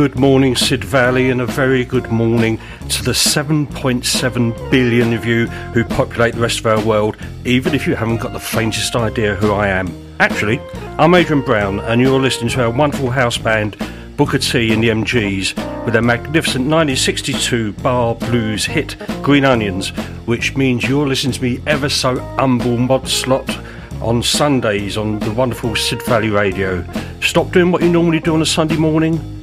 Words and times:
good 0.00 0.18
morning, 0.18 0.56
Sid 0.56 0.82
Valley, 0.82 1.28
and 1.28 1.42
a 1.42 1.46
very 1.46 1.84
good 1.84 2.10
morning 2.10 2.58
to 2.88 3.02
the 3.02 3.12
7.7 3.12 4.70
billion 4.70 5.12
of 5.12 5.26
you 5.26 5.46
who 5.74 5.84
populate 5.84 6.34
the 6.34 6.40
rest 6.40 6.60
of 6.60 6.64
our 6.64 6.82
world, 6.82 7.18
even 7.44 7.74
if 7.74 7.86
you 7.86 7.94
haven't 7.94 8.16
got 8.16 8.32
the 8.32 8.40
faintest 8.40 8.96
idea 8.96 9.34
who 9.34 9.52
I 9.52 9.68
am. 9.68 9.94
Actually, 10.18 10.58
I'm 10.96 11.14
Adrian 11.14 11.44
Brown, 11.44 11.80
and 11.80 12.00
you're 12.00 12.18
listening 12.18 12.48
to 12.48 12.62
our 12.62 12.70
wonderful 12.70 13.10
house 13.10 13.36
band, 13.36 13.76
Booker 14.16 14.38
T 14.38 14.72
and 14.72 14.82
the 14.82 14.88
MGs, 14.88 15.84
with 15.84 15.92
their 15.92 16.00
magnificent 16.00 16.64
1962 16.64 17.72
bar 17.74 18.14
blues 18.14 18.64
hit, 18.64 18.96
Green 19.20 19.44
Onions, 19.44 19.90
which 20.24 20.56
means 20.56 20.88
you're 20.88 21.06
listening 21.06 21.34
to 21.34 21.42
me 21.42 21.60
ever 21.66 21.90
so 21.90 22.18
humble 22.38 22.78
mod 22.78 23.06
slot 23.06 23.54
on 24.00 24.22
Sundays 24.22 24.96
on 24.96 25.18
the 25.18 25.30
wonderful 25.32 25.76
Sid 25.76 26.02
Valley 26.04 26.30
Radio. 26.30 26.86
Stop 27.20 27.52
doing 27.52 27.70
what 27.70 27.82
you 27.82 27.92
normally 27.92 28.20
do 28.20 28.32
on 28.32 28.40
a 28.40 28.46
Sunday 28.46 28.78
morning, 28.78 29.39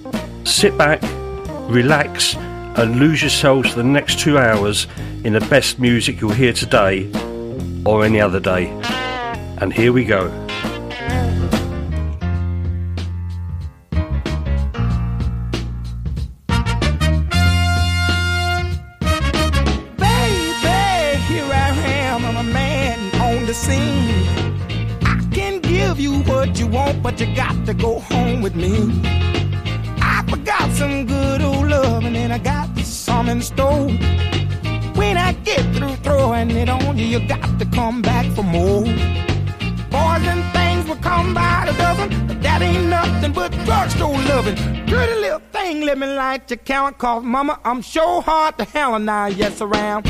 sit 0.48 0.78
back, 0.78 1.02
relax, 1.70 2.36
and 2.36 3.00
lose 3.00 3.22
yourselves 3.22 3.70
for 3.72 3.78
the 3.78 3.84
next 3.84 4.20
two 4.20 4.38
hours 4.38 4.88
in 5.24 5.34
the 5.34 5.42
best 5.42 5.78
music 5.78 6.22
you'll 6.22 6.32
hear 6.32 6.54
today 6.54 7.12
or 7.86 8.06
any 8.06 8.22
other 8.22 8.40
day. 8.40 8.68
And 9.60 9.74
here 9.74 9.92
we 9.92 10.06
go. 10.06 10.30
Loving. 44.48 44.88
Pretty 44.88 45.16
little 45.16 45.42
thing, 45.52 45.82
let 45.82 45.98
me 45.98 46.08
light 46.08 46.50
your 46.50 46.58
count, 46.58 46.98
cause 46.98 47.24
mama, 47.24 47.60
I'm 47.64 47.82
sure 47.82 48.22
hard 48.22 48.58
to 48.58 48.66
and 48.78 49.10
I 49.10 49.30
yes 49.30 49.62
around. 49.62 50.08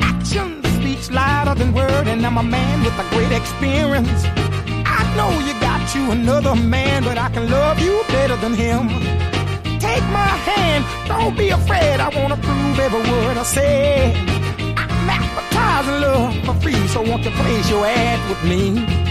Action 0.00 0.62
speaks 0.80 1.10
louder 1.10 1.54
than 1.58 1.72
word, 1.72 2.06
and 2.08 2.24
I'm 2.24 2.38
a 2.38 2.42
man 2.42 2.84
with 2.84 2.98
a 2.98 3.08
great 3.10 3.32
experience. 3.32 4.24
I 4.86 5.04
know 5.16 5.30
you 5.46 5.58
got 5.60 5.94
you 5.94 6.10
another 6.10 6.54
man, 6.54 7.04
but 7.04 7.18
I 7.18 7.28
can 7.30 7.50
love 7.50 7.78
you 7.80 8.02
better 8.08 8.36
than 8.36 8.54
him. 8.54 8.88
Take 9.78 10.02
my 10.10 10.34
hand, 10.48 10.84
don't 11.06 11.36
be 11.36 11.50
afraid. 11.50 12.00
I 12.00 12.08
wanna 12.08 12.36
prove 12.36 12.78
every 12.78 13.00
word 13.10 13.36
I 13.36 13.42
say. 13.42 14.14
I'm 14.76 15.10
advertising 15.10 16.00
love 16.00 16.44
for 16.44 16.54
free, 16.62 16.88
so 16.88 17.02
won't 17.02 17.24
you 17.24 17.30
place 17.32 17.70
your 17.70 17.86
ad 17.86 18.28
with 18.28 18.44
me? 18.44 19.07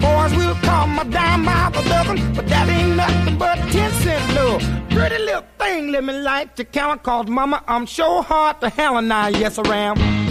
Boys 0.00 0.34
will 0.36 0.54
come 0.56 0.98
a 0.98 1.04
dime 1.04 1.44
by 1.44 1.70
the 1.74 1.82
dozen, 1.88 2.34
but 2.34 2.46
that 2.48 2.68
ain't 2.68 2.96
nothing 2.96 3.38
but 3.38 3.56
ten 3.72 3.90
cent 4.02 4.34
love. 4.34 4.62
Pretty 4.90 5.18
little 5.18 5.44
thing, 5.58 5.92
let 5.92 6.04
me 6.04 6.14
light 6.14 6.56
the 6.56 6.64
count, 6.64 7.02
cause 7.02 7.28
mama, 7.28 7.62
I'm 7.66 7.86
sure 7.86 8.22
hard 8.22 8.60
to 8.60 8.68
hell 8.68 8.96
and 8.96 9.12
I, 9.12 9.28
yes 9.28 9.58
I 9.58 9.76
am. 9.76 10.28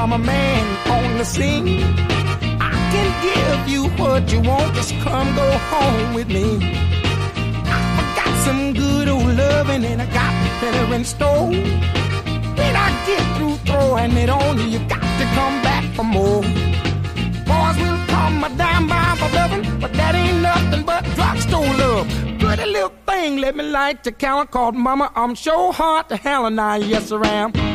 I'm 0.00 0.12
a 0.12 0.18
man 0.18 0.90
on 0.90 1.18
the 1.18 1.24
scene. 1.24 1.82
I 2.58 2.70
can 2.90 3.10
give 3.22 3.68
you 3.68 3.90
what 4.02 4.32
you 4.32 4.40
want, 4.40 4.74
just 4.74 4.94
come 5.00 5.36
go 5.36 5.58
home 5.58 6.14
with 6.14 6.28
me. 6.28 6.89
Good 8.74 9.08
old 9.08 9.24
loving 9.24 9.84
and 9.84 10.00
I 10.00 10.06
got 10.06 10.32
better 10.60 10.94
in 10.94 11.04
store. 11.04 11.48
When 11.50 12.74
I 12.86 12.88
get 13.06 13.36
through 13.36 13.56
throwing 13.66 14.16
it 14.16 14.30
on 14.30 14.58
you, 14.58 14.64
you 14.64 14.78
got 14.88 15.00
to 15.00 15.24
come 15.34 15.60
back 15.62 15.84
for 15.94 16.04
more. 16.04 16.42
Boys 17.50 17.76
will 17.82 18.00
call 18.06 18.30
my 18.30 18.48
dime 18.56 18.86
by 18.86 19.16
for 19.18 19.34
loving, 19.34 19.80
but 19.80 19.92
that 19.94 20.14
ain't 20.14 20.40
nothing 20.40 20.84
but 20.84 21.04
drugstore 21.16 21.66
love. 21.82 22.06
Pretty 22.38 22.66
little 22.66 22.92
thing, 23.06 23.38
let 23.38 23.56
me 23.56 23.64
light 23.64 24.04
the 24.04 24.12
count 24.12 24.52
called 24.52 24.76
Mama. 24.76 25.10
I'm 25.16 25.34
sure 25.34 25.72
hard 25.72 26.08
to 26.10 26.16
hell 26.16 26.46
and 26.46 26.60
I, 26.60 26.76
yes, 26.76 27.10
I 27.10 27.26
am. 27.26 27.69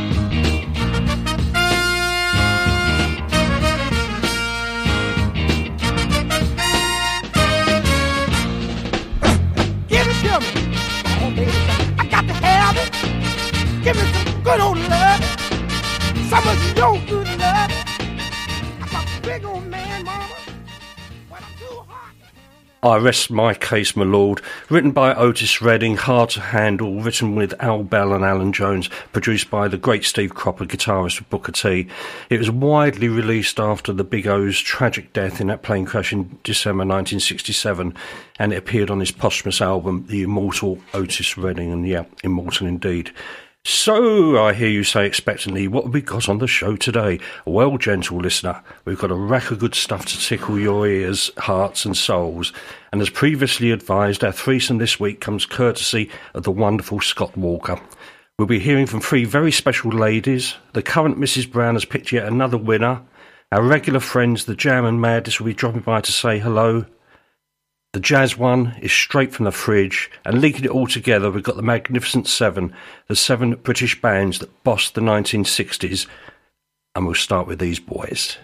Give 13.85 13.95
me 13.97 14.11
some 14.13 14.41
good 14.41 14.59
old 14.59 14.79
love. 14.79 15.23
Some 16.27 16.47
of 16.47 16.75
your 16.75 16.99
good 17.05 17.27
love. 17.37 17.71
I'm 18.81 18.95
a 18.95 19.21
big 19.21 19.45
old 19.45 19.63
man, 19.67 20.03
mama. 20.03 20.35
I 22.81 22.97
Rest 22.97 23.29
My 23.29 23.53
Case, 23.53 23.95
My 23.95 24.03
Lord, 24.03 24.41
written 24.69 24.91
by 24.91 25.13
Otis 25.13 25.61
Redding, 25.61 25.97
hard 25.97 26.31
to 26.31 26.41
handle, 26.41 26.99
written 26.99 27.35
with 27.35 27.53
Al 27.59 27.83
Bell 27.83 28.13
and 28.13 28.23
Alan 28.23 28.53
Jones, 28.53 28.89
produced 29.11 29.51
by 29.51 29.67
the 29.67 29.77
great 29.77 30.03
Steve 30.03 30.33
Cropper, 30.33 30.65
guitarist 30.65 31.19
of 31.19 31.29
Booker 31.29 31.51
T. 31.51 31.87
It 32.31 32.39
was 32.39 32.49
widely 32.49 33.07
released 33.07 33.59
after 33.59 33.93
the 33.93 34.03
Big 34.03 34.27
O's 34.27 34.59
tragic 34.59 35.13
death 35.13 35.39
in 35.39 35.47
that 35.47 35.61
plane 35.61 35.85
crash 35.85 36.11
in 36.11 36.39
December 36.43 36.85
1967, 36.85 37.93
and 38.39 38.53
it 38.53 38.57
appeared 38.57 38.89
on 38.89 38.99
his 38.99 39.11
posthumous 39.11 39.61
album, 39.61 40.05
The 40.07 40.23
Immortal 40.23 40.79
Otis 40.95 41.37
Redding, 41.37 41.71
and 41.71 41.87
yeah, 41.87 42.05
immortal 42.23 42.65
indeed. 42.65 43.11
So, 43.67 44.37
I 44.37 44.53
hear 44.53 44.69
you 44.69 44.83
say 44.83 45.07
expectantly, 45.07 45.67
what 45.67 45.85
have 45.85 45.93
we 45.93 46.01
got 46.01 46.29
on 46.29 46.37
the 46.37 46.45
show 46.45 46.75
today? 46.75 47.19
Well, 47.45 47.79
gentle 47.79 48.19
listener, 48.19 48.61
we've 48.85 48.99
got 48.99 49.09
a 49.09 49.15
rack 49.15 49.49
of 49.49 49.57
good 49.57 49.73
stuff 49.73 50.05
to 50.05 50.19
tickle 50.19 50.59
your 50.59 50.85
ears, 50.85 51.31
hearts, 51.39 51.83
and 51.83 51.97
souls. 51.97 52.53
And 52.91 53.01
as 53.01 53.09
previously 53.09 53.71
advised, 53.71 54.23
our 54.23 54.31
threesome 54.31 54.77
this 54.77 54.99
week 54.99 55.19
comes 55.19 55.47
courtesy 55.47 56.11
of 56.35 56.43
the 56.43 56.51
wonderful 56.51 57.01
Scott 57.01 57.35
Walker. 57.35 57.81
We'll 58.37 58.47
be 58.47 58.59
hearing 58.59 58.85
from 58.85 59.01
three 59.01 59.25
very 59.25 59.51
special 59.51 59.89
ladies. 59.89 60.53
The 60.73 60.83
current 60.83 61.17
Mrs. 61.17 61.51
Brown 61.51 61.73
has 61.73 61.85
picked 61.85 62.11
yet 62.11 62.27
another 62.27 62.59
winner. 62.59 63.01
Our 63.51 63.63
regular 63.63 63.99
friends, 63.99 64.45
the 64.45 64.55
Jam 64.55 64.85
and 64.85 65.01
Madness, 65.01 65.39
will 65.39 65.47
be 65.47 65.55
dropping 65.55 65.81
by 65.81 66.01
to 66.01 66.11
say 66.11 66.37
hello. 66.37 66.85
The 67.95 68.01
jazz 68.01 68.37
one 68.37 68.75
is 68.81 68.91
straight 68.91 69.31
from 69.31 69.45
the 69.45 69.53
fridge, 69.53 70.11
and 70.25 70.41
linking 70.41 70.65
it 70.65 70.69
all 70.69 70.85
together, 70.85 71.31
we've 71.31 71.41
got 71.41 71.55
the 71.55 71.61
Magnificent 71.61 72.27
Seven, 72.27 72.73
the 73.07 73.15
seven 73.15 73.55
British 73.55 74.01
bands 74.01 74.39
that 74.39 74.63
bossed 74.65 74.95
the 74.95 75.01
1960s, 75.01 76.05
and 76.93 77.05
we'll 77.05 77.15
start 77.15 77.47
with 77.47 77.59
these 77.59 77.79
boys. 77.79 78.35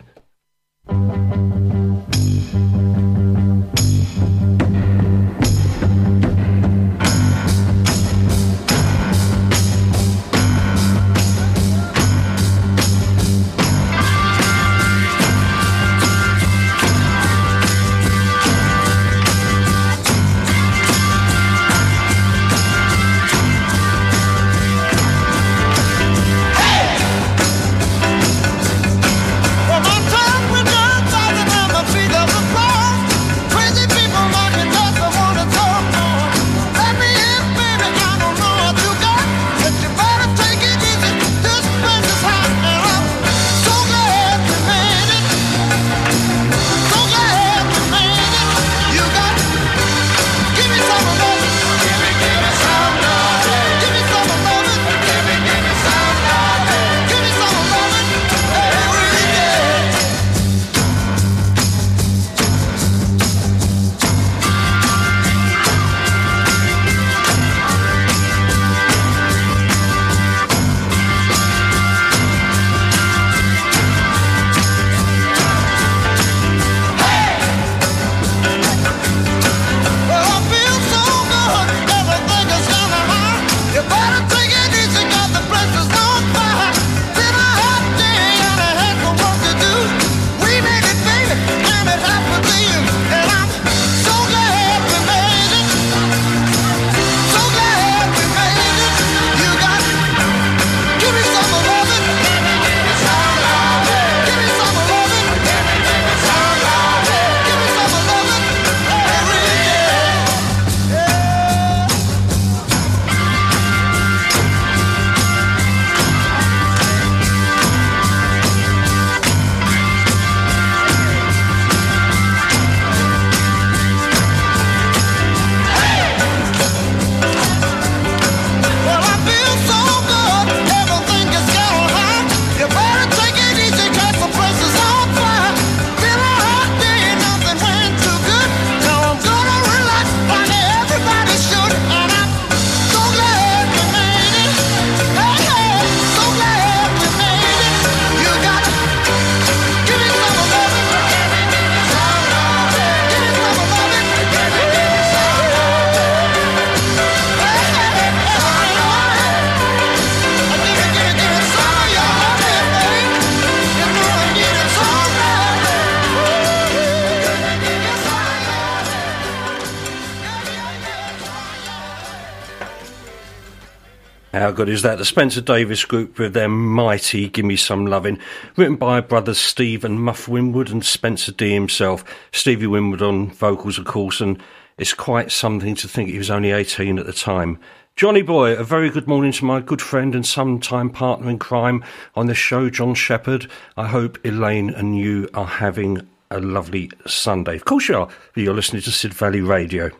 How 174.33 174.51
good 174.51 174.69
is 174.69 174.81
that? 174.83 174.97
The 174.97 175.03
Spencer 175.03 175.41
Davis 175.41 175.83
Group 175.83 176.17
with 176.17 176.33
their 176.33 176.47
mighty 176.47 177.27
Gimme 177.27 177.57
Some 177.57 177.85
Lovin', 177.85 178.17
written 178.55 178.77
by 178.77 179.01
brothers 179.01 179.37
Steve 179.37 179.83
and 179.83 180.01
Muff 180.01 180.29
Winwood 180.29 180.69
and 180.69 180.85
Spencer 180.85 181.33
D 181.33 181.53
himself. 181.53 182.05
Stevie 182.31 182.65
Winwood 182.65 183.01
on 183.01 183.31
vocals, 183.31 183.77
of 183.77 183.83
course, 183.83 184.21
and 184.21 184.41
it's 184.77 184.93
quite 184.93 185.33
something 185.33 185.75
to 185.75 185.87
think 185.89 186.09
he 186.09 186.17
was 186.17 186.29
only 186.29 186.51
18 186.51 186.97
at 186.97 187.05
the 187.05 187.11
time. 187.11 187.59
Johnny 187.97 188.21
Boy, 188.21 188.55
a 188.55 188.63
very 188.63 188.89
good 188.89 189.05
morning 189.05 189.33
to 189.33 189.43
my 189.43 189.59
good 189.59 189.81
friend 189.81 190.15
and 190.15 190.25
sometime 190.25 190.89
partner 190.89 191.29
in 191.29 191.37
crime 191.37 191.83
on 192.15 192.27
the 192.27 192.33
show, 192.33 192.69
John 192.69 192.93
Shepherd. 192.93 193.51
I 193.75 193.87
hope 193.87 194.17
Elaine 194.25 194.69
and 194.69 194.97
you 194.97 195.27
are 195.33 195.45
having 195.45 196.07
a 196.31 196.39
lovely 196.39 196.89
Sunday. 197.05 197.55
Of 197.55 197.65
course 197.65 197.89
you 197.89 197.97
are, 197.97 198.07
you're 198.35 198.53
listening 198.53 198.81
to 198.83 198.91
Sid 198.91 199.13
Valley 199.13 199.41
Radio. 199.41 199.91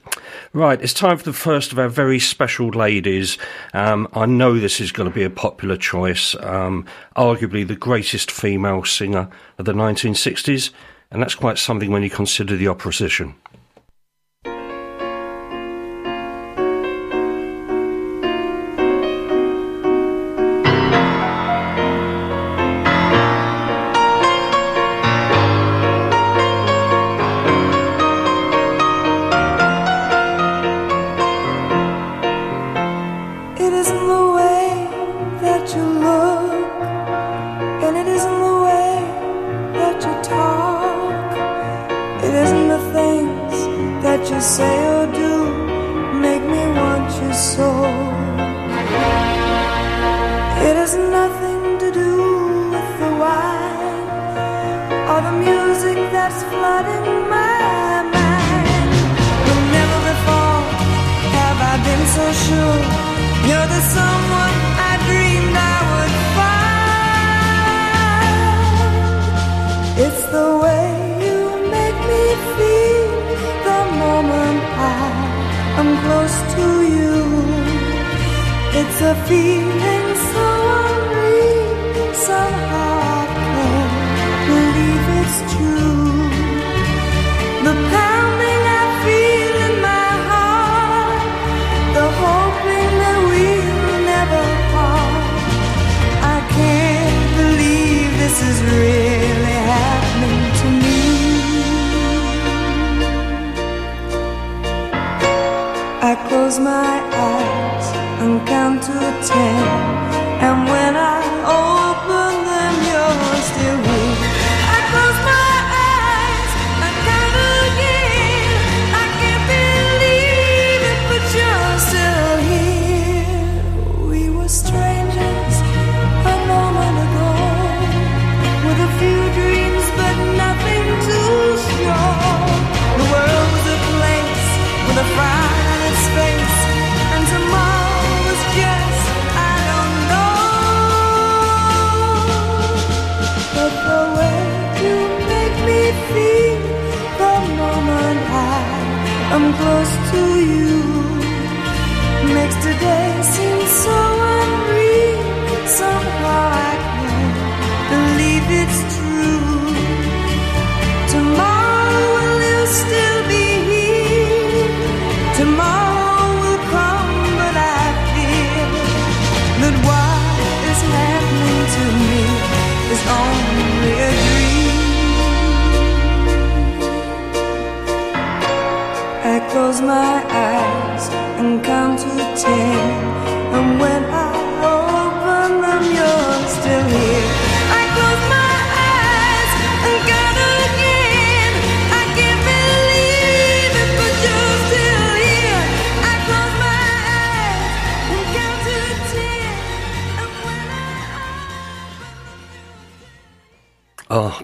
Right, 0.53 0.81
it's 0.81 0.93
time 0.93 1.17
for 1.17 1.23
the 1.23 1.33
first 1.33 1.71
of 1.71 1.79
our 1.79 1.89
very 1.89 2.19
special 2.19 2.69
ladies. 2.69 3.37
Um, 3.73 4.07
I 4.13 4.25
know 4.25 4.57
this 4.57 4.79
is 4.79 4.91
going 4.91 5.09
to 5.09 5.13
be 5.13 5.23
a 5.23 5.29
popular 5.29 5.77
choice, 5.77 6.35
um, 6.39 6.85
arguably 7.15 7.67
the 7.67 7.75
greatest 7.75 8.31
female 8.31 8.85
singer 8.85 9.29
of 9.57 9.65
the 9.65 9.73
1960s, 9.73 10.71
and 11.11 11.21
that's 11.21 11.35
quite 11.35 11.57
something 11.57 11.91
when 11.91 12.03
you 12.03 12.09
consider 12.09 12.55
the 12.55 12.69
opposition. 12.69 13.35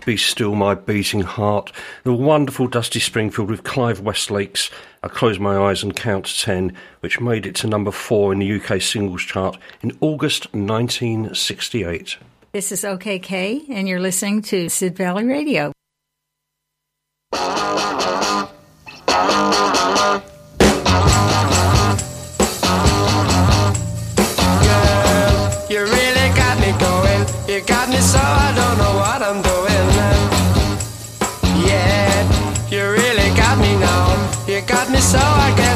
Be 0.08 0.16
Still 0.16 0.56
My 0.56 0.74
Beating 0.74 1.20
Heart, 1.20 1.74
the 2.06 2.14
wonderful 2.14 2.70
Dusty 2.70 2.98
Springfield 3.02 3.50
with 3.50 3.66
Clive 3.66 4.00
Westlake's 4.00 4.72
I 5.04 5.10
Close 5.10 5.38
My 5.38 5.58
Eyes 5.58 5.84
and 5.84 5.94
Count 5.94 6.28
to 6.28 6.40
Ten, 6.46 6.74
which 7.02 7.20
made 7.20 7.46
it 7.46 7.56
to 7.56 7.68
number 7.68 7.92
four 7.92 8.32
in 8.32 8.40
the 8.40 8.50
UK 8.50 8.82
singles 8.82 9.24
chart 9.24 9.58
in 9.82 9.98
August 10.00 10.46
1968. 10.54 12.16
This 12.54 12.72
is 12.72 12.86
OKK, 12.86 13.70
and 13.70 13.86
you're 13.86 14.00
listening 14.00 14.42
to 14.44 14.70
Sid 14.70 14.96
Valley 14.96 15.26
Radio. 15.26 15.74
Girl, 17.34 17.52
you 25.70 25.82
really 25.82 26.30
got 26.34 26.58
me 26.62 26.72
going. 26.80 27.26
You 27.50 27.62
got 27.66 27.90
me 27.90 27.98
so 27.98 28.20
I 28.22 28.67
can't 34.90 35.04
sleep 35.04 35.60
at 35.60 35.67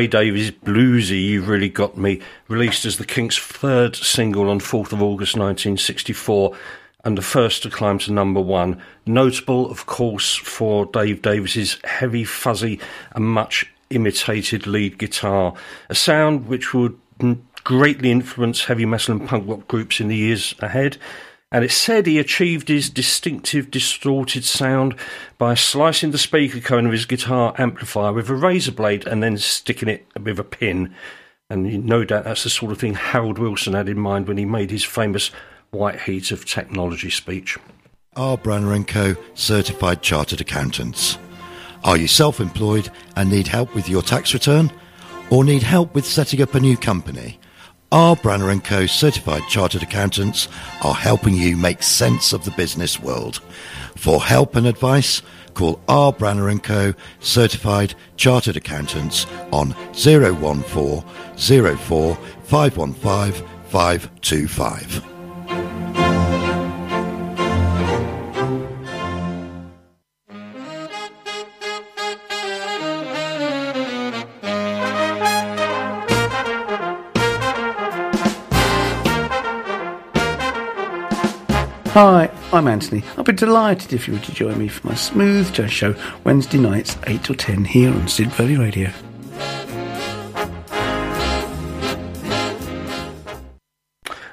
Ray 0.00 0.06
Davies' 0.06 0.50
Bluesy, 0.50 1.22
You've 1.22 1.46
Really 1.46 1.68
Got 1.68 1.98
Me, 1.98 2.22
released 2.48 2.86
as 2.86 2.96
the 2.96 3.04
Kinks' 3.04 3.36
third 3.36 3.94
single 3.94 4.48
on 4.48 4.58
4th 4.58 4.92
of 4.92 5.02
August 5.02 5.36
1964 5.36 6.56
and 7.04 7.18
the 7.18 7.22
first 7.22 7.62
to 7.64 7.68
climb 7.68 7.98
to 7.98 8.10
number 8.10 8.40
one. 8.40 8.80
Notable, 9.04 9.70
of 9.70 9.84
course, 9.84 10.34
for 10.36 10.86
Dave 10.86 11.20
Davies's 11.20 11.76
heavy, 11.84 12.24
fuzzy, 12.24 12.80
and 13.12 13.26
much 13.26 13.70
imitated 13.90 14.66
lead 14.66 14.96
guitar, 14.96 15.52
a 15.90 15.94
sound 15.94 16.48
which 16.48 16.72
would 16.72 16.98
greatly 17.64 18.10
influence 18.10 18.64
heavy 18.64 18.86
metal 18.86 19.14
and 19.14 19.28
punk 19.28 19.46
rock 19.46 19.68
groups 19.68 20.00
in 20.00 20.08
the 20.08 20.16
years 20.16 20.54
ahead. 20.60 20.96
And 21.52 21.64
it's 21.64 21.74
said 21.74 22.06
he 22.06 22.20
achieved 22.20 22.68
his 22.68 22.88
distinctive 22.88 23.72
distorted 23.72 24.44
sound 24.44 24.94
by 25.36 25.54
slicing 25.54 26.12
the 26.12 26.18
speaker 26.18 26.60
cone 26.60 26.86
of 26.86 26.92
his 26.92 27.06
guitar 27.06 27.54
amplifier 27.58 28.12
with 28.12 28.28
a 28.28 28.34
razor 28.34 28.70
blade 28.70 29.04
and 29.04 29.20
then 29.20 29.36
sticking 29.36 29.88
it 29.88 30.06
with 30.20 30.38
a 30.38 30.44
pin. 30.44 30.94
And 31.48 31.84
no 31.84 32.04
doubt 32.04 32.22
that's 32.22 32.44
the 32.44 32.50
sort 32.50 32.70
of 32.70 32.78
thing 32.78 32.94
Harold 32.94 33.38
Wilson 33.38 33.72
had 33.72 33.88
in 33.88 33.98
mind 33.98 34.28
when 34.28 34.36
he 34.36 34.44
made 34.44 34.70
his 34.70 34.84
famous 34.84 35.32
White 35.70 36.02
Heat 36.02 36.30
of 36.30 36.44
Technology 36.44 37.10
speech. 37.10 37.58
R. 38.14 38.38
Branner 38.38 38.86
& 38.86 38.88
Co. 38.88 39.16
Certified 39.34 40.02
Chartered 40.02 40.40
Accountants. 40.40 41.18
Are 41.82 41.96
you 41.96 42.06
self-employed 42.06 42.90
and 43.16 43.28
need 43.28 43.48
help 43.48 43.74
with 43.74 43.88
your 43.88 44.02
tax 44.02 44.34
return? 44.34 44.70
Or 45.30 45.42
need 45.42 45.64
help 45.64 45.94
with 45.94 46.04
setting 46.04 46.42
up 46.42 46.54
a 46.54 46.60
new 46.60 46.76
company? 46.76 47.40
R. 47.92 48.14
Branner 48.14 48.62
& 48.62 48.64
Co. 48.64 48.86
Certified 48.86 49.42
Chartered 49.48 49.82
Accountants 49.82 50.46
are 50.84 50.94
helping 50.94 51.34
you 51.34 51.56
make 51.56 51.82
sense 51.82 52.32
of 52.32 52.44
the 52.44 52.52
business 52.52 53.00
world. 53.00 53.38
For 53.96 54.22
help 54.22 54.54
and 54.54 54.66
advice, 54.66 55.22
call 55.54 55.80
R. 55.88 56.12
Branner 56.12 56.62
& 56.62 56.62
Co. 56.62 56.94
Certified 57.18 57.96
Chartered 58.16 58.56
Accountants 58.56 59.26
on 59.52 59.72
014 59.92 61.02
04 61.76 62.14
515 62.44 63.48
525. 63.70 65.09
I'm 82.60 82.68
Anthony. 82.68 83.02
I'll 83.16 83.24
be 83.24 83.32
delighted 83.32 83.94
if 83.94 84.06
you 84.06 84.12
were 84.12 84.20
to 84.20 84.34
join 84.34 84.58
me 84.58 84.68
for 84.68 84.88
my 84.88 84.94
smooth 84.94 85.50
jazz 85.50 85.72
show 85.72 85.94
Wednesday 86.24 86.58
nights 86.58 86.94
8 87.06 87.24
till 87.24 87.34
10 87.34 87.64
here 87.64 87.90
on 87.90 88.06
Sid 88.06 88.30
Valley 88.32 88.58
Radio. 88.58 88.90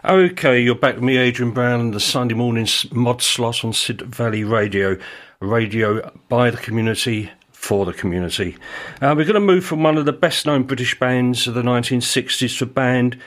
Okay, 0.04 0.60
you're 0.60 0.76
back 0.76 0.96
with 0.96 1.06
me, 1.06 1.16
Adrian 1.16 1.54
Brown, 1.54 1.80
and 1.80 1.94
the 1.94 2.02
Sunday 2.02 2.36
morning 2.36 2.68
mod 2.92 3.22
slot 3.22 3.64
on 3.64 3.72
Sid 3.72 4.02
Valley 4.02 4.44
Radio, 4.44 4.98
radio 5.40 6.12
by 6.28 6.50
the 6.50 6.58
community 6.58 7.32
for 7.52 7.86
the 7.86 7.94
community. 7.94 8.58
Uh, 9.02 9.14
we're 9.16 9.24
going 9.24 9.36
to 9.36 9.40
move 9.40 9.64
from 9.64 9.84
one 9.84 9.98
of 9.98 10.04
the 10.04 10.12
best 10.12 10.46
known 10.46 10.64
British 10.64 11.00
bands 11.00 11.48
of 11.48 11.54
the 11.54 11.62
1960s 11.62 12.58
to 12.58 12.66
a 12.66 12.68
band, 12.68 13.18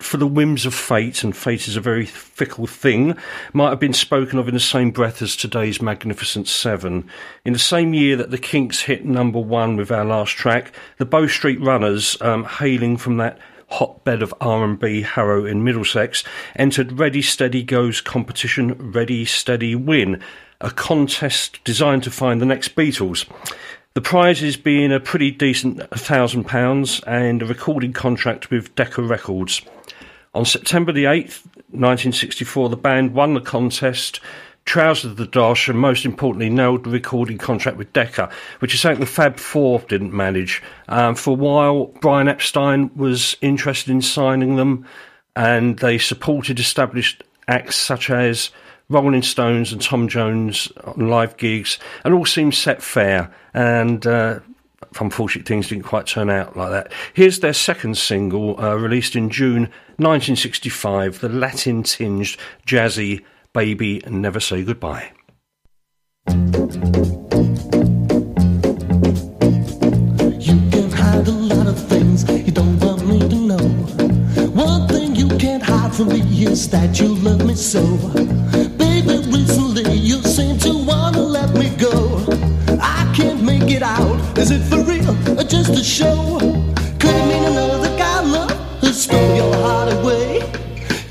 for 0.00 0.16
the 0.16 0.26
whims 0.26 0.66
of 0.66 0.74
fate, 0.74 1.22
and 1.22 1.36
fate 1.36 1.68
is 1.68 1.76
a 1.76 1.80
very 1.80 2.04
fickle 2.04 2.66
thing, 2.66 3.16
might 3.52 3.70
have 3.70 3.80
been 3.80 3.92
spoken 3.92 4.38
of 4.38 4.48
in 4.48 4.54
the 4.54 4.60
same 4.60 4.90
breath 4.90 5.22
as 5.22 5.36
today's 5.36 5.80
Magnificent 5.80 6.48
Seven. 6.48 7.08
In 7.44 7.52
the 7.52 7.58
same 7.58 7.94
year 7.94 8.16
that 8.16 8.30
the 8.30 8.38
Kinks 8.38 8.80
hit 8.80 9.04
number 9.04 9.38
one 9.38 9.76
with 9.76 9.92
our 9.92 10.04
last 10.04 10.32
track, 10.32 10.72
the 10.98 11.06
Bo 11.06 11.26
Street 11.26 11.60
Runners, 11.60 12.20
um, 12.20 12.44
hailing 12.44 12.96
from 12.96 13.18
that 13.18 13.38
hotbed 13.68 14.22
of 14.22 14.34
R&B 14.40 15.02
Harrow 15.02 15.46
in 15.46 15.64
Middlesex, 15.64 16.24
entered 16.56 16.98
Ready 16.98 17.22
Steady 17.22 17.62
Go's 17.62 18.00
competition 18.00 18.92
Ready 18.92 19.24
Steady 19.24 19.74
Win, 19.74 20.20
a 20.60 20.70
contest 20.70 21.62
designed 21.64 22.02
to 22.02 22.10
find 22.10 22.40
the 22.40 22.46
next 22.46 22.74
Beatles. 22.74 23.26
The 23.94 24.00
prizes 24.00 24.56
being 24.56 24.92
a 24.92 24.98
pretty 24.98 25.30
decent 25.30 25.88
thousand 25.90 26.44
pounds 26.44 27.00
and 27.06 27.42
a 27.42 27.46
recording 27.46 27.92
contract 27.92 28.50
with 28.50 28.74
Decca 28.74 29.00
Records. 29.00 29.62
On 30.34 30.44
September 30.44 30.92
the 30.92 31.04
8th, 31.04 31.46
1964, 31.70 32.68
the 32.68 32.76
band 32.76 33.14
won 33.14 33.34
the 33.34 33.40
contest, 33.40 34.20
trousered 34.64 35.16
the 35.16 35.26
dosh, 35.26 35.68
and 35.68 35.78
most 35.78 36.04
importantly, 36.04 36.50
nailed 36.50 36.84
the 36.84 36.90
recording 36.90 37.38
contract 37.38 37.76
with 37.76 37.92
Decca, 37.92 38.30
which 38.58 38.74
is 38.74 38.80
something 38.80 39.00
the 39.00 39.06
Fab 39.06 39.38
Four 39.38 39.80
didn't 39.88 40.12
manage. 40.12 40.60
Um, 40.88 41.14
for 41.14 41.30
a 41.30 41.34
while, 41.34 41.86
Brian 42.00 42.28
Epstein 42.28 42.90
was 42.96 43.36
interested 43.42 43.90
in 43.92 44.02
signing 44.02 44.56
them, 44.56 44.86
and 45.36 45.78
they 45.78 45.98
supported 45.98 46.58
established 46.58 47.22
acts 47.46 47.76
such 47.76 48.10
as 48.10 48.50
Rolling 48.88 49.22
Stones 49.22 49.72
and 49.72 49.80
Tom 49.80 50.08
Jones 50.08 50.70
on 50.82 51.08
live 51.08 51.36
gigs, 51.36 51.78
and 52.04 52.12
all 52.12 52.26
seemed 52.26 52.54
set 52.54 52.82
fair. 52.82 53.32
And 53.52 54.04
uh, 54.06 54.40
unfortunately, 55.00 55.46
things 55.46 55.68
didn't 55.68 55.84
quite 55.84 56.06
turn 56.06 56.30
out 56.30 56.56
like 56.56 56.70
that. 56.70 56.92
Here's 57.12 57.40
their 57.40 57.52
second 57.52 57.96
single, 57.96 58.60
uh, 58.60 58.74
released 58.74 59.16
in 59.16 59.30
June 59.30 59.70
1965, 59.98 61.20
the 61.20 61.28
Latin 61.28 61.82
tinged, 61.82 62.36
jazzy 62.66 63.24
Baby 63.52 64.02
Never 64.08 64.40
Say 64.40 64.64
Goodbye. 64.64 65.12
You 66.26 66.34
can 70.70 70.90
hide 70.90 71.28
a 71.28 71.30
lot 71.30 71.66
of 71.68 71.78
things 71.88 72.28
you 72.28 72.50
don't 72.50 72.78
want 72.80 73.06
me 73.06 73.20
to 73.20 73.36
know. 73.36 73.68
One 74.50 74.88
thing 74.88 75.14
you 75.14 75.28
can't 75.38 75.62
hide 75.62 75.94
from 75.94 76.08
me 76.08 76.20
is 76.44 76.68
that 76.70 76.98
you 76.98 77.14
love 77.14 77.46
me 77.46 77.54
so. 77.54 77.82
Baby, 78.76 79.18
recently 79.30 79.92
you 79.94 80.20
seem 80.22 80.58
to 80.58 80.72
wanna 80.84 81.20
let 81.20 81.54
me 81.54 81.70
go. 81.76 82.26
I 82.80 83.12
can't 83.14 83.42
make 83.42 83.70
it 83.70 83.82
out. 83.82 84.18
Is 84.36 84.50
it 84.50 84.73
just 85.48 85.70
a 85.70 85.84
show? 85.84 86.38
Could 86.98 87.14
it 87.14 87.26
mean 87.28 87.44
another 87.44 87.96
guy 87.98 88.20
love 88.22 88.50
who 88.80 88.88
stole 88.88 89.36
your 89.36 89.54
heart 89.56 89.92
away? 89.92 90.40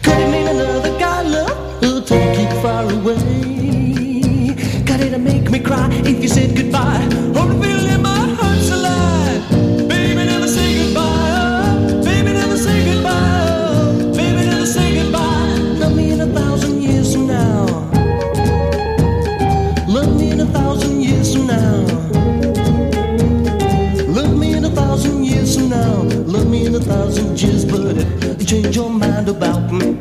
Could 0.02 0.18
it 0.18 0.32
mean 0.32 0.48
another 0.48 0.98
guy 1.00 1.22
love 1.24 1.84
who'll 1.84 2.02
take 2.02 2.40
you 2.40 2.48
far 2.62 2.84
away? 2.84 4.55
Got 4.86 5.01
it 5.01 5.12
to 5.12 5.20
make 5.20 5.50
me 5.50 5.60
cry 5.60 5.90
if 6.05 6.22
you 6.22 6.29
said 6.29 6.52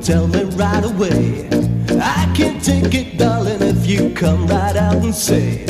tell 0.02 0.26
me 0.26 0.42
right 0.56 0.84
away. 0.84 1.48
I 2.00 2.32
can't 2.34 2.62
take 2.62 2.92
it, 2.92 3.18
darling, 3.18 3.62
if 3.62 3.86
you 3.86 4.10
come 4.14 4.48
right 4.48 4.76
out 4.76 4.96
and 4.96 5.14
say. 5.14 5.64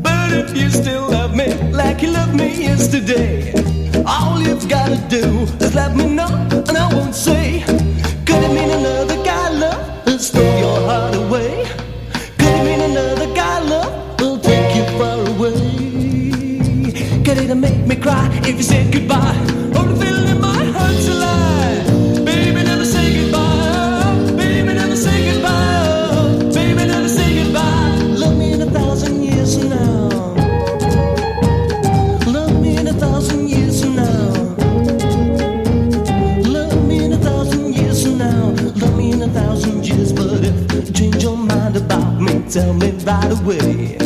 But 0.00 0.32
if 0.32 0.56
you 0.56 0.70
still 0.70 1.10
love 1.10 1.36
me 1.36 1.52
like 1.72 2.00
you 2.00 2.10
loved 2.10 2.34
me 2.34 2.62
yesterday, 2.62 3.52
all 4.06 4.40
you've 4.40 4.66
gotta 4.68 4.96
do 5.08 5.42
is 5.64 5.74
let 5.74 5.94
me 5.94 6.08
know, 6.08 6.28
and 6.50 6.76
I 6.76 6.94
won't 6.94 7.14
say. 7.14 7.64
Could 8.24 8.42
it 8.44 8.52
mean 8.54 8.70
another 8.70 9.22
guy 9.22 9.50
love 9.50 10.06
will 10.06 10.58
your 10.58 10.80
heart 10.88 11.14
away? 11.14 11.66
Could 12.38 12.54
it 12.58 12.64
mean 12.64 12.80
another 12.80 13.34
guy 13.34 13.60
love 13.60 14.20
will 14.20 14.38
take 14.38 14.74
you 14.74 14.84
far 14.98 15.20
away? 15.34 15.52
Could 17.24 17.38
it 17.38 17.54
make 17.54 17.86
me 17.86 17.96
cry 17.96 18.26
if 18.42 18.56
you 18.56 18.62
said 18.62 18.90
goodbye? 18.90 19.55
Tell 42.56 42.72
me 42.72 42.90
right 43.04 43.32
away. 43.38 43.98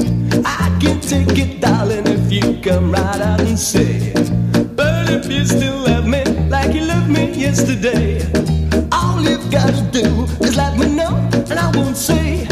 I 0.44 0.76
can 0.80 1.00
take 1.00 1.38
it, 1.38 1.60
darling, 1.60 2.04
if 2.08 2.32
you 2.32 2.60
come 2.60 2.90
right 2.90 3.20
out 3.20 3.40
and 3.40 3.56
say. 3.56 4.12
But 4.74 5.08
if 5.08 5.30
you 5.30 5.44
still 5.44 5.78
love 5.78 6.04
me 6.04 6.24
like 6.48 6.74
you 6.74 6.80
loved 6.80 7.08
me 7.08 7.30
yesterday, 7.30 8.18
all 8.90 9.22
you've 9.22 9.48
got 9.52 9.72
to 9.72 9.82
do 9.92 10.24
is 10.44 10.56
let 10.56 10.76
me 10.76 10.86
know, 10.92 11.14
and 11.48 11.58
I 11.60 11.70
won't 11.76 11.96
say. 11.96 12.49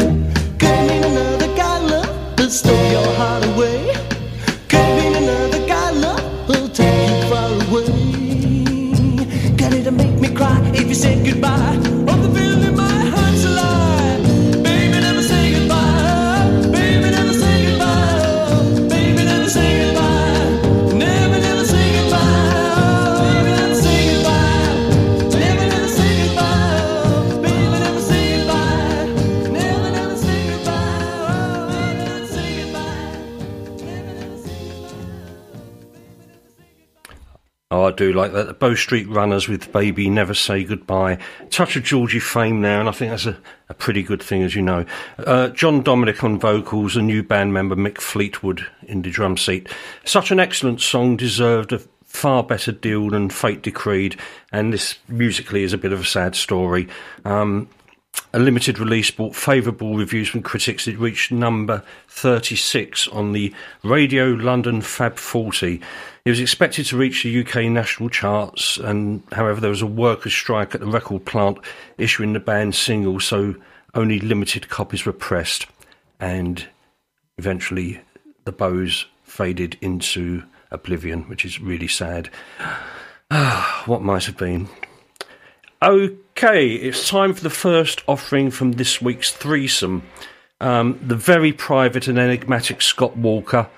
Do 37.99 38.13
like 38.13 38.31
that. 38.31 38.47
The 38.47 38.53
Bo 38.53 38.75
Street 38.75 39.09
Runners 39.09 39.49
with 39.49 39.73
Baby 39.73 40.09
Never 40.09 40.33
Say 40.33 40.63
Goodbye. 40.63 41.17
Touch 41.49 41.75
of 41.75 41.83
Georgie 41.83 42.21
Fame 42.21 42.61
now, 42.61 42.79
and 42.79 42.87
I 42.87 42.93
think 42.93 43.11
that's 43.11 43.25
a, 43.25 43.37
a 43.67 43.73
pretty 43.73 44.03
good 44.03 44.23
thing, 44.23 44.41
as 44.41 44.55
you 44.55 44.61
know. 44.61 44.85
Uh, 45.17 45.49
John 45.49 45.81
Dominic 45.81 46.23
on 46.23 46.39
vocals, 46.39 46.95
a 46.95 47.01
new 47.01 47.23
band 47.23 47.53
member 47.53 47.75
Mick 47.75 47.97
Fleetwood 47.97 48.65
in 48.83 49.01
the 49.01 49.09
drum 49.09 49.35
seat. 49.35 49.67
Such 50.05 50.31
an 50.31 50.39
excellent 50.39 50.79
song, 50.79 51.17
deserved 51.17 51.73
a 51.73 51.79
far 52.05 52.41
better 52.41 52.71
deal 52.71 53.09
than 53.09 53.29
Fate 53.29 53.63
Decreed, 53.63 54.17
and 54.53 54.71
this 54.71 54.97
musically 55.09 55.63
is 55.63 55.73
a 55.73 55.77
bit 55.77 55.91
of 55.91 55.99
a 55.99 56.05
sad 56.05 56.37
story. 56.37 56.87
Um, 57.25 57.67
a 58.33 58.39
limited 58.39 58.79
release 58.79 59.11
brought 59.11 59.35
favourable 59.35 59.97
reviews 59.97 60.29
from 60.29 60.41
critics. 60.41 60.87
It 60.87 60.97
reached 60.99 61.31
number 61.31 61.83
36 62.07 63.07
on 63.09 63.33
the 63.33 63.53
Radio 63.83 64.27
London 64.27 64.81
Fab 64.81 65.17
40. 65.17 65.81
It 66.25 66.29
was 66.29 66.39
expected 66.39 66.85
to 66.87 66.97
reach 66.97 67.23
the 67.23 67.39
UK 67.41 67.71
national 67.71 68.09
charts, 68.09 68.77
and 68.77 69.23
however, 69.31 69.61
there 69.61 69.69
was 69.69 69.81
a 69.81 69.87
workers' 69.87 70.33
strike 70.33 70.75
at 70.75 70.81
the 70.81 70.87
record 70.87 71.25
plant 71.25 71.59
issuing 71.97 72.33
the 72.33 72.39
band's 72.39 72.77
single, 72.77 73.19
so 73.19 73.55
only 73.93 74.19
limited 74.19 74.69
copies 74.69 75.05
were 75.05 75.13
pressed, 75.13 75.65
and 76.19 76.67
eventually 77.37 78.01
the 78.45 78.51
bows 78.51 79.05
faded 79.23 79.77
into 79.81 80.43
oblivion, 80.71 81.23
which 81.23 81.45
is 81.45 81.59
really 81.59 81.87
sad. 81.87 82.29
What 83.85 84.01
might 84.01 84.25
have 84.25 84.37
been. 84.37 84.67
Okay, 85.81 86.73
it's 86.73 87.07
time 87.07 87.33
for 87.33 87.41
the 87.41 87.49
first 87.49 88.03
offering 88.07 88.51
from 88.51 88.73
this 88.73 89.01
week's 89.01 89.31
threesome. 89.31 90.03
Um, 90.59 90.99
the 91.01 91.15
very 91.15 91.53
private 91.53 92.07
and 92.07 92.19
enigmatic 92.19 92.81
Scott 92.81 93.15
Walker, 93.15 93.69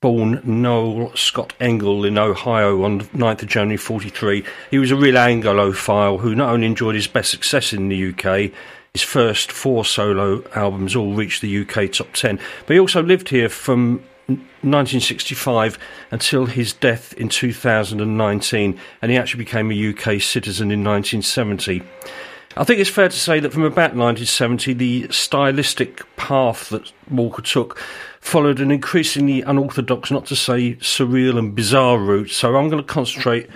born 0.00 0.40
Noel 0.44 1.14
Scott 1.14 1.52
Engel 1.60 2.04
in 2.04 2.16
Ohio 2.16 2.82
on 2.84 3.00
9th 3.00 3.42
of 3.42 3.48
January 3.48 3.76
43. 3.76 4.44
He 4.70 4.78
was 4.78 4.90
a 4.90 4.96
real 4.96 5.16
Anglophile 5.16 6.20
who 6.20 6.34
not 6.34 6.50
only 6.50 6.66
enjoyed 6.66 6.94
his 6.94 7.06
best 7.06 7.30
success 7.30 7.72
in 7.72 7.88
the 7.88 8.10
UK, 8.10 8.50
his 8.94 9.02
first 9.02 9.52
four 9.52 9.84
solo 9.84 10.42
albums 10.54 10.96
all 10.96 11.14
reached 11.14 11.42
the 11.42 11.60
UK 11.60 11.92
top 11.92 12.12
10, 12.14 12.40
but 12.66 12.74
he 12.74 12.80
also 12.80 13.02
lived 13.02 13.28
here 13.28 13.48
from 13.48 14.02
1965 14.26 15.78
until 16.10 16.46
his 16.46 16.72
death 16.72 17.12
in 17.14 17.28
2019, 17.28 18.80
and 19.02 19.10
he 19.10 19.18
actually 19.18 19.44
became 19.44 19.70
a 19.70 19.90
UK 19.90 20.20
citizen 20.20 20.70
in 20.70 20.82
1970. 20.82 21.82
I 22.56 22.64
think 22.64 22.80
it's 22.80 22.90
fair 22.90 23.08
to 23.08 23.16
say 23.16 23.38
that 23.38 23.52
from 23.52 23.62
about 23.62 23.94
1970, 23.94 24.72
the 24.72 25.06
stylistic 25.10 26.04
path 26.16 26.68
that 26.70 26.92
Walker 27.08 27.42
took 27.42 27.78
followed 28.20 28.58
an 28.58 28.72
increasingly 28.72 29.42
unorthodox, 29.42 30.10
not 30.10 30.26
to 30.26 30.36
say 30.36 30.74
surreal 30.76 31.38
and 31.38 31.54
bizarre 31.54 31.98
route. 31.98 32.30
So 32.30 32.56
I'm 32.56 32.68
going 32.68 32.82
to 32.82 32.88
concentrate 32.88 33.48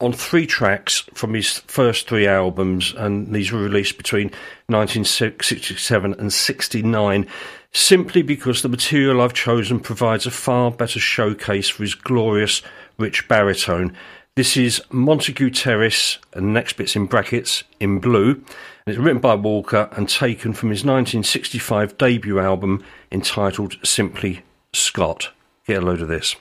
on 0.00 0.12
three 0.12 0.46
tracks 0.46 1.00
from 1.12 1.34
his 1.34 1.58
first 1.66 2.08
three 2.08 2.26
albums, 2.26 2.94
and 2.96 3.34
these 3.34 3.52
were 3.52 3.60
released 3.60 3.96
between 3.96 4.28
1967 4.68 6.14
and 6.14 6.32
69, 6.32 7.26
simply 7.72 8.22
because 8.22 8.62
the 8.62 8.68
material 8.68 9.20
I've 9.20 9.34
chosen 9.34 9.80
provides 9.80 10.24
a 10.24 10.30
far 10.30 10.70
better 10.70 11.00
showcase 11.00 11.68
for 11.68 11.82
his 11.82 11.94
glorious, 11.94 12.62
rich 12.96 13.28
baritone. 13.28 13.94
This 14.38 14.56
is 14.56 14.80
Montague 14.92 15.50
Terrace, 15.50 16.18
and 16.32 16.54
next 16.54 16.74
bit's 16.74 16.94
in 16.94 17.06
brackets, 17.06 17.64
in 17.80 17.98
blue, 17.98 18.34
and 18.34 18.44
it's 18.86 18.96
written 18.96 19.20
by 19.20 19.34
Walker 19.34 19.88
and 19.90 20.08
taken 20.08 20.52
from 20.52 20.70
his 20.70 20.84
1965 20.84 21.98
debut 21.98 22.38
album 22.38 22.84
entitled 23.10 23.78
simply 23.82 24.44
Scott. 24.72 25.30
Get 25.66 25.82
a 25.82 25.84
load 25.84 26.00
of 26.00 26.06
this. 26.06 26.36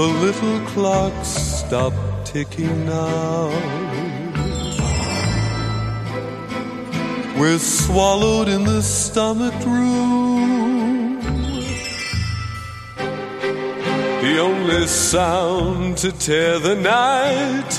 The 0.00 0.06
little 0.06 0.60
clocks 0.60 1.28
stop 1.28 1.92
ticking 2.24 2.86
now. 2.86 3.50
We're 7.38 7.58
swallowed 7.58 8.48
in 8.48 8.64
the 8.64 8.80
stomach 8.80 9.52
room. 9.66 11.20
The 14.22 14.38
only 14.40 14.86
sound 14.86 15.98
to 15.98 16.12
tear 16.12 16.58
the 16.58 16.76
night 16.76 17.72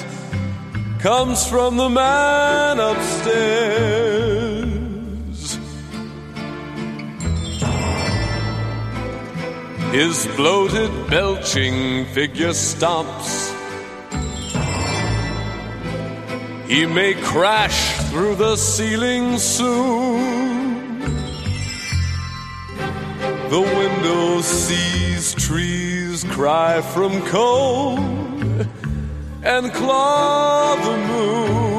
comes 0.99 1.47
from 1.47 1.77
the 1.77 1.89
man 1.89 2.79
upstairs. 2.79 4.30
His 9.91 10.25
bloated, 10.37 10.89
belching 11.09 12.05
figure 12.05 12.53
stomps. 12.53 13.51
He 16.65 16.85
may 16.85 17.13
crash 17.15 17.99
through 18.09 18.35
the 18.35 18.55
ceiling 18.55 19.37
soon. 19.37 21.11
The 23.49 23.59
window 23.59 24.39
sees 24.39 25.33
trees 25.33 26.23
cry 26.23 26.79
from 26.79 27.21
cold 27.23 27.99
and 29.43 29.73
claw 29.73 30.75
the 30.77 30.97
moon. 31.09 31.70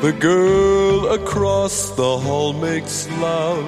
The 0.00 0.12
girl 0.12 1.08
across 1.08 1.90
the 1.90 2.18
hall 2.18 2.52
makes 2.52 3.10
love. 3.18 3.66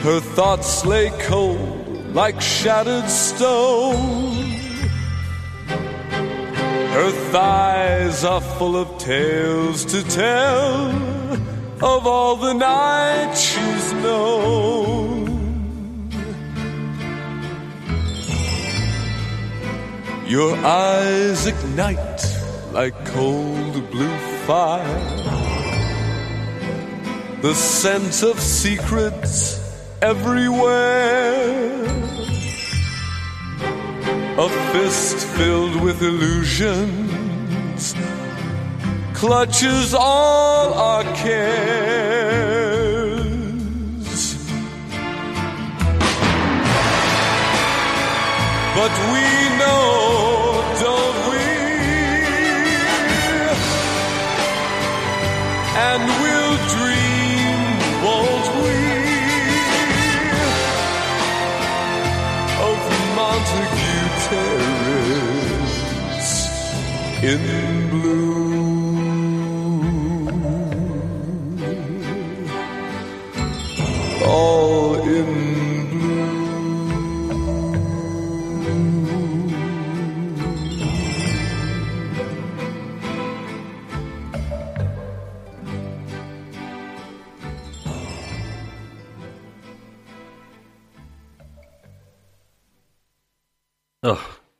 Her 0.00 0.18
thoughts 0.18 0.84
lay 0.84 1.10
cold 1.20 2.12
like 2.12 2.40
shattered 2.40 3.08
stone. 3.08 4.34
Her 6.96 7.10
thighs 7.30 8.24
are 8.24 8.40
full 8.40 8.76
of 8.76 8.98
tales 8.98 9.84
to 9.84 10.02
tell 10.02 10.90
of 11.80 12.04
all 12.04 12.34
the 12.34 12.52
nights 12.52 13.40
she's 13.40 13.92
known. 14.02 15.28
Your 20.26 20.56
eyes 20.56 21.46
ignite 21.46 22.27
like 22.72 22.94
cold 23.06 23.90
blue 23.90 24.18
fire. 24.46 25.00
The 27.42 27.54
scent 27.54 28.22
of 28.22 28.40
secrets 28.40 29.58
everywhere. 30.02 31.84
A 34.38 34.48
fist 34.72 35.26
filled 35.36 35.80
with 35.82 36.02
illusions 36.02 37.94
clutches 39.18 39.94
all 39.94 40.74
our 40.74 41.02
cares. 41.14 42.38
But 48.76 48.92
we 49.12 49.24
know, 49.58 50.37
And 55.80 56.02
we'll 56.20 56.56
dream, 56.74 57.60
won't 58.04 58.48
we? 58.62 58.76
Of 62.68 62.80
Montague 63.16 64.08
Terrace 64.26 65.68
in 67.22 67.67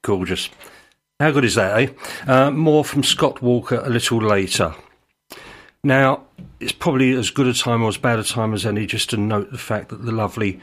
gorgeous. 0.09 0.49
How 1.21 1.33
good 1.33 1.45
is 1.45 1.57
that, 1.57 1.79
eh? 1.79 1.93
Uh, 2.27 2.51
more 2.51 2.83
from 2.83 3.03
Scott 3.03 3.43
Walker 3.43 3.83
a 3.85 3.91
little 3.91 4.19
later. 4.19 4.75
Now, 5.85 6.23
it's 6.61 6.73
probably 6.73 7.13
as 7.13 7.29
good 7.29 7.47
a 7.47 7.53
time 7.53 7.83
or 7.83 7.91
as 7.91 7.99
bad 7.99 8.19
a 8.19 8.25
time 8.25 8.55
as 8.55 8.65
any 8.65 8.87
just 8.87 9.11
to 9.11 9.19
note 9.19 9.53
the 9.53 9.59
fact 9.59 9.91
that 9.91 10.07
the 10.07 10.13
lovely 10.13 10.61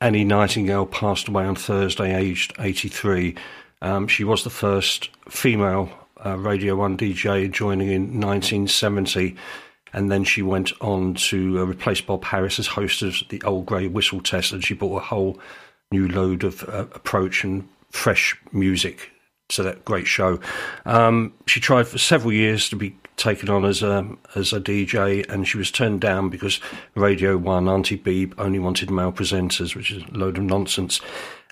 Annie 0.00 0.24
Nightingale 0.24 0.86
passed 0.86 1.28
away 1.28 1.44
on 1.44 1.54
Thursday, 1.54 2.12
aged 2.16 2.52
83. 2.58 3.36
Um, 3.80 4.08
she 4.08 4.24
was 4.24 4.42
the 4.42 4.50
first 4.50 5.08
female 5.28 5.88
uh, 6.26 6.36
Radio 6.36 6.74
1 6.74 6.96
DJ 6.96 7.48
joining 7.48 7.92
in 7.92 8.20
1970, 8.20 9.36
and 9.92 10.10
then 10.10 10.24
she 10.24 10.42
went 10.42 10.72
on 10.80 11.14
to 11.14 11.60
uh, 11.60 11.62
replace 11.62 12.00
Bob 12.00 12.24
Harris 12.24 12.58
as 12.58 12.66
host 12.66 13.02
of 13.02 13.14
the 13.28 13.40
Old 13.42 13.66
Grey 13.66 13.86
Whistle 13.86 14.20
Test, 14.20 14.52
and 14.52 14.64
she 14.64 14.74
brought 14.74 14.96
a 14.96 15.04
whole 15.04 15.38
new 15.92 16.08
load 16.08 16.42
of 16.42 16.64
uh, 16.68 16.86
approach 16.92 17.44
and 17.44 17.68
fresh 17.90 18.36
music 18.52 19.10
to 19.48 19.62
that 19.64 19.84
great 19.84 20.06
show. 20.06 20.40
Um, 20.86 21.32
she 21.46 21.60
tried 21.60 21.88
for 21.88 21.98
several 21.98 22.32
years 22.32 22.68
to 22.70 22.76
be 22.76 22.96
taken 23.16 23.50
on 23.50 23.64
as 23.64 23.82
a 23.82 24.08
as 24.34 24.52
a 24.52 24.60
DJ, 24.60 25.28
and 25.28 25.46
she 25.46 25.58
was 25.58 25.70
turned 25.70 26.00
down 26.00 26.30
because 26.30 26.60
Radio 26.94 27.36
One, 27.36 27.68
Auntie 27.68 27.98
Beeb, 27.98 28.34
only 28.38 28.58
wanted 28.58 28.90
male 28.90 29.12
presenters, 29.12 29.74
which 29.74 29.90
is 29.90 30.02
a 30.02 30.16
load 30.16 30.38
of 30.38 30.44
nonsense. 30.44 31.00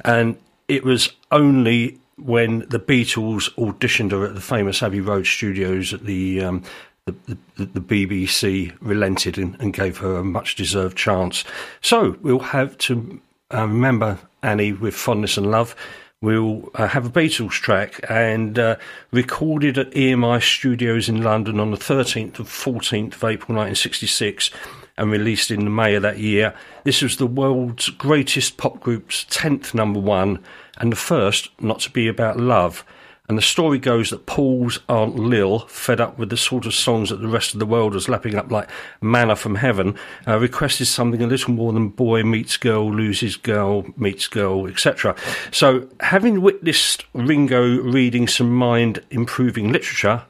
And 0.04 0.38
it 0.68 0.84
was 0.84 1.12
only 1.30 1.98
when 2.16 2.60
the 2.68 2.80
Beatles 2.80 3.52
auditioned 3.54 4.10
her 4.12 4.24
at 4.24 4.34
the 4.34 4.40
famous 4.40 4.82
Abbey 4.82 5.00
Road 5.00 5.26
studios 5.26 5.92
at 5.92 6.04
the 6.04 6.42
um, 6.42 6.62
the, 7.06 7.38
the, 7.56 7.64
the 7.66 7.80
BBC 7.80 8.76
relented 8.80 9.38
and, 9.38 9.56
and 9.60 9.72
gave 9.72 9.98
her 9.98 10.18
a 10.18 10.24
much 10.24 10.56
deserved 10.56 10.96
chance. 10.96 11.44
So 11.80 12.16
we'll 12.20 12.38
have 12.38 12.76
to 12.78 13.20
uh, 13.52 13.66
remember 13.66 14.18
Annie 14.42 14.72
with 14.72 14.94
fondness 14.94 15.36
and 15.36 15.50
love. 15.50 15.74
We'll 16.20 16.68
uh, 16.74 16.88
have 16.88 17.06
a 17.06 17.10
Beatles 17.10 17.52
track 17.52 18.00
and 18.10 18.58
uh, 18.58 18.76
recorded 19.12 19.78
at 19.78 19.92
EMI 19.92 20.42
Studios 20.42 21.08
in 21.08 21.22
London 21.22 21.60
on 21.60 21.70
the 21.70 21.76
13th 21.76 22.38
and 22.38 22.48
14th 22.48 23.14
of 23.14 23.22
April 23.22 23.56
1966 23.56 24.50
and 24.96 25.12
released 25.12 25.52
in 25.52 25.72
May 25.72 25.94
of 25.94 26.02
that 26.02 26.18
year. 26.18 26.56
This 26.82 27.02
was 27.02 27.18
the 27.18 27.26
world's 27.28 27.90
greatest 27.90 28.56
pop 28.56 28.80
group's 28.80 29.26
10th 29.26 29.74
number 29.74 30.00
one 30.00 30.42
and 30.78 30.90
the 30.90 30.96
first 30.96 31.50
not 31.60 31.78
to 31.80 31.90
be 31.90 32.08
about 32.08 32.36
love. 32.36 32.84
And 33.28 33.36
the 33.36 33.42
story 33.42 33.78
goes 33.78 34.08
that 34.08 34.24
Paul's 34.24 34.80
Aunt 34.88 35.16
Lil, 35.16 35.60
fed 35.60 36.00
up 36.00 36.18
with 36.18 36.30
the 36.30 36.36
sort 36.36 36.64
of 36.64 36.72
songs 36.72 37.10
that 37.10 37.20
the 37.20 37.28
rest 37.28 37.52
of 37.52 37.60
the 37.60 37.66
world 37.66 37.92
was 37.92 38.08
lapping 38.08 38.36
up 38.36 38.50
like 38.50 38.70
manna 39.02 39.36
from 39.36 39.56
heaven, 39.56 39.96
uh, 40.26 40.38
requested 40.38 40.86
something 40.86 41.22
a 41.22 41.26
little 41.26 41.52
more 41.52 41.74
than 41.74 41.90
boy 41.90 42.22
meets 42.22 42.56
girl, 42.56 42.90
loses 42.90 43.36
girl, 43.36 43.84
meets 43.98 44.28
girl, 44.28 44.66
etc. 44.66 45.14
So, 45.50 45.88
having 46.00 46.40
witnessed 46.40 47.04
Ringo 47.12 47.82
reading 47.82 48.28
some 48.28 48.54
mind 48.54 49.04
improving 49.10 49.72
literature, 49.72 50.22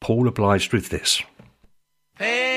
Paul 0.00 0.28
obliged 0.28 0.72
with 0.72 0.90
this. 0.90 1.22
Paperback 2.18 2.51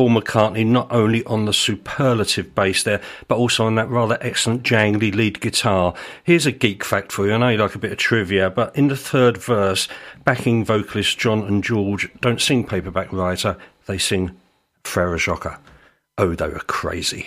Paul 0.00 0.08
McCartney 0.08 0.64
not 0.64 0.90
only 0.90 1.22
on 1.26 1.44
the 1.44 1.52
superlative 1.52 2.54
bass 2.54 2.82
there, 2.84 3.02
but 3.28 3.36
also 3.36 3.66
on 3.66 3.74
that 3.74 3.90
rather 3.90 4.16
excellent 4.22 4.62
jangly 4.62 5.14
lead 5.14 5.42
guitar. 5.42 5.92
Here's 6.24 6.46
a 6.46 6.52
geek 6.52 6.84
fact 6.84 7.12
for 7.12 7.26
you. 7.26 7.34
I 7.34 7.36
know 7.36 7.50
you 7.50 7.58
like 7.58 7.74
a 7.74 7.78
bit 7.78 7.92
of 7.92 7.98
trivia, 7.98 8.48
but 8.48 8.74
in 8.74 8.88
the 8.88 8.96
third 8.96 9.36
verse, 9.36 9.88
backing 10.24 10.64
vocalists 10.64 11.14
John 11.14 11.42
and 11.42 11.62
George 11.62 12.10
don't 12.22 12.40
sing 12.40 12.66
Paperback 12.66 13.12
Writer, 13.12 13.58
they 13.84 13.98
sing 13.98 14.34
Frere 14.84 15.18
Jacques. 15.18 15.60
Oh, 16.16 16.34
they 16.34 16.48
were 16.48 16.60
crazy. 16.60 17.26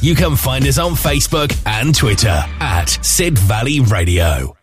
you 0.00 0.14
can 0.14 0.36
find 0.36 0.66
us 0.66 0.78
on 0.78 0.92
Facebook 0.92 1.56
and 1.66 1.94
Twitter 1.94 2.44
at 2.60 2.86
Sid 3.02 3.38
Valley 3.38 3.80
Radio. 3.80 4.61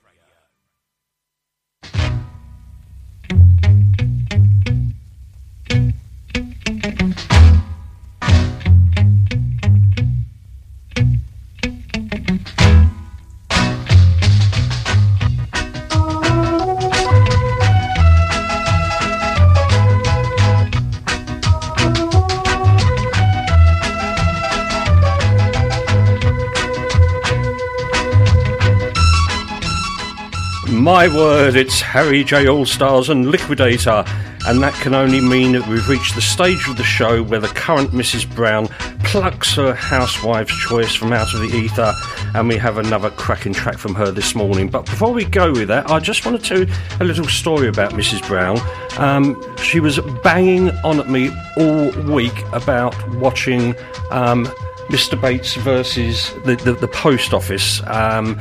My 30.91 31.07
word, 31.07 31.55
it's 31.55 31.81
Harry 31.81 32.23
J. 32.23 32.45
Allstars 32.45 33.09
and 33.09 33.29
Liquidator, 33.29 34.03
and 34.47 34.59
that 34.63 34.73
can 34.81 34.95
only 34.95 35.21
mean 35.21 35.51
that 35.51 35.67
we've 35.67 35.87
reached 35.87 36.15
the 36.15 36.21
stage 36.21 36.67
of 36.67 36.77
the 36.77 36.83
show 36.83 37.21
where 37.21 37.39
the 37.39 37.47
current 37.49 37.91
Mrs. 37.91 38.27
Brown 38.35 38.65
plucks 39.03 39.53
her 39.53 39.75
housewife's 39.75 40.57
choice 40.57 40.95
from 40.95 41.13
out 41.13 41.31
of 41.35 41.41
the 41.41 41.55
ether, 41.55 41.93
and 42.33 42.47
we 42.47 42.57
have 42.57 42.79
another 42.79 43.11
cracking 43.11 43.53
track 43.53 43.77
from 43.77 43.93
her 43.93 44.09
this 44.09 44.33
morning. 44.33 44.67
But 44.67 44.87
before 44.87 45.13
we 45.13 45.25
go 45.25 45.51
with 45.51 45.67
that, 45.67 45.91
I 45.91 45.99
just 45.99 46.25
want 46.25 46.43
to 46.43 46.67
a 46.99 47.03
little 47.03 47.27
story 47.27 47.67
about 47.67 47.91
Mrs. 47.91 48.27
Brown. 48.27 48.57
Um, 48.97 49.39
she 49.59 49.79
was 49.79 49.99
banging 50.23 50.71
on 50.83 50.99
at 50.99 51.07
me 51.07 51.29
all 51.55 51.91
week 52.11 52.43
about 52.51 52.95
watching. 53.17 53.75
Um, 54.09 54.51
Mr. 54.89 55.19
Bates 55.19 55.55
versus 55.55 56.33
the, 56.45 56.55
the, 56.55 56.73
the 56.73 56.87
post 56.87 57.33
office. 57.33 57.81
Um, 57.87 58.35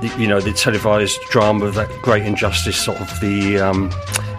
the, 0.00 0.14
you 0.18 0.28
know, 0.28 0.40
the 0.40 0.52
televised 0.52 1.20
drama 1.30 1.64
of 1.64 1.74
that 1.74 1.88
great 2.02 2.24
injustice 2.24 2.76
sort 2.76 3.00
of 3.00 3.08
the 3.20 3.58
um, 3.58 3.90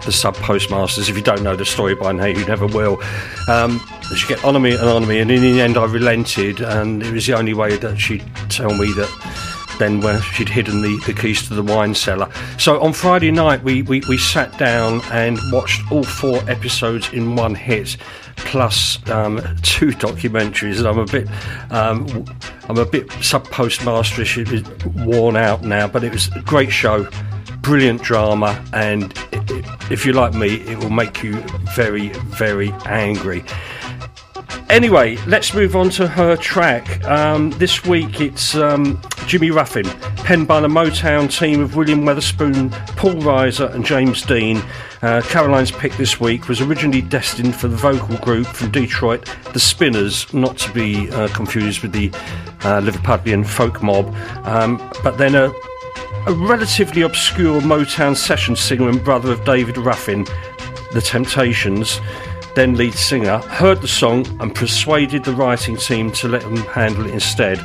the 0.04 0.12
sub 0.12 0.36
postmasters. 0.36 1.08
If 1.08 1.16
you 1.16 1.22
don't 1.22 1.42
know 1.42 1.56
the 1.56 1.64
story 1.64 1.94
by 1.94 2.12
now, 2.12 2.26
you 2.26 2.44
never 2.46 2.66
will. 2.66 3.02
Um, 3.48 3.80
she 4.16 4.28
get 4.28 4.44
on 4.44 4.60
me 4.62 4.72
and 4.72 4.88
on 4.88 5.06
me, 5.08 5.18
and 5.18 5.30
in 5.30 5.42
the 5.42 5.60
end, 5.60 5.76
I 5.76 5.84
relented, 5.84 6.60
and 6.60 7.02
it 7.02 7.12
was 7.12 7.26
the 7.26 7.36
only 7.36 7.54
way 7.54 7.76
that 7.76 7.98
she'd 7.98 8.24
tell 8.48 8.74
me 8.76 8.92
that 8.92 9.56
then 9.78 10.00
where 10.00 10.20
she'd 10.22 10.48
hidden 10.48 10.80
the, 10.80 10.98
the 11.06 11.12
keys 11.12 11.46
to 11.48 11.54
the 11.54 11.62
wine 11.62 11.94
cellar. 11.94 12.30
So 12.58 12.80
on 12.80 12.94
Friday 12.94 13.30
night, 13.30 13.62
we, 13.62 13.82
we, 13.82 14.00
we 14.08 14.16
sat 14.16 14.56
down 14.58 15.02
and 15.12 15.38
watched 15.52 15.90
all 15.92 16.02
four 16.02 16.38
episodes 16.48 17.12
in 17.12 17.36
one 17.36 17.54
hit, 17.54 17.96
plus 18.36 18.98
um, 19.10 19.36
two 19.62 19.88
documentaries. 19.88 20.78
And 20.78 20.86
I'm 20.86 20.98
a 20.98 21.06
bit 21.06 21.28
um, 21.70 22.26
I'm 22.68 22.78
a 22.78 22.84
bit 22.84 23.10
sub 23.22 23.46
postmasterish, 23.46 25.04
worn 25.04 25.36
out 25.36 25.62
now, 25.62 25.88
but 25.88 26.04
it 26.04 26.12
was 26.12 26.28
a 26.34 26.40
great 26.40 26.70
show. 26.70 27.08
Brilliant 27.60 28.02
drama, 28.02 28.64
and 28.72 29.12
it, 29.32 29.50
it, 29.50 29.64
if 29.90 30.06
you're 30.06 30.14
like 30.14 30.34
me, 30.34 30.60
it 30.68 30.78
will 30.78 30.90
make 30.90 31.24
you 31.24 31.34
very, 31.74 32.10
very 32.10 32.70
angry. 32.84 33.44
Anyway, 34.68 35.16
let's 35.26 35.54
move 35.54 35.76
on 35.76 35.90
to 35.90 36.08
her 36.08 36.36
track. 36.36 37.04
Um, 37.04 37.50
this 37.52 37.84
week 37.84 38.20
it's 38.20 38.56
um, 38.56 39.00
Jimmy 39.26 39.50
Ruffin, 39.50 39.86
penned 40.24 40.48
by 40.48 40.60
the 40.60 40.68
Motown 40.68 41.30
team 41.30 41.60
of 41.60 41.76
William 41.76 42.02
Weatherspoon, 42.02 42.72
Paul 42.96 43.14
Riser, 43.20 43.66
and 43.66 43.86
James 43.86 44.22
Dean. 44.22 44.60
Uh, 45.02 45.22
Caroline's 45.24 45.70
pick 45.70 45.92
this 45.92 46.18
week 46.20 46.48
was 46.48 46.60
originally 46.60 47.00
destined 47.00 47.54
for 47.54 47.68
the 47.68 47.76
vocal 47.76 48.16
group 48.18 48.46
from 48.46 48.72
Detroit, 48.72 49.28
the 49.52 49.60
Spinners, 49.60 50.32
not 50.34 50.58
to 50.58 50.72
be 50.72 51.08
uh, 51.10 51.28
confused 51.28 51.82
with 51.82 51.92
the 51.92 52.08
uh, 52.60 52.80
Liverpudlian 52.80 53.46
folk 53.46 53.82
mob. 53.82 54.12
Um, 54.44 54.78
but 55.04 55.16
then 55.16 55.36
a, 55.36 55.52
a 56.26 56.32
relatively 56.32 57.02
obscure 57.02 57.60
Motown 57.60 58.16
session 58.16 58.56
singer 58.56 58.88
and 58.88 59.02
brother 59.04 59.30
of 59.30 59.44
David 59.44 59.78
Ruffin, 59.78 60.24
The 60.92 61.00
Temptations 61.00 62.00
then 62.56 62.74
lead 62.74 62.94
singer, 62.94 63.36
heard 63.38 63.82
the 63.82 63.86
song 63.86 64.26
and 64.40 64.54
persuaded 64.54 65.22
the 65.24 65.32
writing 65.32 65.76
team 65.76 66.10
to 66.10 66.26
let 66.26 66.40
them 66.40 66.56
handle 66.56 67.04
it 67.04 67.12
instead, 67.12 67.60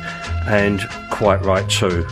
and 0.46 0.80
quite 1.10 1.42
right 1.44 1.68
too. 1.68 2.06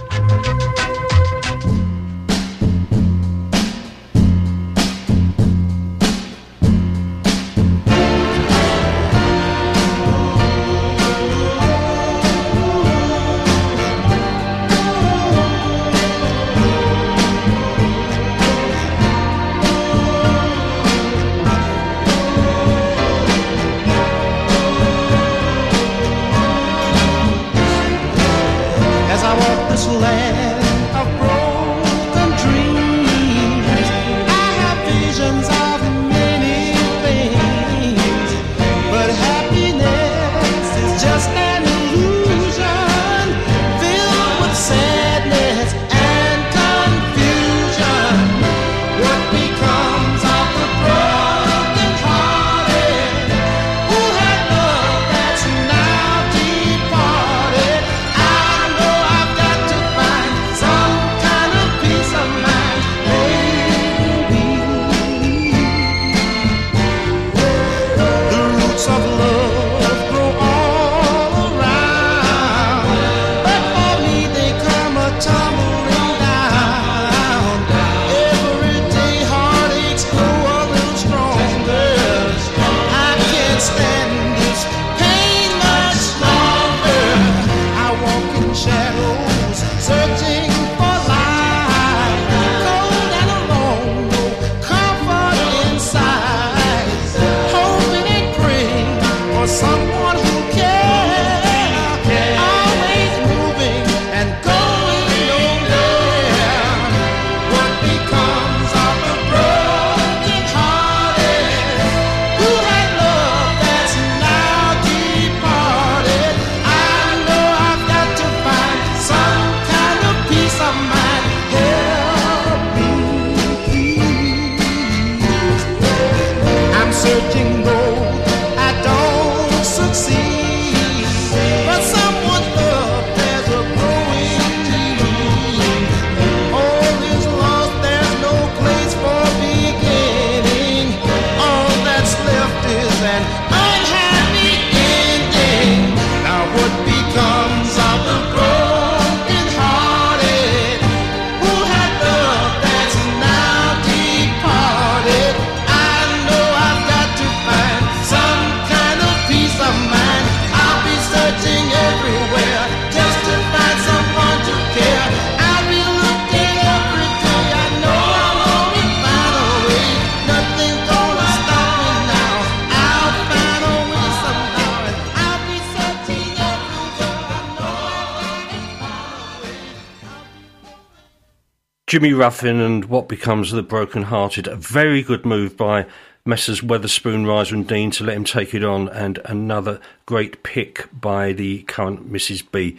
Jimmy 181.90 182.12
Ruffin 182.12 182.60
and 182.60 182.84
What 182.84 183.08
Becomes 183.08 183.50
of 183.50 183.56
the 183.56 183.64
Broken 183.64 184.04
Hearted. 184.04 184.46
A 184.46 184.54
very 184.54 185.02
good 185.02 185.26
move 185.26 185.56
by 185.56 185.86
Messrs. 186.24 186.60
Weatherspoon, 186.60 187.26
Riser 187.26 187.56
and 187.56 187.66
Dean 187.66 187.90
to 187.90 188.04
let 188.04 188.16
him 188.16 188.22
take 188.22 188.54
it 188.54 188.62
on, 188.62 188.88
and 188.90 189.18
another 189.24 189.80
great 190.06 190.44
pick 190.44 190.88
by 190.92 191.32
the 191.32 191.62
current 191.64 192.08
Mrs. 192.08 192.48
B. 192.48 192.76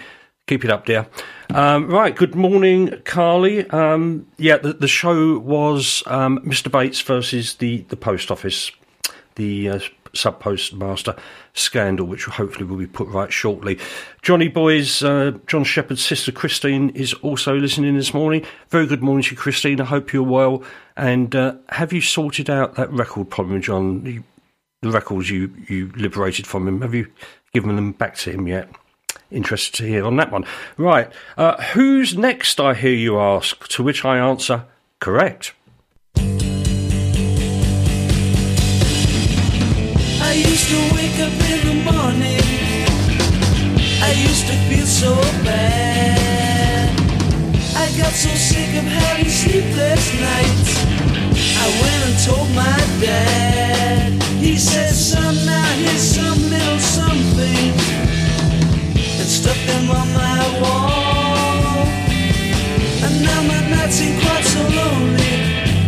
Keep 0.48 0.64
it 0.64 0.72
up, 0.72 0.86
dear. 0.86 1.08
Um, 1.54 1.90
right, 1.90 2.16
good 2.16 2.36
morning, 2.36 3.02
Carly. 3.04 3.70
Um, 3.72 4.28
yeah, 4.38 4.56
the, 4.56 4.72
the 4.72 4.88
show 4.88 5.38
was 5.40 6.04
um, 6.06 6.40
Mr. 6.46 6.72
Bates 6.72 7.02
versus 7.02 7.56
the, 7.56 7.80
the 7.90 7.98
post 7.98 8.32
office, 8.32 8.72
the 9.36 9.72
uh, 9.72 9.80
sub 10.14 10.40
postmaster 10.40 11.16
scandal, 11.54 12.06
which 12.06 12.26
hopefully 12.26 12.66
will 12.66 12.78
be 12.78 12.88
put 12.88 13.08
right 13.08 13.32
shortly. 13.32 13.80
Johnny 14.22 14.48
Boy's 14.48 15.04
uh, 15.04 15.32
John 15.48 15.64
Shepherd's 15.64 16.04
sister 16.04 16.32
Christine 16.32 16.90
is 16.92 17.14
also 17.16 17.56
listening 17.56 17.96
this 17.96 18.14
morning. 18.14 18.46
Very 18.70 18.88
good 18.88 19.02
morning 19.02 19.24
to 19.24 19.32
you, 19.32 19.38
Christine. 19.38 19.82
I 19.82 19.86
hope 19.86 20.14
you're 20.14 20.24
well. 20.24 20.64
And 20.96 21.36
uh, 21.36 21.56
have 21.70 21.94
you 21.94 22.02
sorted 22.02 22.50
out 22.50 22.76
that 22.76 22.92
record 22.92 23.30
problem, 23.30 23.62
John? 23.62 24.04
The, 24.04 24.20
the 24.82 24.90
records 24.90 25.30
you, 25.30 25.54
you 25.68 25.92
liberated 25.96 26.48
from 26.48 26.68
him, 26.68 26.82
have 26.82 26.94
you 26.96 27.08
given 27.54 27.76
them 27.76 27.92
back 27.92 28.16
to 28.18 28.32
him 28.32 28.48
yet? 28.48 28.70
Interested 29.30 29.76
to 29.78 29.88
hear 29.88 30.06
on 30.06 30.18
that 30.18 30.32
one. 30.32 30.46
Right. 30.76 31.12
Uh, 31.38 31.62
who's 31.74 32.18
next, 32.18 32.60
I 32.60 32.74
hear 32.74 32.94
you 32.94 33.20
ask? 33.20 33.68
To 33.70 33.84
which 33.84 34.04
I 34.04 34.18
answer, 34.18 34.66
correct. 35.00 35.54
I 40.32 40.36
used 40.36 40.70
to 40.70 40.80
wake 40.96 41.20
up 41.20 41.36
in 41.52 41.60
the 41.68 41.92
morning. 41.92 42.40
I 44.00 44.12
used 44.16 44.48
to 44.48 44.56
feel 44.70 44.86
so 44.86 45.14
bad. 45.44 46.88
I 47.76 47.86
got 48.00 48.14
so 48.14 48.30
sick 48.30 48.72
of 48.80 48.86
having 48.86 49.28
sleepless 49.28 50.06
nights. 50.24 50.72
I 51.60 51.68
went 51.84 52.02
and 52.08 52.18
told 52.24 52.48
my 52.56 52.80
dad. 53.04 54.24
He 54.40 54.56
said, 54.56 54.94
son, 54.94 55.36
now 55.46 55.68
here's 55.84 56.00
some 56.00 56.40
little 56.50 56.80
something. 56.80 57.74
And 59.20 59.28
stuck 59.28 59.60
them 59.68 59.92
on 59.92 60.08
my 60.14 60.44
wall. 60.62 61.88
And 63.04 63.22
now 63.22 63.42
my 63.52 63.60
nights 63.70 63.96
seem 63.96 64.18
quite 64.22 64.46
so 64.46 64.62
lonely. 64.80 65.36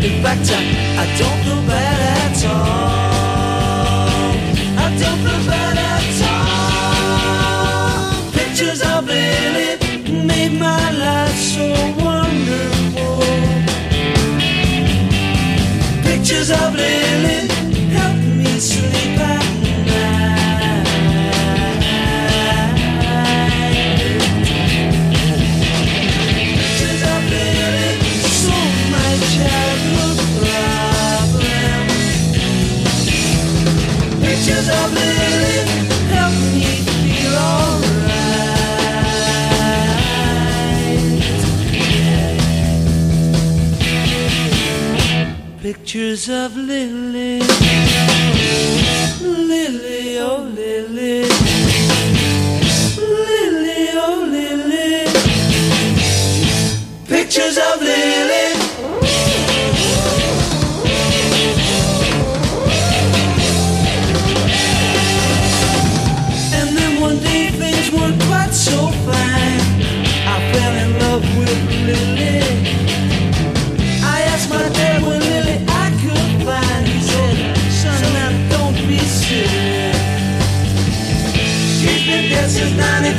In 0.03 0.21
fact, 0.21 0.51
I, 0.51 0.59
I 0.99 1.05
don't 1.17 1.39
feel 1.45 1.61
bad 1.65 2.35
at 2.35 2.45
all. 2.51 3.02
Pictures 8.33 8.81
of 8.81 9.05
Lily 9.07 9.77
made 10.25 10.53
my 10.59 10.91
life 10.91 11.39
so 11.53 11.65
wonderful. 11.97 13.19
Pictures 16.03 16.51
of 16.51 16.75
Lily 16.75 17.47
help 17.97 18.17
me 18.37 18.59
sleep 18.59 19.19
at 19.19 19.42
Pictures 45.83 46.29
of 46.29 46.55
Lily, 46.55 47.39
Lily, 49.19 50.17
oh 50.17 50.49
Lily, 50.55 51.27
Lily, 52.97 53.89
oh 53.91 54.25
Lily. 54.31 55.05
Pictures 57.05 57.57
of 57.57 57.81
Lily. 57.81 58.52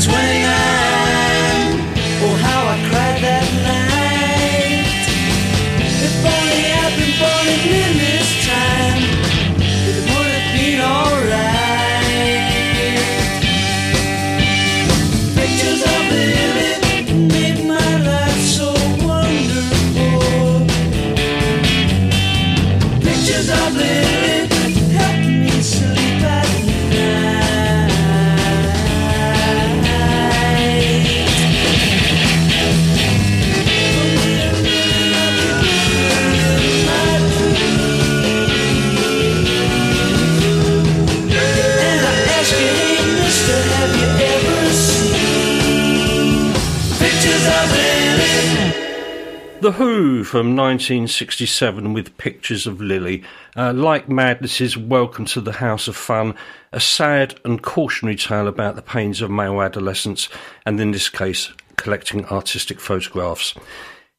20 0.07 0.34
The 49.65 49.73
Who 49.73 50.25
from 50.25 50.55
1967 50.55 51.95
with 51.95 52.19
pictures 52.19 52.67
of 52.67 52.83
Lily. 52.83 53.25
Uh, 53.57 53.73
like 53.73 54.11
Madness's 54.11 54.77
Welcome 54.77 55.25
to 55.25 55.41
the 55.41 55.53
House 55.53 55.89
of 55.89 55.97
Fun, 55.97 56.35
a 56.73 56.81
sad 56.81 57.41
and 57.47 57.63
cautionary 57.63 58.17
tale 58.17 58.47
about 58.47 58.77
the 58.77 58.83
pains 58.83 59.23
of 59.23 59.31
male 59.31 59.63
adolescence, 59.63 60.29
and 60.67 60.79
in 60.79 60.91
this 60.91 61.09
case, 61.09 61.51
collecting 61.77 62.27
artistic 62.27 62.79
photographs. 62.79 63.55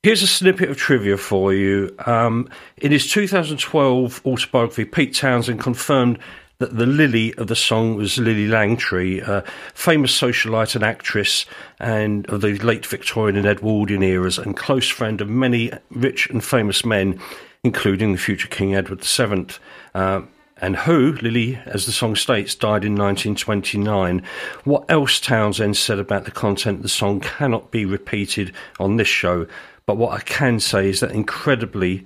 Here's 0.01 0.23
a 0.23 0.27
snippet 0.27 0.71
of 0.71 0.77
trivia 0.77 1.15
for 1.15 1.53
you. 1.53 1.95
Um, 2.07 2.49
in 2.77 2.91
his 2.91 3.07
2012 3.11 4.25
autobiography, 4.25 4.85
Pete 4.85 5.13
Townshend 5.13 5.59
confirmed 5.59 6.17
that 6.57 6.77
the 6.77 6.85
Lily 6.85 7.33
of 7.35 7.47
the 7.47 7.55
song 7.55 7.95
was 7.95 8.17
Lillie 8.17 8.47
Langtry, 8.47 9.21
a 9.21 9.43
famous 9.73 10.17
socialite 10.19 10.75
and 10.75 10.83
actress 10.83 11.45
and 11.79 12.27
of 12.29 12.41
the 12.41 12.57
late 12.59 12.85
Victorian 12.85 13.35
and 13.35 13.45
Edwardian 13.45 14.03
eras, 14.03 14.37
and 14.37 14.55
close 14.55 14.87
friend 14.87 15.19
of 15.19 15.29
many 15.29 15.71
rich 15.89 16.29
and 16.29 16.43
famous 16.43 16.85
men, 16.85 17.19
including 17.63 18.11
the 18.11 18.17
future 18.17 18.47
King 18.47 18.75
Edward 18.75 19.01
VII. 19.03 19.47
Uh, 19.93 20.21
and 20.61 20.77
who, 20.77 21.11
Lily, 21.21 21.59
as 21.65 21.85
the 21.85 21.91
song 21.91 22.15
states, 22.15 22.55
died 22.55 22.85
in 22.85 22.95
1929. 22.95 24.23
What 24.63 24.85
else 24.89 25.19
Townshend 25.19 25.75
said 25.75 25.99
about 25.99 26.23
the 26.23 26.31
content 26.31 26.77
of 26.77 26.83
the 26.83 26.89
song 26.89 27.19
cannot 27.19 27.71
be 27.71 27.83
repeated 27.83 28.53
on 28.79 28.95
this 28.95 29.09
show, 29.09 29.47
but 29.85 29.97
what 29.97 30.13
I 30.13 30.21
can 30.21 30.61
say 30.61 30.89
is 30.89 31.01
that 31.01 31.11
incredibly, 31.11 32.05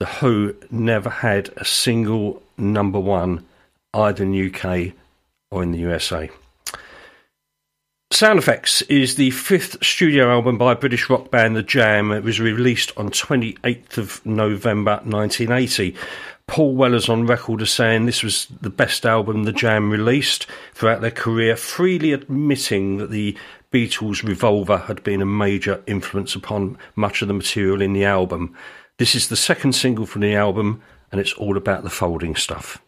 The 0.00 0.06
Who 0.06 0.56
never 0.68 1.08
had 1.08 1.50
a 1.56 1.64
single 1.64 2.42
number 2.58 2.98
one 2.98 3.44
either 3.96 4.22
in 4.22 4.32
the 4.32 4.52
UK 4.52 4.92
or 5.50 5.62
in 5.62 5.72
the 5.72 5.78
USA. 5.78 6.30
Sound 8.12 8.38
Effects 8.38 8.82
is 8.82 9.16
the 9.16 9.30
fifth 9.30 9.84
studio 9.84 10.30
album 10.30 10.56
by 10.56 10.74
British 10.74 11.10
rock 11.10 11.30
band 11.30 11.56
The 11.56 11.62
Jam. 11.62 12.12
It 12.12 12.22
was 12.22 12.40
released 12.40 12.92
on 12.96 13.10
28th 13.10 13.98
of 13.98 14.24
November 14.24 15.00
1980. 15.02 15.96
Paul 16.46 16.76
Weller's 16.76 17.08
on 17.08 17.26
record 17.26 17.60
as 17.60 17.70
saying 17.70 18.06
this 18.06 18.22
was 18.22 18.46
the 18.60 18.70
best 18.70 19.04
album 19.04 19.42
The 19.42 19.52
Jam 19.52 19.90
released 19.90 20.46
throughout 20.72 21.00
their 21.00 21.10
career, 21.10 21.56
freely 21.56 22.12
admitting 22.12 22.98
that 22.98 23.10
the 23.10 23.36
Beatles' 23.72 24.22
Revolver 24.22 24.78
had 24.78 25.02
been 25.02 25.20
a 25.20 25.26
major 25.26 25.82
influence 25.86 26.36
upon 26.36 26.78
much 26.94 27.20
of 27.20 27.28
the 27.28 27.34
material 27.34 27.82
in 27.82 27.92
the 27.92 28.04
album. 28.04 28.54
This 28.98 29.14
is 29.16 29.28
the 29.28 29.36
second 29.36 29.72
single 29.72 30.06
from 30.06 30.22
the 30.22 30.34
album, 30.34 30.80
and 31.10 31.20
it's 31.20 31.34
all 31.34 31.56
about 31.56 31.82
the 31.82 31.90
folding 31.90 32.36
stuff. 32.36 32.80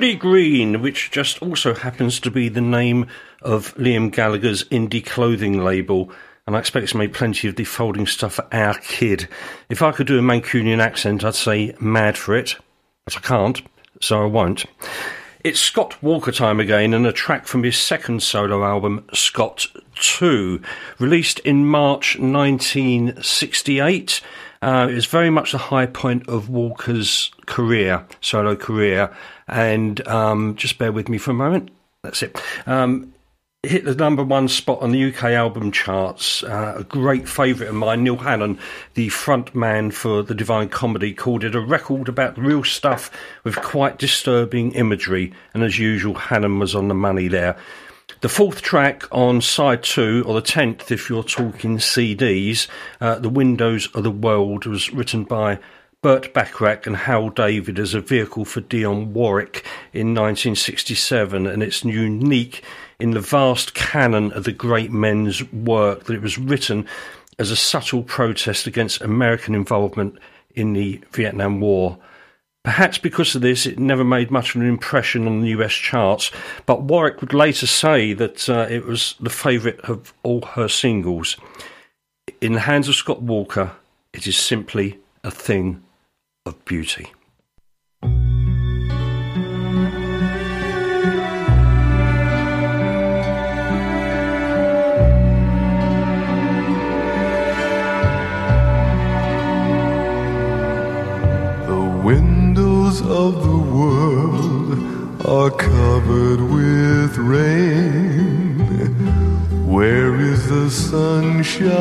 Pretty 0.00 0.16
Green, 0.16 0.80
which 0.80 1.10
just 1.10 1.42
also 1.42 1.74
happens 1.74 2.18
to 2.20 2.30
be 2.30 2.48
the 2.48 2.62
name 2.62 3.06
of 3.42 3.74
Liam 3.74 4.10
Gallagher's 4.10 4.64
indie 4.70 5.04
clothing 5.04 5.62
label. 5.62 6.10
And 6.46 6.56
I 6.56 6.58
expect 6.58 6.84
it's 6.84 6.94
made 6.94 7.12
plenty 7.12 7.48
of 7.48 7.54
defolding 7.54 8.08
stuff 8.08 8.32
for 8.32 8.48
our 8.50 8.72
kid. 8.78 9.28
If 9.68 9.82
I 9.82 9.92
could 9.92 10.06
do 10.06 10.18
a 10.18 10.22
Mancunian 10.22 10.78
accent, 10.78 11.22
I'd 11.22 11.34
say 11.34 11.74
mad 11.82 12.16
for 12.16 12.34
it. 12.34 12.56
But 13.04 13.18
I 13.18 13.20
can't, 13.20 13.60
so 14.00 14.22
I 14.22 14.24
won't. 14.24 14.64
It's 15.44 15.60
Scott 15.60 16.02
Walker 16.02 16.32
time 16.32 16.60
again, 16.60 16.94
and 16.94 17.06
a 17.06 17.12
track 17.12 17.46
from 17.46 17.62
his 17.62 17.76
second 17.76 18.22
solo 18.22 18.64
album, 18.64 19.06
Scott 19.12 19.66
2, 19.96 20.62
released 20.98 21.40
in 21.40 21.66
March 21.66 22.18
1968. 22.18 24.22
Uh, 24.62 24.88
it 24.90 24.94
was 24.94 25.06
very 25.06 25.30
much 25.30 25.52
the 25.52 25.58
high 25.58 25.86
point 25.86 26.28
of 26.28 26.50
Walker's 26.50 27.30
career, 27.46 28.04
solo 28.20 28.54
career, 28.54 29.14
and 29.48 30.06
um, 30.06 30.54
just 30.56 30.78
bear 30.78 30.92
with 30.92 31.08
me 31.08 31.16
for 31.18 31.30
a 31.30 31.34
moment. 31.34 31.70
That's 32.02 32.22
it. 32.22 32.40
Um, 32.66 33.14
it 33.62 33.70
hit 33.70 33.84
the 33.84 33.94
number 33.94 34.24
one 34.24 34.48
spot 34.48 34.80
on 34.80 34.90
the 34.90 35.04
UK 35.04 35.24
album 35.24 35.70
charts. 35.70 36.42
Uh, 36.42 36.76
a 36.78 36.84
great 36.84 37.28
favourite 37.28 37.68
of 37.68 37.74
mine, 37.74 38.04
Neil 38.04 38.16
Hannon, 38.16 38.58
the 38.94 39.10
front 39.10 39.54
man 39.54 39.90
for 39.90 40.22
the 40.22 40.34
Divine 40.34 40.70
Comedy, 40.70 41.12
called 41.12 41.44
it 41.44 41.54
a 41.54 41.60
record 41.60 42.08
about 42.08 42.38
real 42.38 42.64
stuff 42.64 43.10
with 43.44 43.56
quite 43.56 43.98
disturbing 43.98 44.72
imagery. 44.72 45.32
And 45.52 45.62
as 45.62 45.78
usual, 45.78 46.14
Hannon 46.14 46.58
was 46.58 46.74
on 46.74 46.88
the 46.88 46.94
money 46.94 47.28
there. 47.28 47.56
The 48.20 48.28
fourth 48.28 48.60
track 48.60 49.04
on 49.10 49.40
side 49.40 49.82
two, 49.82 50.22
or 50.26 50.34
the 50.34 50.42
tenth 50.42 50.92
if 50.92 51.08
you're 51.08 51.22
talking 51.22 51.78
CDs, 51.78 52.68
uh, 53.00 53.18
The 53.18 53.30
Windows 53.30 53.88
of 53.94 54.02
the 54.02 54.10
World, 54.10 54.66
was 54.66 54.92
written 54.92 55.24
by 55.24 55.58
Burt 56.02 56.34
Bacharach 56.34 56.86
and 56.86 56.96
Hal 56.96 57.30
David 57.30 57.78
as 57.78 57.94
a 57.94 58.00
vehicle 58.02 58.44
for 58.44 58.60
Dionne 58.60 59.12
Warwick 59.12 59.64
in 59.94 60.08
1967, 60.08 61.46
and 61.46 61.62
it's 61.62 61.82
unique 61.82 62.62
in 62.98 63.12
the 63.12 63.20
vast 63.20 63.72
canon 63.72 64.32
of 64.32 64.44
the 64.44 64.52
great 64.52 64.90
men's 64.90 65.42
work 65.50 66.04
that 66.04 66.14
it 66.14 66.20
was 66.20 66.36
written 66.36 66.86
as 67.38 67.50
a 67.50 67.56
subtle 67.56 68.02
protest 68.02 68.66
against 68.66 69.00
American 69.00 69.54
involvement 69.54 70.18
in 70.54 70.74
the 70.74 71.02
Vietnam 71.12 71.58
War. 71.58 71.96
Perhaps 72.62 72.98
because 72.98 73.34
of 73.34 73.40
this, 73.40 73.64
it 73.64 73.78
never 73.78 74.04
made 74.04 74.30
much 74.30 74.54
of 74.54 74.60
an 74.60 74.68
impression 74.68 75.26
on 75.26 75.40
the 75.40 75.48
US 75.48 75.72
charts, 75.72 76.30
but 76.66 76.82
Warwick 76.82 77.20
would 77.20 77.32
later 77.32 77.66
say 77.66 78.12
that 78.12 78.48
uh, 78.48 78.66
it 78.68 78.84
was 78.84 79.14
the 79.18 79.30
favourite 79.30 79.80
of 79.80 80.12
all 80.22 80.42
her 80.42 80.68
singles. 80.68 81.36
In 82.40 82.52
the 82.52 82.60
hands 82.60 82.88
of 82.88 82.94
Scott 82.94 83.22
Walker, 83.22 83.72
it 84.12 84.26
is 84.26 84.36
simply 84.36 84.98
a 85.24 85.30
thing 85.30 85.82
of 86.44 86.62
beauty. 86.64 87.12
Of 102.98 103.44
the 103.44 103.58
world 103.76 104.74
are 105.24 105.50
covered 105.50 106.40
with 106.40 107.16
rain. 107.18 108.58
Where 109.64 110.20
is 110.20 110.48
the 110.48 110.68
sunshine 110.68 111.76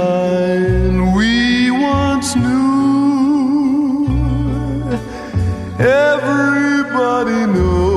we 1.13 1.71
once 1.71 2.35
knew? 2.35 4.05
Everybody 5.79 7.47
knows 7.53 7.88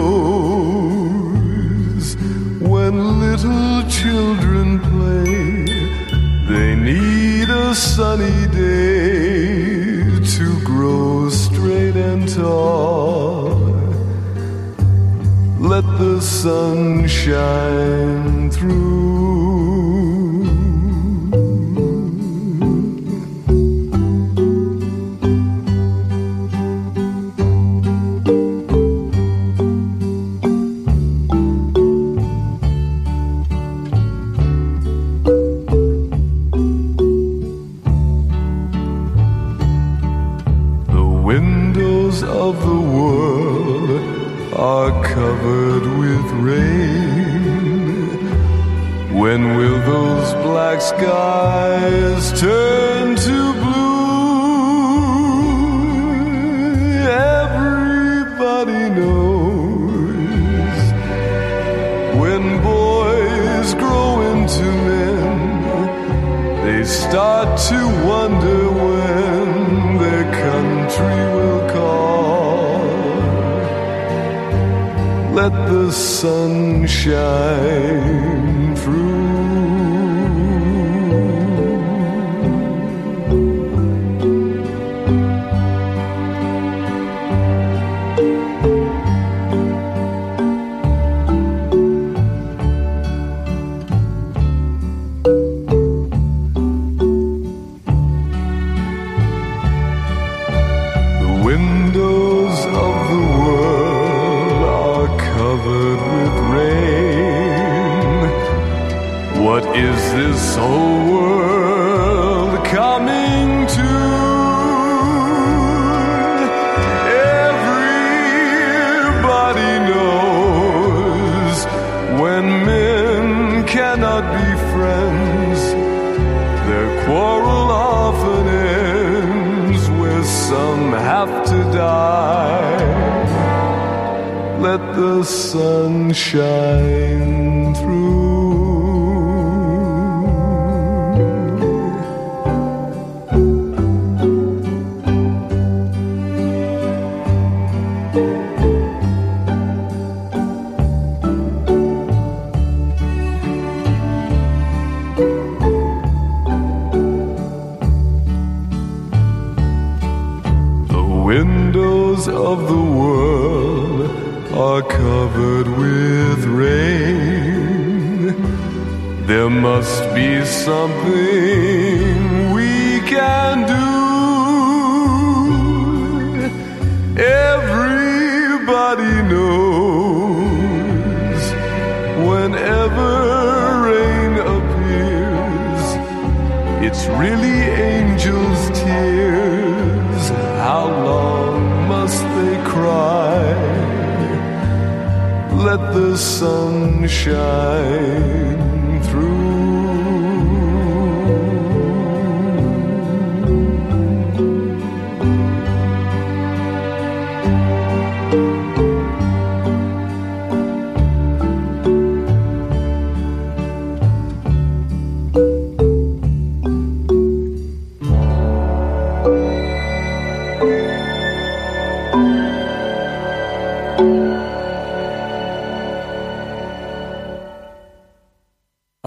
the 16.42 17.06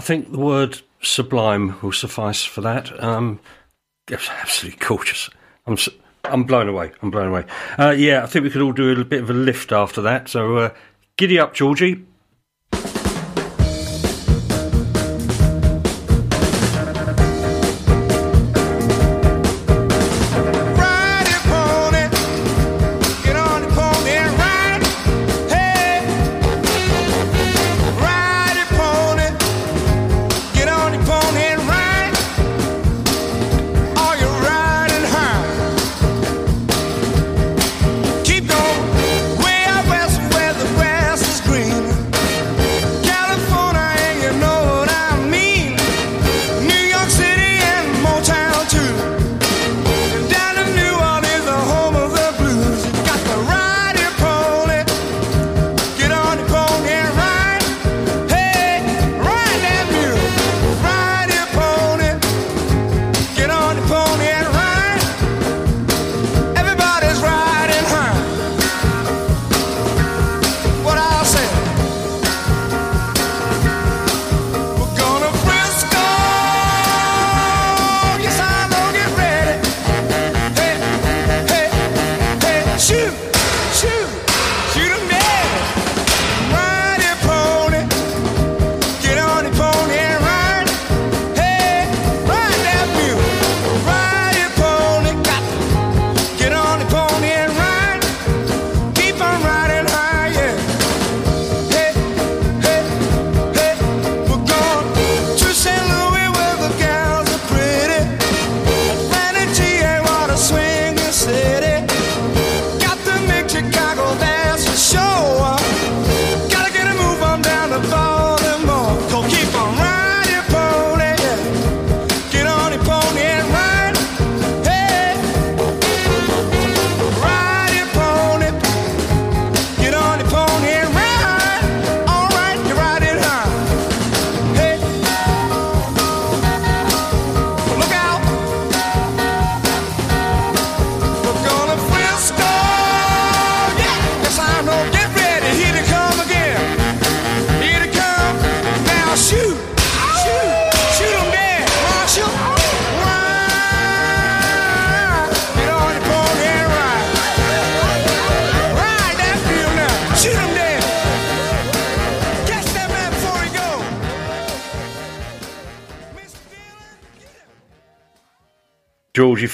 think 0.05 0.31
the 0.31 0.39
word 0.39 0.81
sublime 1.01 1.79
will 1.81 1.91
suffice 1.91 2.43
for 2.43 2.61
that. 2.61 3.03
Um, 3.03 3.39
absolutely 4.11 4.79
gorgeous. 4.85 5.29
I'm 5.65 5.77
I'm 6.23 6.43
blown 6.43 6.67
away. 6.67 6.91
I'm 7.01 7.11
blown 7.11 7.27
away. 7.27 7.45
Uh, 7.77 7.91
yeah, 7.91 8.23
I 8.23 8.25
think 8.25 8.43
we 8.43 8.49
could 8.49 8.61
all 8.61 8.71
do 8.71 8.99
a 8.99 9.05
bit 9.05 9.21
of 9.21 9.29
a 9.29 9.33
lift 9.33 9.71
after 9.71 10.01
that. 10.01 10.29
So 10.29 10.57
uh, 10.57 10.73
giddy 11.17 11.39
up, 11.39 11.53
Georgie. 11.53 12.05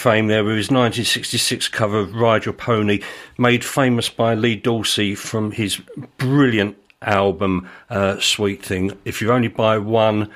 Fame 0.01 0.25
there 0.25 0.43
with 0.43 0.57
his 0.57 0.71
1966 0.71 1.67
cover 1.67 1.99
of 1.99 2.15
Ride 2.15 2.45
Your 2.45 2.55
Pony, 2.55 3.01
made 3.37 3.63
famous 3.63 4.09
by 4.09 4.33
Lee 4.33 4.55
Dorsey 4.55 5.13
from 5.13 5.51
his 5.51 5.79
brilliant 6.17 6.75
album 7.03 7.69
uh, 7.87 8.19
Sweet 8.19 8.65
Thing. 8.65 8.97
If 9.05 9.21
you 9.21 9.31
only 9.31 9.47
buy 9.47 9.77
one 9.77 10.31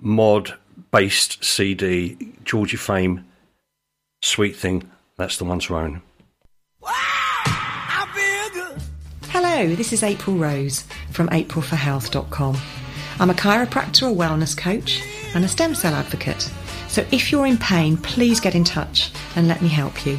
mod 0.00 0.54
based 0.92 1.42
CD, 1.42 2.34
Georgie 2.44 2.76
Fame, 2.76 3.24
Sweet 4.22 4.54
Thing, 4.54 4.88
that's 5.16 5.38
the 5.38 5.44
one 5.44 5.58
to 5.58 5.76
own. 5.76 6.02
Hello, 9.32 9.74
this 9.74 9.92
is 9.92 10.04
April 10.04 10.36
Rose 10.36 10.84
from 11.10 11.28
aprilforhealth.com. 11.30 12.56
I'm 13.18 13.30
a 13.30 13.34
chiropractor, 13.34 14.08
a 14.08 14.14
wellness 14.14 14.56
coach, 14.56 15.02
and 15.34 15.44
a 15.44 15.48
stem 15.48 15.74
cell 15.74 15.94
advocate. 15.94 16.48
So 16.90 17.06
if 17.12 17.30
you're 17.30 17.46
in 17.46 17.56
pain, 17.56 17.96
please 17.96 18.40
get 18.40 18.56
in 18.56 18.64
touch 18.64 19.12
and 19.36 19.46
let 19.46 19.62
me 19.62 19.68
help 19.68 20.04
you. 20.04 20.18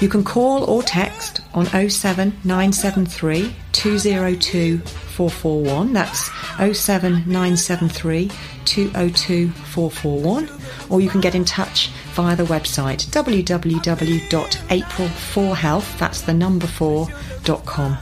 You 0.00 0.08
can 0.08 0.24
call 0.24 0.64
or 0.64 0.82
text 0.82 1.40
on 1.54 1.66
07973 1.66 3.54
202 3.70 4.78
441. 4.78 5.92
That's 5.92 6.28
07973 6.56 8.28
202 8.64 9.50
441. 9.50 10.48
Or 10.90 11.00
you 11.00 11.08
can 11.08 11.20
get 11.20 11.36
in 11.36 11.44
touch 11.44 11.90
via 12.14 12.34
the 12.34 12.42
website 12.44 13.06
www.april4health, 13.06 15.98
that's 15.98 16.22
the 16.22 16.34
number 16.34 16.66
4.com. 16.66 17.98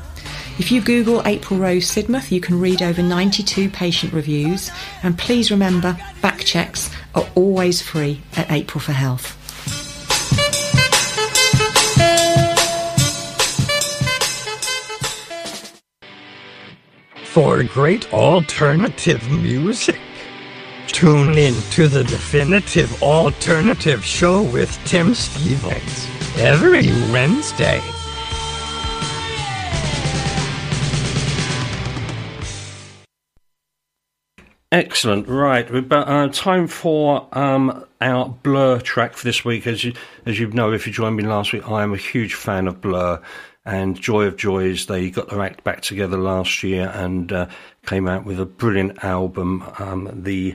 If 0.58 0.72
you 0.72 0.80
Google 0.80 1.22
April 1.24 1.60
Rose 1.60 1.88
Sidmouth, 1.88 2.32
you 2.32 2.40
can 2.40 2.58
read 2.58 2.82
over 2.82 3.00
92 3.00 3.70
patient 3.70 4.12
reviews. 4.12 4.72
And 5.04 5.16
please 5.16 5.52
remember, 5.52 5.96
back 6.20 6.40
checks 6.40 6.90
are 7.18 7.28
always 7.34 7.82
free 7.82 8.20
at 8.36 8.50
April 8.50 8.80
for 8.80 8.92
Health. 8.92 9.34
For 17.24 17.62
great 17.64 18.12
alternative 18.12 19.28
music, 19.30 20.00
tune 20.86 21.36
in 21.36 21.54
to 21.72 21.88
the 21.88 22.04
Definitive 22.04 23.02
Alternative 23.02 24.04
Show 24.04 24.42
with 24.42 24.76
Tim 24.84 25.14
Stevens 25.14 26.08
every 26.38 26.86
Wednesday. 27.12 27.80
Excellent. 34.70 35.26
Right, 35.26 35.70
we've 35.70 35.90
uh, 35.90 36.28
time 36.28 36.66
for 36.66 37.26
um, 37.32 37.86
our 38.02 38.28
Blur 38.28 38.78
track 38.80 39.14
for 39.14 39.24
this 39.24 39.42
week. 39.42 39.66
As 39.66 39.82
you, 39.82 39.94
as 40.26 40.38
you 40.38 40.46
know, 40.48 40.72
if 40.74 40.86
you 40.86 40.92
joined 40.92 41.16
me 41.16 41.22
last 41.22 41.54
week, 41.54 41.66
I 41.70 41.82
am 41.82 41.94
a 41.94 41.96
huge 41.96 42.34
fan 42.34 42.68
of 42.68 42.82
Blur 42.82 43.18
and 43.64 43.98
Joy 43.98 44.26
of 44.26 44.36
Joys. 44.36 44.84
They 44.84 45.08
got 45.08 45.30
their 45.30 45.40
act 45.40 45.64
back 45.64 45.80
together 45.80 46.18
last 46.18 46.62
year 46.62 46.92
and 46.94 47.32
uh, 47.32 47.48
came 47.86 48.06
out 48.06 48.26
with 48.26 48.38
a 48.38 48.44
brilliant 48.44 49.02
album, 49.02 49.64
um, 49.78 50.10
the 50.14 50.54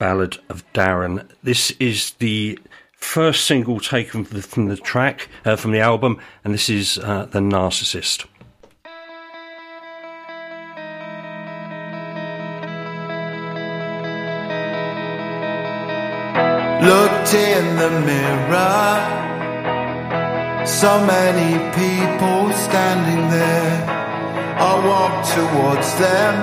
Ballad 0.00 0.38
of 0.48 0.64
Darren. 0.72 1.24
This 1.44 1.70
is 1.78 2.10
the 2.18 2.58
first 2.96 3.44
single 3.44 3.78
taken 3.78 4.24
from 4.24 4.36
the, 4.36 4.42
from 4.42 4.66
the 4.66 4.76
track 4.76 5.28
uh, 5.44 5.54
from 5.54 5.70
the 5.70 5.78
album, 5.78 6.18
and 6.42 6.52
this 6.52 6.68
is 6.68 6.98
uh, 6.98 7.26
the 7.26 7.38
Narcissist. 7.38 8.26
Looked 16.84 17.32
in 17.32 17.76
the 17.76 17.90
mirror, 18.04 18.96
so 20.66 21.00
many 21.06 21.52
people 21.72 22.52
standing 22.52 23.30
there. 23.30 23.76
I 24.70 24.72
walked 24.90 25.26
towards 25.32 25.88
them 25.96 26.34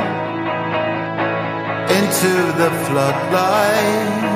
into 2.00 2.34
the 2.58 2.72
floodlights. 2.86 4.32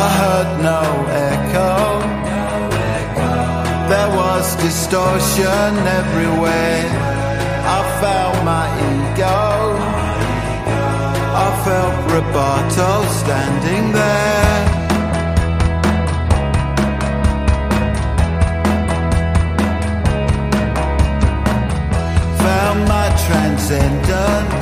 I 0.00 0.04
heard 0.18 0.50
no 0.70 0.82
echo. 1.30 1.74
There 3.88 4.10
was 4.16 4.54
distortion 4.62 5.70
everywhere. 6.00 7.11
I 7.64 7.80
felt 8.00 8.36
my 8.44 8.66
ego. 8.90 9.40
I 11.44 11.48
felt 11.64 11.94
Roboto 12.10 12.90
standing 13.20 13.92
there. 13.92 14.60
Found 22.42 22.80
my 22.88 23.08
transcendence. 23.26 24.61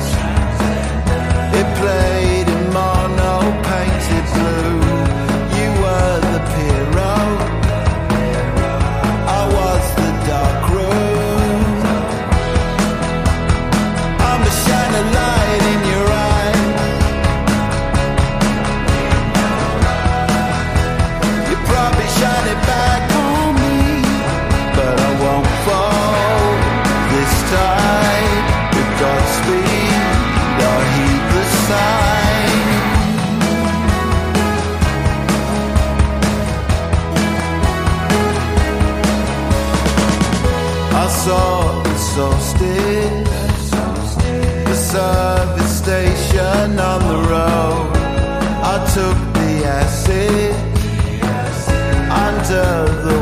Under 52.53 53.01
the 53.01 53.20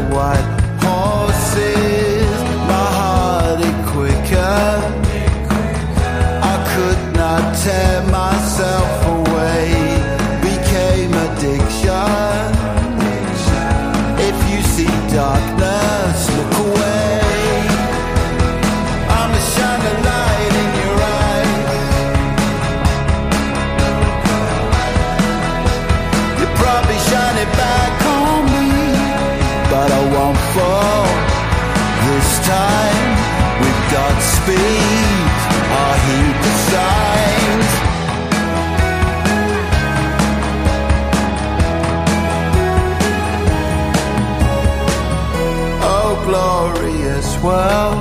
world. 47.43 47.97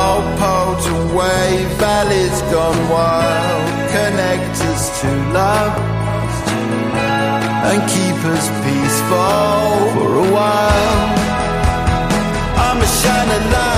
Oh, 0.00 0.20
potent 0.38 1.14
wave, 1.14 1.68
valleys 1.78 2.38
gone 2.52 2.82
wild. 2.88 3.64
Connect 3.90 4.56
us 4.72 5.00
to 5.00 5.08
love 5.32 5.74
and 7.70 7.80
keep 7.94 8.18
us 8.34 8.46
peaceful 8.64 9.74
for 9.94 10.10
a 10.24 10.28
while. 10.36 11.02
I'm 12.64 12.78
a 12.80 12.88
shining 13.00 13.46
light 13.52 13.73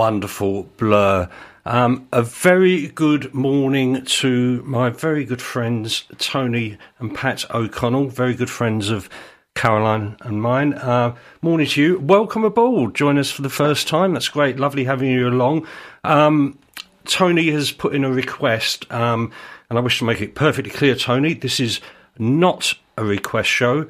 Wonderful 0.00 0.62
blur. 0.78 1.28
Um, 1.66 2.08
a 2.10 2.22
very 2.22 2.86
good 2.88 3.34
morning 3.34 4.02
to 4.06 4.62
my 4.62 4.88
very 4.88 5.26
good 5.26 5.42
friends 5.42 6.04
Tony 6.16 6.78
and 6.98 7.14
Pat 7.14 7.44
O'Connell, 7.50 8.08
very 8.08 8.32
good 8.32 8.48
friends 8.48 8.88
of 8.88 9.10
Caroline 9.54 10.16
and 10.22 10.40
mine. 10.40 10.72
Uh, 10.72 11.16
morning 11.42 11.66
to 11.66 11.82
you. 11.82 11.98
Welcome 11.98 12.44
aboard. 12.44 12.94
Join 12.94 13.18
us 13.18 13.30
for 13.30 13.42
the 13.42 13.50
first 13.50 13.88
time. 13.88 14.14
That's 14.14 14.30
great. 14.30 14.58
Lovely 14.58 14.84
having 14.84 15.10
you 15.10 15.28
along. 15.28 15.66
Um, 16.02 16.58
Tony 17.04 17.50
has 17.50 17.70
put 17.70 17.94
in 17.94 18.02
a 18.02 18.10
request, 18.10 18.90
um, 18.90 19.30
and 19.68 19.78
I 19.78 19.82
wish 19.82 19.98
to 19.98 20.06
make 20.06 20.22
it 20.22 20.34
perfectly 20.34 20.72
clear, 20.72 20.94
Tony, 20.94 21.34
this 21.34 21.60
is 21.60 21.78
not 22.18 22.72
a 22.96 23.04
request 23.04 23.50
show. 23.50 23.86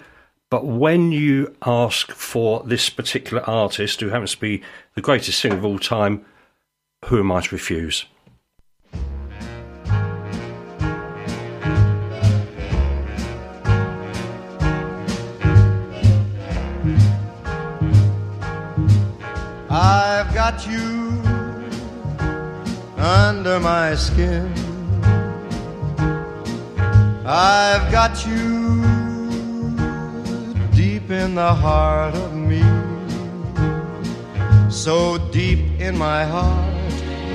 But 0.50 0.66
when 0.66 1.12
you 1.12 1.54
ask 1.64 2.11
for 2.11 2.64
this 2.64 2.90
particular 2.90 3.48
artist, 3.48 4.00
who 4.00 4.08
happens 4.08 4.32
to 4.32 4.40
be 4.40 4.62
the 4.95 5.01
greatest 5.01 5.38
singer 5.38 5.57
of 5.57 5.64
all 5.64 5.78
time, 5.78 6.24
who 7.07 7.20
am 7.20 7.32
I 7.32 7.41
to 7.41 7.55
refuse? 7.55 8.07
I've 19.72 20.34
got 20.34 20.66
you 20.66 21.22
under 22.99 23.61
my 23.61 23.95
skin. 23.95 24.53
I've 27.24 27.93
got 27.93 28.26
you 28.26 28.82
deep 30.72 31.11
in 31.11 31.36
the 31.36 31.55
heart 31.55 32.16
of 32.16 32.34
me. 32.34 32.80
So 34.70 35.18
deep 35.32 35.80
in 35.80 35.98
my 35.98 36.24
heart 36.24 36.72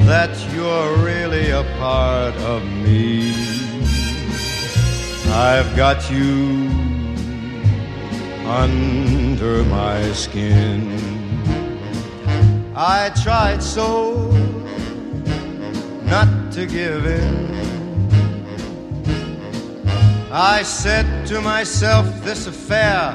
that 0.08 0.32
you're 0.54 0.96
really 1.04 1.52
a 1.52 1.64
part 1.78 2.34
of 2.36 2.64
me. 2.64 3.34
I've 5.34 5.76
got 5.76 6.10
you 6.10 6.70
under 8.48 9.66
my 9.66 10.14
skin. 10.14 10.98
I 12.74 13.12
tried 13.22 13.62
so 13.62 14.32
not 16.06 16.54
to 16.54 16.66
give 16.66 17.06
in. 17.06 17.46
I 20.32 20.64
said 20.64 21.28
to 21.28 21.42
myself, 21.42 22.06
this 22.24 22.48
affair 22.48 23.14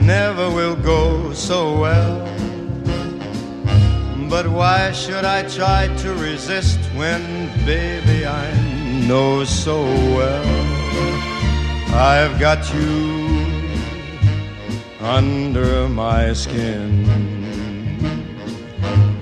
never 0.00 0.48
will 0.48 0.76
go 0.76 1.34
so 1.34 1.78
well. 1.78 2.39
But 4.30 4.46
why 4.46 4.92
should 4.92 5.24
I 5.24 5.42
try 5.48 5.88
to 5.88 6.14
resist 6.14 6.78
when, 6.94 7.48
baby, 7.66 8.24
I 8.24 8.48
know 9.08 9.42
so 9.42 9.82
well 9.82 10.46
I've 11.92 12.38
got 12.38 12.72
you 12.72 13.44
under 15.00 15.88
my 15.88 16.32
skin? 16.32 17.10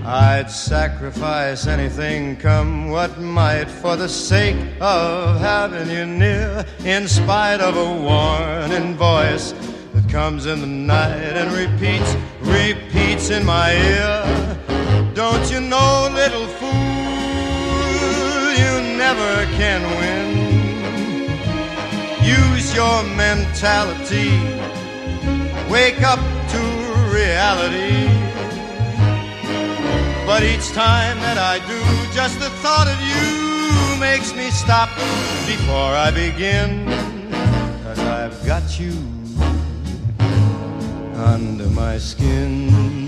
I'd 0.05 0.51
sacrifice 0.51 1.67
anything, 1.67 2.37
come 2.37 2.91
what 2.91 3.19
might, 3.19 3.71
for 3.71 3.97
the 3.97 4.11
sake 4.11 4.59
of 4.79 5.41
having 5.41 5.89
you 5.89 6.05
near, 6.05 6.67
in 6.85 7.09
spite 7.09 7.63
of 7.63 7.79
a 7.79 8.03
warning 8.03 8.95
voice 8.95 9.55
that 9.95 10.07
comes 10.11 10.45
in 10.45 10.61
the 10.61 10.67
night 10.67 11.35
and 11.35 11.51
repeats, 11.53 12.15
repeats 12.43 13.31
in 13.31 13.47
my 13.47 13.73
ear. 13.73 14.59
Don't 15.19 15.51
you 15.51 15.61
know, 15.61 16.09
little 16.14 16.47
fool, 16.47 16.71
you 18.55 18.73
never 18.97 19.47
can 19.59 19.83
win. 19.99 20.29
Use 22.23 22.73
your 22.73 23.03
mentality, 23.16 24.31
wake 25.69 26.03
up 26.05 26.21
to 26.53 26.59
reality. 27.12 28.07
But 30.25 30.45
each 30.45 30.69
time 30.69 31.19
that 31.27 31.37
I 31.37 31.59
do, 31.66 31.83
just 32.14 32.39
the 32.39 32.51
thought 32.62 32.87
of 32.87 33.01
you 33.11 33.99
makes 33.99 34.33
me 34.37 34.51
stop 34.51 34.89
before 35.49 35.95
I 36.07 36.12
begin. 36.12 36.87
Cause 37.83 37.99
I've 37.99 38.47
got 38.47 38.79
you 38.79 38.93
under 41.16 41.66
my 41.71 41.99
skin. 41.99 43.08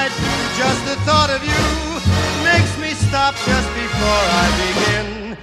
just 0.61 0.85
the 0.85 0.95
thought 1.07 1.31
of 1.31 1.43
you 1.43 1.63
makes 2.43 2.77
me 2.77 2.91
stop 3.07 3.33
just 3.33 3.69
before 3.73 4.23
I 4.41 4.45
begin. 4.63 5.37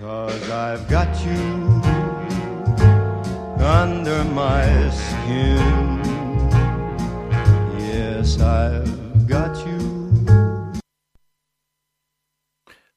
Cause 0.00 0.50
I've 0.50 0.88
got 0.88 1.10
you 1.24 1.42
under 3.62 4.24
my 4.24 4.90
skin. 4.90 6.00
Yes, 7.78 8.40
I've 8.40 9.28
got 9.28 9.54
you. 9.64 10.72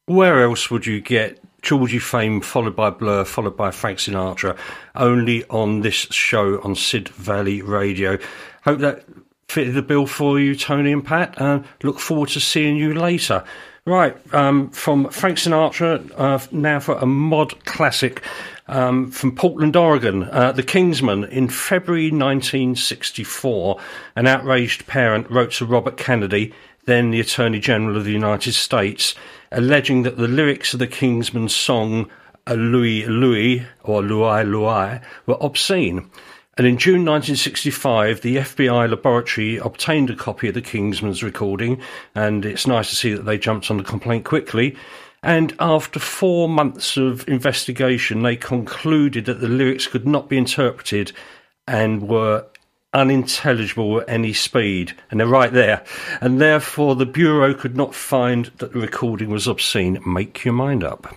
Where 0.07 0.41
else 0.41 0.71
would 0.71 0.87
you 0.87 0.99
get 0.99 1.39
Georgie 1.61 1.99
Fame 1.99 2.41
followed 2.41 2.75
by 2.75 2.89
Blur, 2.89 3.23
followed 3.23 3.55
by 3.55 3.69
Frank 3.69 3.99
Sinatra, 3.99 4.57
only 4.95 5.45
on 5.49 5.81
this 5.81 6.07
show 6.09 6.59
on 6.61 6.73
Sid 6.73 7.09
Valley 7.09 7.61
Radio? 7.61 8.17
Hope 8.63 8.79
that 8.79 9.05
fitted 9.49 9.73
the 9.73 9.81
bill 9.81 10.05
for 10.05 10.39
you, 10.39 10.55
Tony 10.55 10.91
and 10.91 11.05
Pat. 11.05 11.39
And 11.39 11.65
look 11.83 11.99
forward 11.99 12.29
to 12.29 12.39
seeing 12.39 12.75
you 12.75 12.93
later. 12.93 13.43
Right, 13.85 14.17
um, 14.33 14.69
from 14.71 15.09
Frank 15.09 15.37
Sinatra, 15.37 16.11
uh, 16.17 16.45
now 16.51 16.81
for 16.81 16.95
a 16.95 17.05
mod 17.05 17.63
classic 17.63 18.21
um, 18.67 19.11
from 19.11 19.33
Portland, 19.33 19.77
Oregon. 19.77 20.23
Uh, 20.23 20.51
the 20.51 20.63
Kingsmen, 20.63 21.23
in 21.29 21.47
February 21.47 22.11
1964, 22.11 23.79
an 24.17 24.27
outraged 24.27 24.87
parent 24.87 25.31
wrote 25.31 25.51
to 25.53 25.65
Robert 25.65 25.95
Kennedy, 25.95 26.53
then 26.83 27.11
the 27.11 27.21
Attorney 27.21 27.59
General 27.59 27.95
of 27.95 28.03
the 28.03 28.11
United 28.11 28.53
States, 28.53 29.15
alleging 29.53 30.03
that 30.03 30.17
the 30.17 30.27
lyrics 30.27 30.73
of 30.73 30.79
the 30.79 30.87
Kingsmen's 30.87 31.55
song 31.55 32.09
uh, 32.45 32.55
Louis 32.55 33.05
Louis 33.05 33.65
or 33.83 34.01
Louis 34.01 34.43
Louis 34.43 34.99
were 35.25 35.37
obscene. 35.39 36.09
And 36.57 36.65
in 36.65 36.77
June 36.77 37.05
1965, 37.05 38.21
the 38.21 38.37
FBI 38.37 38.89
laboratory 38.89 39.57
obtained 39.57 40.09
a 40.09 40.15
copy 40.15 40.47
of 40.47 40.55
the 40.55 40.61
Kingsmen's 40.61 41.21
recording, 41.21 41.79
and 42.15 42.43
it's 42.45 42.65
nice 42.65 42.89
to 42.89 42.95
see 42.95 43.13
that 43.13 43.25
they 43.25 43.37
jumped 43.37 43.69
on 43.69 43.77
the 43.77 43.83
complaint 43.83 44.25
quickly. 44.25 44.75
And 45.21 45.53
after 45.59 45.99
four 45.99 46.49
months 46.49 46.97
of 46.97 47.27
investigation, 47.27 48.23
they 48.23 48.35
concluded 48.35 49.25
that 49.25 49.39
the 49.39 49.47
lyrics 49.47 49.85
could 49.85 50.07
not 50.07 50.29
be 50.29 50.37
interpreted 50.37 51.11
and 51.67 52.07
were 52.07 52.45
unintelligible 52.91 54.01
at 54.01 54.09
any 54.09 54.33
speed. 54.33 54.93
And 55.11 55.19
they're 55.19 55.27
right 55.27 55.53
there. 55.53 55.83
And 56.21 56.41
therefore, 56.41 56.95
the 56.95 57.05
Bureau 57.05 57.53
could 57.53 57.77
not 57.77 57.93
find 57.93 58.45
that 58.57 58.73
the 58.73 58.79
recording 58.79 59.29
was 59.29 59.45
obscene. 59.45 59.99
Make 60.07 60.43
your 60.43 60.55
mind 60.55 60.83
up. 60.83 61.15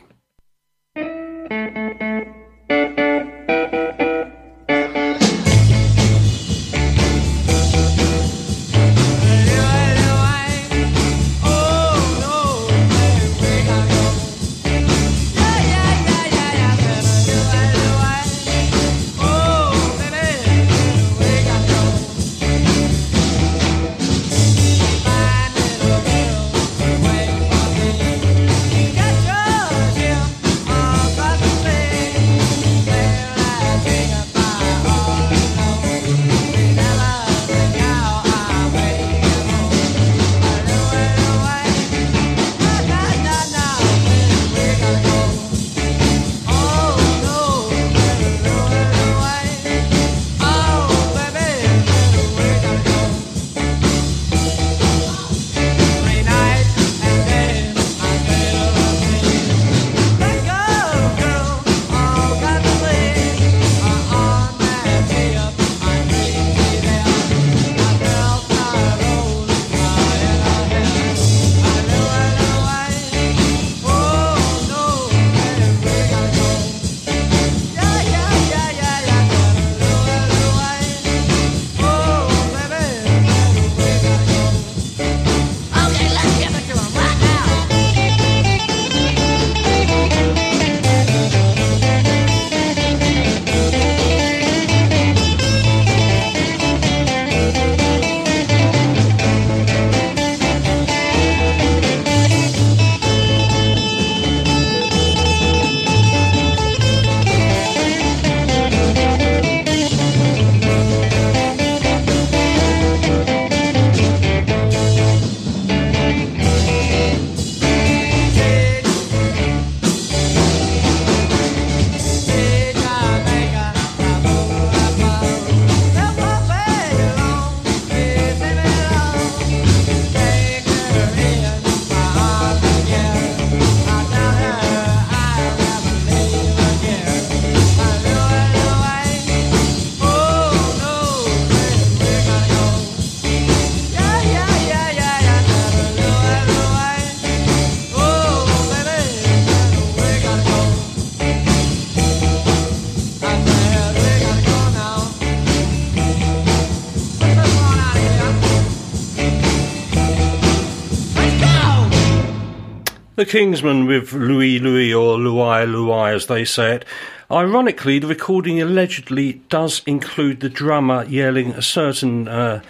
The 163.21 163.27
Kingsmen 163.27 163.87
with 163.87 164.15
Louis 164.15 164.59
Louis 164.61 164.95
or 164.95 165.19
Louis 165.19 165.67
Louis 165.67 166.15
as 166.15 166.27
they 166.27 166.43
say 166.47 166.77
it. 166.77 166.87
Ironically, 167.31 167.99
the 167.99 168.07
recording 168.07 168.63
allegedly 168.63 169.43
does 169.51 169.83
include 169.85 170.41
the 170.41 170.49
drummer 170.49 171.05
yelling 171.05 171.51
a 171.53 171.61
certain 171.61 172.29
uh, 172.29 172.63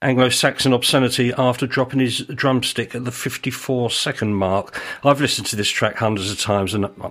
Anglo-Saxon 0.00 0.72
obscenity 0.72 1.34
after 1.36 1.66
dropping 1.66 2.00
his 2.00 2.20
drumstick 2.20 2.94
at 2.94 3.04
the 3.04 3.12
54 3.12 3.90
second 3.90 4.32
mark. 4.32 4.80
I've 5.04 5.20
listened 5.20 5.46
to 5.48 5.56
this 5.56 5.68
track 5.68 5.96
hundreds 5.96 6.30
of 6.30 6.40
times 6.40 6.72
and 6.72 6.86
I- 6.86 7.10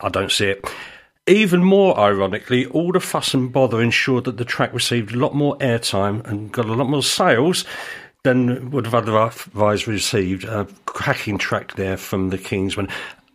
I 0.00 0.08
don't 0.08 0.32
see 0.32 0.46
it. 0.46 0.68
Even 1.28 1.62
more 1.62 1.96
ironically, 1.96 2.66
all 2.66 2.90
the 2.90 2.98
fuss 2.98 3.34
and 3.34 3.52
bother 3.52 3.80
ensured 3.80 4.24
that 4.24 4.36
the 4.38 4.44
track 4.44 4.74
received 4.74 5.14
a 5.14 5.18
lot 5.18 5.36
more 5.36 5.56
airtime 5.58 6.26
and 6.26 6.50
got 6.50 6.64
a 6.64 6.74
lot 6.74 6.90
more 6.90 7.04
sales 7.04 7.64
than 8.24 8.70
would 8.70 8.86
have 8.86 8.94
otherwise 8.94 9.86
received. 9.86 10.44
A 10.44 10.66
cracking 10.86 11.38
track 11.38 11.74
there 11.74 11.96
from 11.96 12.30
the 12.30 12.38
Kingsmen. 12.38 12.88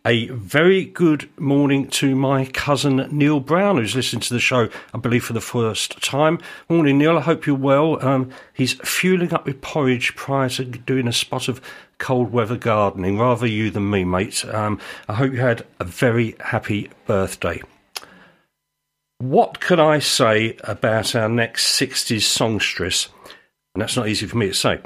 A 0.05 0.27
very 0.29 0.85
good 0.85 1.29
morning 1.37 1.89
to 1.89 2.15
my 2.15 2.45
cousin 2.45 3.09
Neil 3.11 3.41
Brown, 3.41 3.75
who's 3.75 3.95
listening 3.95 4.21
to 4.21 4.33
the 4.33 4.39
show, 4.39 4.69
I 4.93 4.97
believe, 4.97 5.25
for 5.25 5.33
the 5.33 5.41
first 5.41 6.01
time. 6.01 6.39
Morning, 6.69 6.97
Neil. 6.97 7.17
I 7.17 7.21
hope 7.21 7.45
you're 7.45 7.57
well. 7.57 8.03
Um, 8.05 8.31
he's 8.53 8.73
fueling 8.75 9.33
up 9.33 9.45
with 9.45 9.59
porridge 9.59 10.15
prior 10.15 10.47
to 10.49 10.63
doing 10.63 11.09
a 11.09 11.13
spot 11.13 11.49
of 11.49 11.59
cold 11.97 12.31
weather 12.31 12.55
gardening. 12.55 13.19
Rather 13.19 13.45
you 13.45 13.69
than 13.69 13.89
me, 13.89 14.05
mate. 14.05 14.45
Um, 14.45 14.79
I 15.09 15.15
hope 15.15 15.33
you 15.33 15.41
had 15.41 15.65
a 15.81 15.83
very 15.83 16.37
happy 16.39 16.89
birthday. 17.05 17.61
What 19.17 19.59
can 19.59 19.81
I 19.81 19.99
say 19.99 20.55
about 20.63 21.15
our 21.15 21.27
next 21.27 21.77
60s 21.77 22.21
songstress? 22.21 23.09
And 23.77 23.83
that's 23.83 23.95
not 23.95 24.07
easy 24.07 24.25
for 24.25 24.37
me 24.37 24.47
to 24.47 24.55
say. 24.55 24.79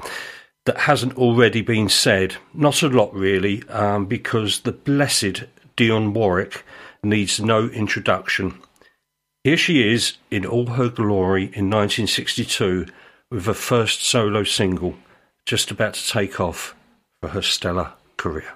That 0.66 0.80
hasn't 0.80 1.18
already 1.18 1.62
been 1.62 1.88
said. 1.88 2.36
Not 2.54 2.84
a 2.84 2.90
lot, 2.90 3.14
really, 3.14 3.64
um, 3.70 4.06
because 4.06 4.60
the 4.60 4.74
blessed 4.74 5.46
Dionne 5.78 6.12
Warwick 6.12 6.66
needs 7.02 7.40
no 7.40 7.70
introduction. 7.70 8.60
Here 9.46 9.56
she 9.56 9.94
is 9.94 10.18
in 10.30 10.46
all 10.46 10.72
her 10.72 10.90
glory 10.90 11.44
in 11.44 11.70
1962 11.70 12.88
with 13.30 13.46
her 13.46 13.54
first 13.54 14.04
solo 14.04 14.44
single, 14.44 14.96
just 15.46 15.72
about 15.72 15.94
to 15.94 16.10
take 16.10 16.42
off 16.42 16.76
for 17.22 17.30
her 17.30 17.42
stellar 17.42 17.94
career. 18.18 18.52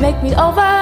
Make 0.00 0.22
me 0.22 0.34
over. 0.36 0.77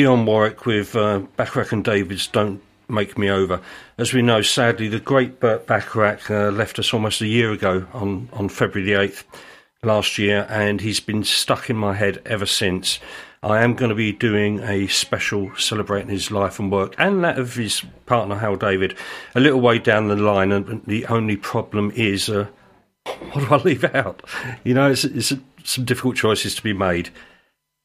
Dionne 0.00 0.24
Warwick 0.24 0.64
with 0.64 0.96
uh, 0.96 1.18
Bacharach 1.36 1.72
and 1.72 1.84
David's 1.84 2.26
Don't 2.26 2.62
Make 2.88 3.18
Me 3.18 3.28
Over. 3.28 3.60
As 3.98 4.14
we 4.14 4.22
know, 4.22 4.40
sadly, 4.40 4.88
the 4.88 4.98
great 4.98 5.40
Burt 5.40 5.66
Bacharach 5.66 6.30
uh, 6.30 6.48
left 6.48 6.78
us 6.78 6.94
almost 6.94 7.20
a 7.20 7.26
year 7.26 7.52
ago 7.52 7.86
on, 7.92 8.30
on 8.32 8.48
February 8.48 8.90
the 8.90 8.98
8th 8.98 9.24
last 9.82 10.16
year, 10.16 10.46
and 10.48 10.80
he's 10.80 11.00
been 11.00 11.22
stuck 11.22 11.68
in 11.68 11.76
my 11.76 11.92
head 11.92 12.22
ever 12.24 12.46
since. 12.46 12.98
I 13.42 13.62
am 13.62 13.74
going 13.74 13.90
to 13.90 13.94
be 13.94 14.10
doing 14.10 14.60
a 14.60 14.86
special 14.86 15.54
celebrating 15.56 16.08
his 16.08 16.30
life 16.30 16.58
and 16.58 16.72
work 16.72 16.94
and 16.96 17.22
that 17.22 17.38
of 17.38 17.54
his 17.54 17.82
partner, 18.06 18.36
Hal 18.36 18.56
David, 18.56 18.96
a 19.34 19.40
little 19.40 19.60
way 19.60 19.78
down 19.78 20.08
the 20.08 20.16
line, 20.16 20.50
and 20.50 20.82
the 20.86 21.04
only 21.06 21.36
problem 21.36 21.92
is. 21.94 22.30
Uh, 22.30 22.46
what 23.32 23.48
do 23.48 23.54
I 23.54 23.56
leave 23.58 23.84
out? 23.94 24.22
You 24.64 24.72
know, 24.72 24.90
it's, 24.90 25.04
it's 25.04 25.34
some 25.64 25.84
difficult 25.84 26.16
choices 26.16 26.54
to 26.54 26.62
be 26.62 26.72
made. 26.72 27.10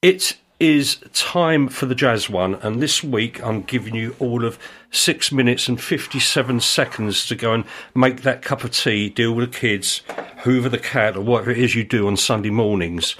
It 0.01 0.37
is 0.59 0.97
time 1.13 1.67
for 1.67 1.85
the 1.85 1.95
jazz 1.95 2.29
one, 2.29 2.55
and 2.55 2.81
this 2.81 3.03
week 3.03 3.43
I'm 3.43 3.61
giving 3.61 3.95
you 3.95 4.15
all 4.19 4.45
of 4.45 4.57
six 4.89 5.31
minutes 5.31 5.67
and 5.67 5.81
57 5.81 6.59
seconds 6.61 7.27
to 7.27 7.35
go 7.35 7.53
and 7.53 7.65
make 7.93 8.21
that 8.21 8.41
cup 8.41 8.63
of 8.63 8.71
tea, 8.71 9.09
deal 9.09 9.33
with 9.33 9.51
the 9.51 9.59
kids, 9.59 10.01
hoover 10.39 10.69
the 10.69 10.77
cat, 10.77 11.17
or 11.17 11.21
whatever 11.21 11.51
it 11.51 11.57
is 11.57 11.75
you 11.75 11.83
do 11.83 12.07
on 12.07 12.15
Sunday 12.15 12.49
mornings. 12.49 13.15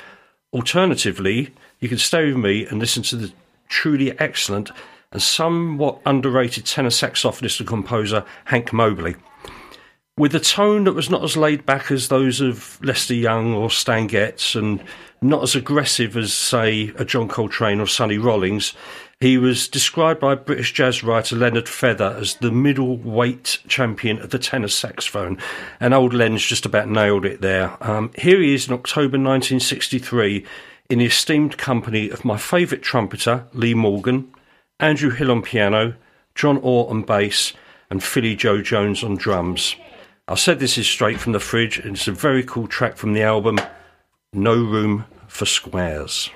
Alternatively, 0.53 1.53
you 1.79 1.89
can 1.89 1.97
stay 1.97 2.27
with 2.27 2.37
me 2.37 2.65
and 2.65 2.79
listen 2.79 3.03
to 3.03 3.17
the 3.17 3.33
truly 3.67 4.17
excellent 4.19 4.71
and 5.11 5.21
somewhat 5.21 5.99
underrated 6.05 6.65
tenor 6.65 6.89
saxophonist 6.89 7.59
and 7.59 7.67
composer 7.67 8.23
Hank 8.45 8.71
Mobley 8.71 9.15
with 10.17 10.33
a 10.33 10.39
tone 10.39 10.85
that 10.85 10.93
was 10.93 11.09
not 11.09 11.23
as 11.23 11.35
laid 11.35 11.65
back 11.65 11.91
as 11.91 12.07
those 12.07 12.39
of 12.39 12.79
Lester 12.81 13.13
Young 13.13 13.53
or 13.53 13.69
Stan 13.69 14.07
Getz, 14.07 14.55
and 14.55 14.81
not 15.29 15.43
as 15.43 15.55
aggressive 15.55 16.15
as, 16.17 16.33
say, 16.33 16.91
a 16.97 17.05
John 17.05 17.27
Coltrane 17.27 17.79
or 17.79 17.87
Sonny 17.87 18.17
Rollins. 18.17 18.73
He 19.19 19.37
was 19.37 19.67
described 19.67 20.19
by 20.19 20.35
British 20.35 20.73
jazz 20.73 21.03
writer 21.03 21.35
Leonard 21.35 21.69
Feather 21.69 22.15
as 22.19 22.35
the 22.35 22.51
middleweight 22.51 23.59
champion 23.67 24.19
of 24.19 24.29
the 24.29 24.39
tenor 24.39 24.67
saxophone, 24.67 25.37
and 25.79 25.93
old 25.93 26.13
Len's 26.13 26.45
just 26.45 26.65
about 26.65 26.89
nailed 26.89 27.25
it 27.25 27.41
there. 27.41 27.77
Um, 27.81 28.11
here 28.17 28.41
he 28.41 28.53
is 28.53 28.67
in 28.67 28.73
October 28.73 29.17
1963 29.17 30.45
in 30.89 30.99
the 30.99 31.05
esteemed 31.05 31.57
company 31.57 32.09
of 32.09 32.25
my 32.25 32.37
favourite 32.37 32.83
trumpeter, 32.83 33.47
Lee 33.53 33.73
Morgan, 33.73 34.31
Andrew 34.79 35.09
Hill 35.09 35.31
on 35.31 35.41
piano, 35.41 35.95
John 36.35 36.57
Ore 36.57 36.89
on 36.89 37.03
bass, 37.03 37.53
and 37.89 38.03
Philly 38.03 38.35
Joe 38.35 38.61
Jones 38.61 39.03
on 39.03 39.15
drums. 39.15 39.75
I 40.27 40.35
said 40.35 40.59
this 40.59 40.77
is 40.77 40.87
straight 40.87 41.19
from 41.19 41.31
the 41.31 41.39
fridge, 41.39 41.79
and 41.79 41.95
it's 41.95 42.07
a 42.07 42.11
very 42.11 42.43
cool 42.43 42.67
track 42.67 42.97
from 42.97 43.13
the 43.13 43.23
album 43.23 43.59
No 44.33 44.55
Room 44.55 45.05
for 45.35 45.45
Squares. 45.45 46.29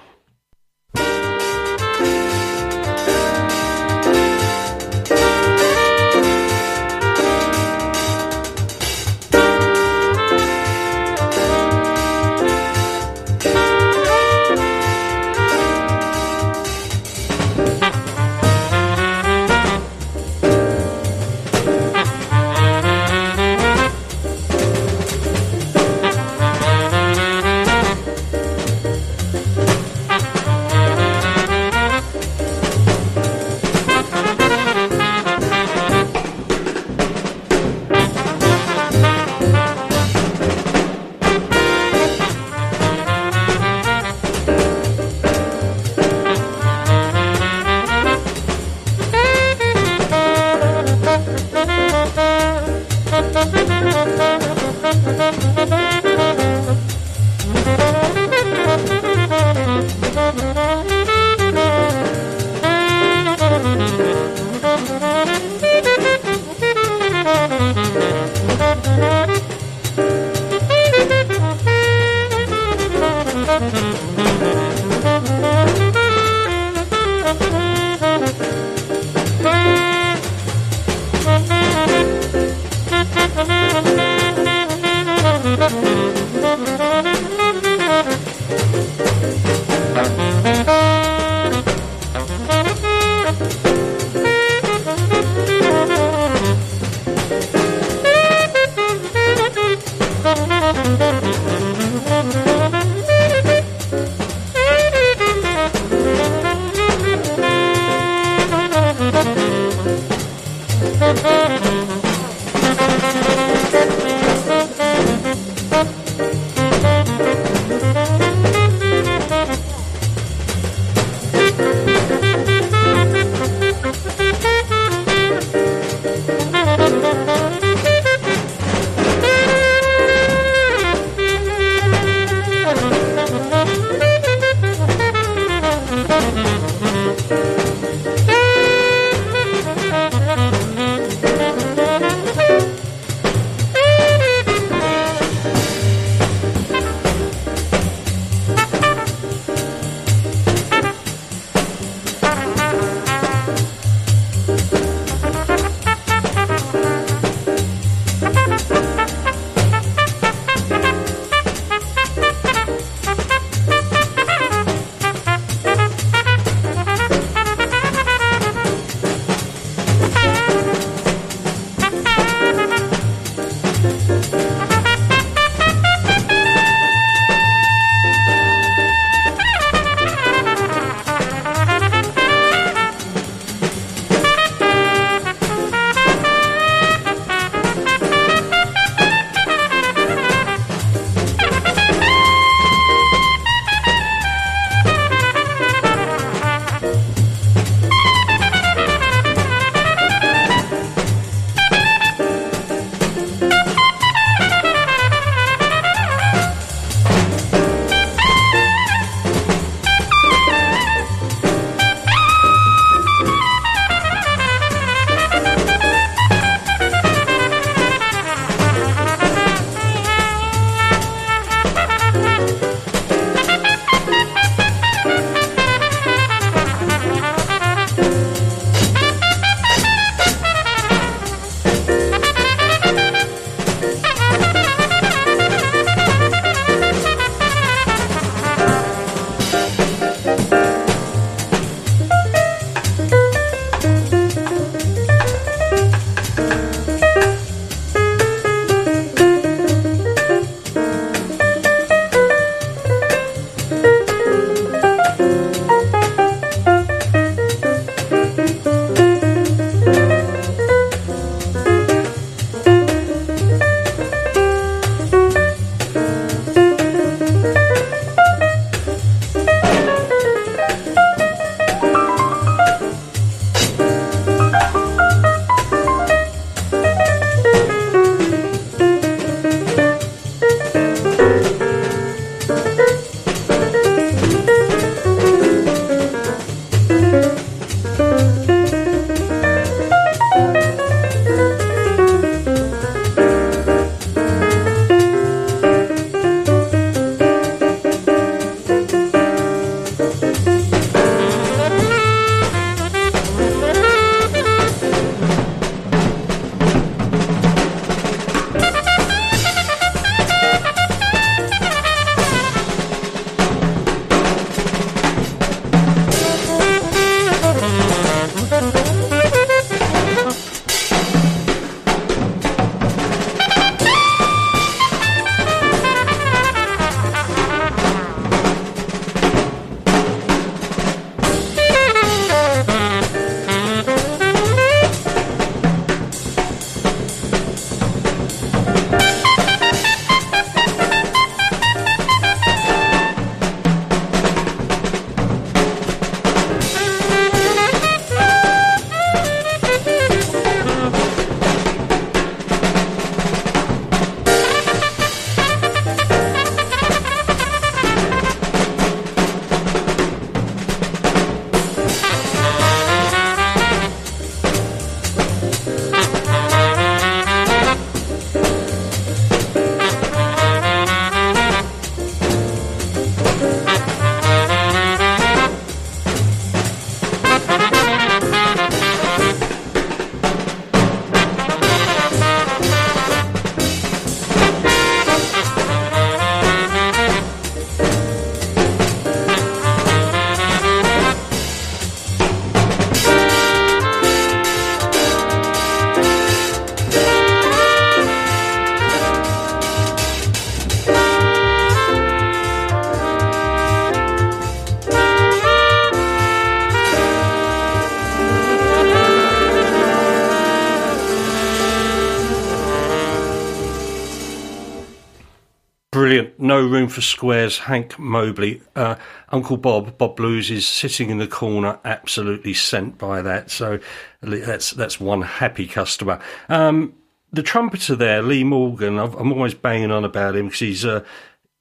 Room 416.80 416.90
for 416.90 417.02
squares. 417.02 417.60
Hank 417.60 417.98
Mobley, 418.00 418.62
uh, 418.76 418.96
Uncle 419.30 419.58
Bob, 419.58 419.98
Bob 419.98 420.16
Blues 420.16 420.50
is 420.50 420.66
sitting 420.68 421.10
in 421.10 421.18
the 421.18 421.28
corner, 421.28 421.80
absolutely 421.86 422.54
sent 422.54 422.98
by 422.98 423.22
that. 423.22 423.52
So 423.52 423.80
that's 424.22 424.72
that's 424.72 425.00
one 425.00 425.22
happy 425.22 425.68
customer. 425.68 426.20
Um, 426.48 426.94
the 427.32 427.44
trumpeter 427.44 427.96
there, 427.96 428.22
Lee 428.22 428.44
Morgan. 428.44 428.98
I've, 428.98 429.14
I'm 429.16 429.32
always 429.32 429.54
banging 429.54 429.92
on 429.92 430.04
about 430.04 430.36
him 430.36 430.48
because 430.48 430.60
he's, 430.60 430.86
uh, 430.86 431.04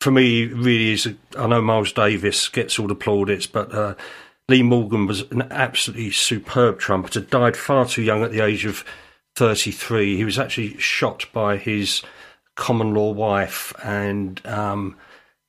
for 0.01 0.11
me, 0.11 0.47
really 0.47 0.93
is. 0.93 1.07
A, 1.07 1.17
I 1.39 1.47
know 1.47 1.61
Miles 1.61 1.93
Davis 1.93 2.49
gets 2.49 2.79
all 2.79 2.87
the 2.87 2.95
plaudits, 2.95 3.47
but 3.47 3.75
uh, 3.75 3.95
Lee 4.49 4.63
Morgan 4.63 5.07
was 5.07 5.23
an 5.31 5.43
absolutely 5.51 6.11
superb 6.11 6.79
trumpeter. 6.79 7.21
Died 7.21 7.57
far 7.57 7.87
too 7.87 8.03
young 8.03 8.23
at 8.23 8.33
the 8.33 8.41
age 8.41 8.65
of 8.65 8.85
33. 9.37 10.17
He 10.17 10.25
was 10.25 10.39
actually 10.39 10.79
shot 10.79 11.27
by 11.33 11.57
his 11.57 12.03
common 12.55 12.95
law 12.95 13.13
wife, 13.13 13.73
and 13.85 14.45
um, 14.47 14.97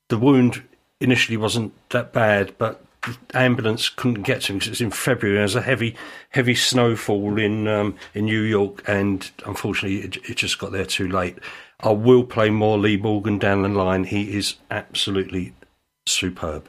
the 0.10 0.18
wound 0.18 0.64
initially 1.00 1.38
wasn't 1.38 1.74
that 1.90 2.12
bad, 2.12 2.54
but 2.58 2.84
the 3.04 3.18
ambulance 3.34 3.88
couldn't 3.90 4.24
get 4.24 4.42
to 4.42 4.54
him 4.54 4.60
because 4.60 4.68
it 4.68 4.72
was 4.72 4.82
in 4.82 4.92
February. 4.92 5.38
There 5.38 5.44
was 5.44 5.56
a 5.56 5.62
heavy, 5.62 5.96
heavy 6.32 6.56
snowfall 6.56 7.40
in 7.40 7.68
um, 7.68 7.96
in 8.14 8.26
New 8.26 8.42
York, 8.42 8.84
and 8.88 9.30
unfortunately, 9.46 10.00
it, 10.00 10.18
it 10.30 10.38
just 10.38 10.60
got 10.60 10.72
there 10.72 10.86
too 10.86 11.08
late. 11.08 11.38
I 11.80 11.92
will 11.92 12.26
play 12.26 12.50
more 12.50 12.78
Lee 12.78 12.98
Morgan 12.98 13.40
down 13.40 13.62
the 13.62 13.70
line. 13.70 14.04
He 14.04 14.36
is 14.36 14.56
absolutely 14.70 15.54
superb. 16.06 16.68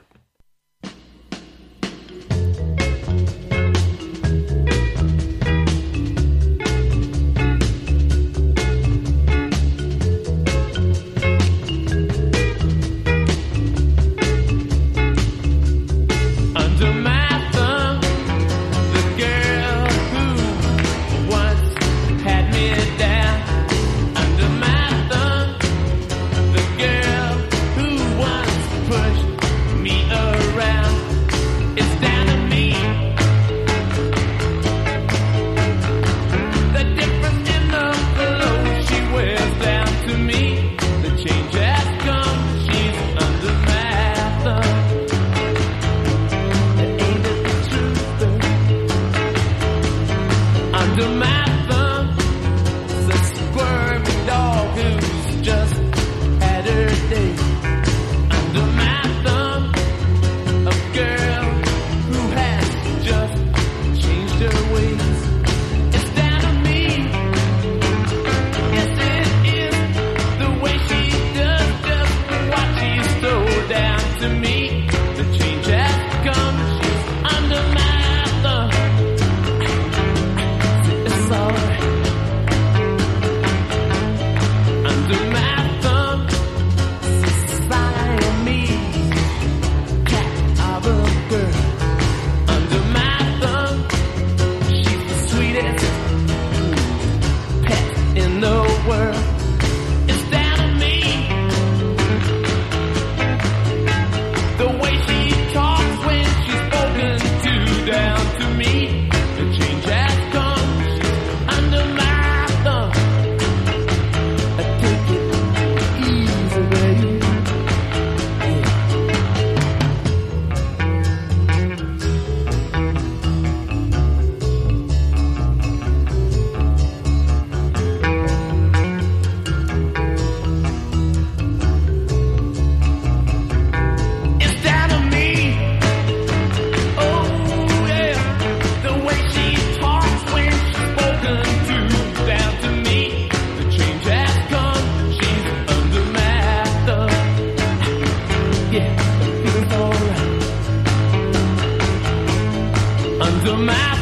Under 153.40 153.56
my 153.56 153.99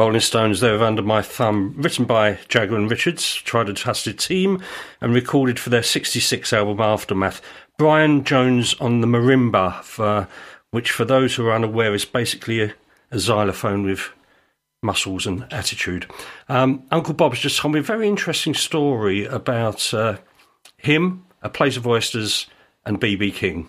Rolling 0.00 0.20
Stones 0.20 0.60
there 0.60 0.82
Under 0.82 1.02
My 1.02 1.20
Thumb, 1.20 1.74
written 1.76 2.06
by 2.06 2.38
Jagger 2.48 2.74
and 2.74 2.90
Richards, 2.90 3.34
tried 3.34 3.68
and 3.68 3.76
tested 3.76 4.18
team, 4.18 4.62
and 5.02 5.12
recorded 5.12 5.60
for 5.60 5.68
their 5.68 5.82
66 5.82 6.54
album 6.54 6.80
Aftermath. 6.80 7.42
Brian 7.76 8.24
Jones 8.24 8.72
on 8.80 9.02
the 9.02 9.06
marimba, 9.06 9.82
for, 9.82 10.26
which 10.70 10.90
for 10.90 11.04
those 11.04 11.34
who 11.34 11.46
are 11.46 11.54
unaware 11.54 11.92
is 11.92 12.06
basically 12.06 12.62
a, 12.62 12.72
a 13.10 13.18
xylophone 13.18 13.82
with 13.82 14.08
muscles 14.82 15.26
and 15.26 15.44
attitude. 15.52 16.10
Um, 16.48 16.82
Uncle 16.90 17.12
Bob's 17.12 17.40
just 17.40 17.58
told 17.58 17.74
me 17.74 17.80
a 17.80 17.82
very 17.82 18.08
interesting 18.08 18.54
story 18.54 19.26
about 19.26 19.92
uh, 19.92 20.16
him, 20.78 21.26
a 21.42 21.50
place 21.50 21.76
of 21.76 21.86
oysters, 21.86 22.46
and 22.86 22.98
BB 22.98 23.34
King. 23.34 23.68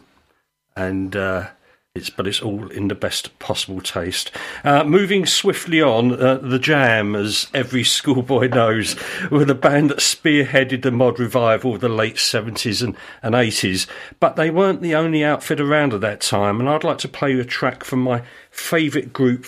And 0.78 1.14
uh, 1.14 1.49
It's, 1.93 2.09
but 2.09 2.26
it's 2.26 2.41
all 2.41 2.69
in 2.72 2.88
the 2.88 2.95
best 2.95 3.38
possible 3.39 3.81
taste. 3.81 4.31
Uh, 4.63 4.85
moving 4.85 5.26
swiftly 5.26 5.81
on, 5.81 6.13
uh, 6.13 6.35
The 6.35 6.57
Jam, 6.57 7.18
as 7.18 7.47
every 7.53 7.84
schoolboy 7.97 8.47
knows, 8.47 8.95
were 9.30 9.43
the 9.43 9.53
band 9.53 9.89
that 9.89 9.97
spearheaded 9.97 10.84
the 10.84 10.91
mod 10.91 11.19
revival 11.19 11.76
of 11.76 11.81
the 11.81 11.89
late 11.89 12.15
70s 12.15 12.81
and, 12.81 12.95
and 13.22 13.35
80s. 13.35 13.88
But 14.22 14.38
they 14.38 14.49
weren't 14.49 14.81
the 14.81 14.95
only 14.95 15.22
outfit 15.22 15.59
around 15.59 15.93
at 15.93 15.99
that 15.99 16.22
time, 16.22 16.61
and 16.61 16.69
I'd 16.69 16.85
like 16.85 16.99
to 16.99 17.09
play 17.09 17.31
you 17.31 17.41
a 17.41 17.45
track 17.45 17.84
from 17.84 18.01
my 18.01 18.23
favourite 18.51 19.11
group 19.11 19.45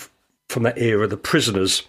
from 0.50 0.64
that 0.64 0.76
era, 0.76 1.06
The 1.06 1.16
Prisoners. 1.16 1.84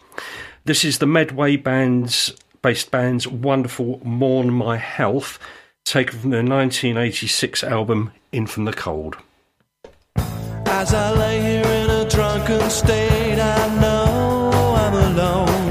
This 0.63 0.85
is 0.85 0.99
the 0.99 1.05
Medway 1.05 1.57
band's 1.57 2.33
based 2.61 2.91
band's 2.91 3.27
wonderful 3.27 3.99
Mourn 4.05 4.53
My 4.53 4.77
Health, 4.77 5.37
taken 5.83 6.17
from 6.17 6.29
their 6.29 6.39
1986 6.39 7.61
album 7.65 8.13
In 8.31 8.47
From 8.47 8.63
the 8.63 8.73
Cold. 8.73 9.17
As 10.77 10.93
I 10.93 11.09
lay 11.11 11.39
here 11.41 11.63
in 11.63 11.89
a 11.89 12.03
drunken 12.03 12.69
state, 12.69 13.39
I 13.39 13.79
know 13.79 14.51
I'm 14.75 14.93
alone. 14.93 15.64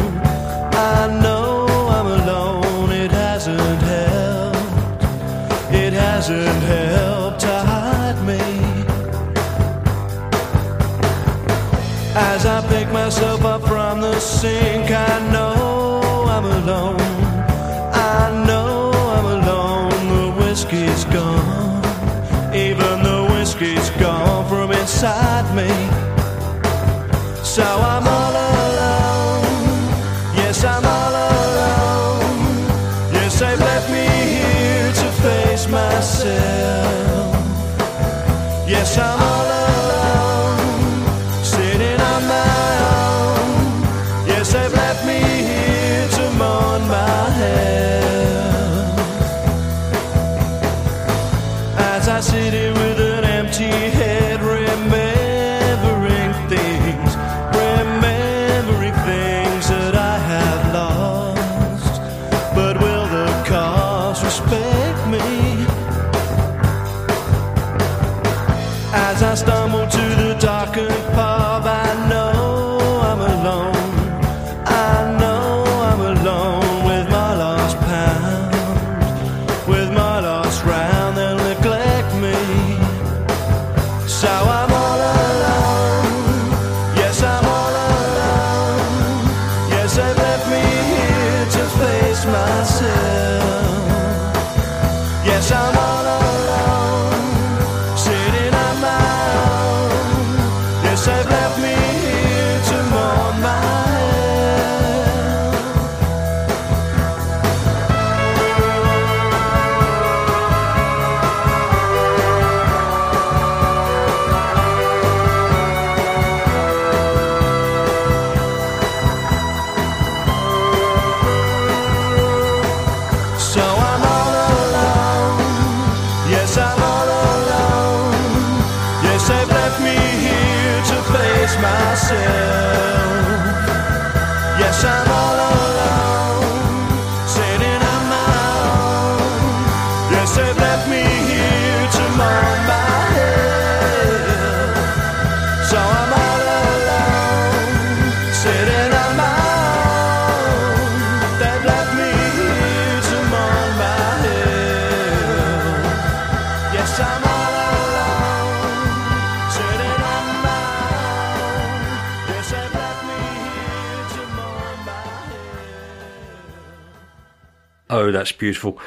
That's 168.25 168.33
beautiful. 168.33 168.79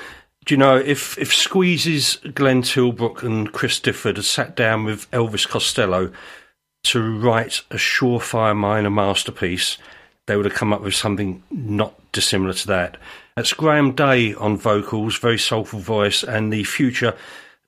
Do 0.46 0.56
you 0.56 0.58
know 0.58 0.78
if 0.78 1.16
if 1.20 1.32
Squeeze's 1.32 2.16
Glenn 2.34 2.64
Tilbrook 2.64 3.22
and 3.22 3.52
Chris 3.52 3.80
Difford 3.80 4.16
had 4.16 4.26
sat 4.26 4.56
down 4.56 4.84
with 4.84 5.10
Elvis 5.12 5.48
Costello 5.48 6.12
to 6.86 7.20
write 7.20 7.62
a 7.70 7.76
surefire 7.76 8.56
minor 8.56 8.90
masterpiece, 8.90 9.78
they 10.26 10.36
would 10.36 10.46
have 10.46 10.56
come 10.56 10.74
up 10.74 10.82
with 10.82 10.96
something 10.96 11.44
not 11.52 11.94
dissimilar 12.14 12.54
to 12.54 12.68
that. 12.68 12.98
That's 13.36 13.54
Graham 13.54 13.92
Day 13.92 14.34
on 14.34 14.58
vocals, 14.58 15.20
very 15.20 15.38
soulful 15.38 15.82
voice, 15.82 16.24
and 16.24 16.52
the 16.52 16.64
future 16.64 17.16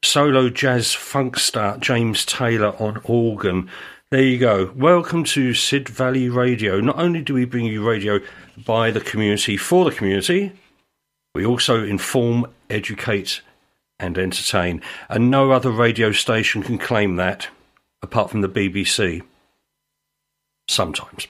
solo 0.04 0.50
jazz 0.50 0.96
funk 0.96 1.38
star 1.38 1.78
James 1.78 2.26
Taylor 2.26 2.74
on 2.80 3.00
organ. 3.04 3.70
There 4.10 4.24
you 4.24 4.40
go. 4.40 4.72
Welcome 4.76 5.24
to 5.26 5.54
Sid 5.54 5.88
Valley 5.88 6.30
Radio. 6.30 6.82
Not 6.82 6.98
only 6.98 7.22
do 7.22 7.36
we 7.36 7.46
bring 7.46 7.66
you 7.66 7.88
radio 7.88 8.22
by 8.66 8.90
the 8.90 9.02
community 9.02 9.56
for 9.56 9.86
the 9.86 9.96
community, 9.96 10.52
we 11.34 11.46
also 11.46 11.84
inform, 11.84 12.48
educate, 12.70 13.42
and 14.00 14.18
entertain. 14.18 14.82
And 15.10 15.30
no 15.30 15.52
other 15.52 15.72
radio 15.72 16.12
station 16.12 16.64
can 16.64 16.78
claim 16.78 17.18
that 17.18 17.48
apart 18.02 18.32
from 18.32 18.42
the 18.42 18.50
BBC. 18.50 19.22
Sometimes. 20.68 21.28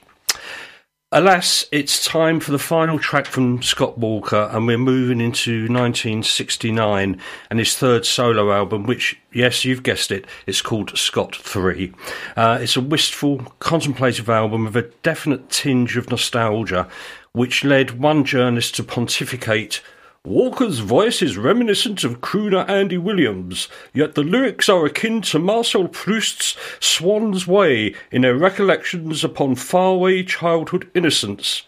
Alas, 1.11 1.65
it's 1.71 2.05
time 2.05 2.39
for 2.39 2.51
the 2.51 2.59
final 2.59 2.99
track 2.99 3.25
from 3.25 3.63
Scott 3.63 3.97
Walker, 3.97 4.47
and 4.51 4.67
we're 4.67 4.77
moving 4.77 5.19
into 5.19 5.61
1969 5.61 7.19
and 7.49 7.57
his 7.57 7.75
third 7.75 8.05
solo 8.05 8.53
album, 8.53 8.83
which, 8.83 9.19
yes, 9.33 9.65
you've 9.65 9.81
guessed 9.81 10.11
it, 10.11 10.25
it's 10.45 10.61
called 10.61 10.95
Scott 10.95 11.35
3. 11.35 11.91
Uh, 12.35 12.59
it's 12.61 12.75
a 12.75 12.81
wistful, 12.81 13.39
contemplative 13.57 14.29
album 14.29 14.65
with 14.65 14.75
a 14.75 14.91
definite 15.01 15.49
tinge 15.49 15.97
of 15.97 16.11
nostalgia, 16.11 16.87
which 17.31 17.63
led 17.63 17.99
one 17.99 18.23
journalist 18.23 18.75
to 18.75 18.83
pontificate 18.83 19.81
Walker's 20.25 20.79
voice 20.79 21.21
is 21.21 21.37
reminiscent 21.37 22.03
of 22.03 22.19
crooner 22.19 22.67
Andy 22.69 22.97
Williams, 22.97 23.69
yet 23.93 24.15
the 24.15 24.23
lyrics 24.23 24.67
are 24.67 24.85
akin 24.85 25.21
to 25.21 25.39
Marcel 25.39 25.87
Proust's 25.87 26.57
Swan's 26.81 27.47
Way 27.47 27.95
in 28.11 28.23
their 28.23 28.35
recollections 28.35 29.23
upon 29.23 29.55
faraway 29.55 30.23
childhood 30.23 30.91
innocence. 30.93 31.63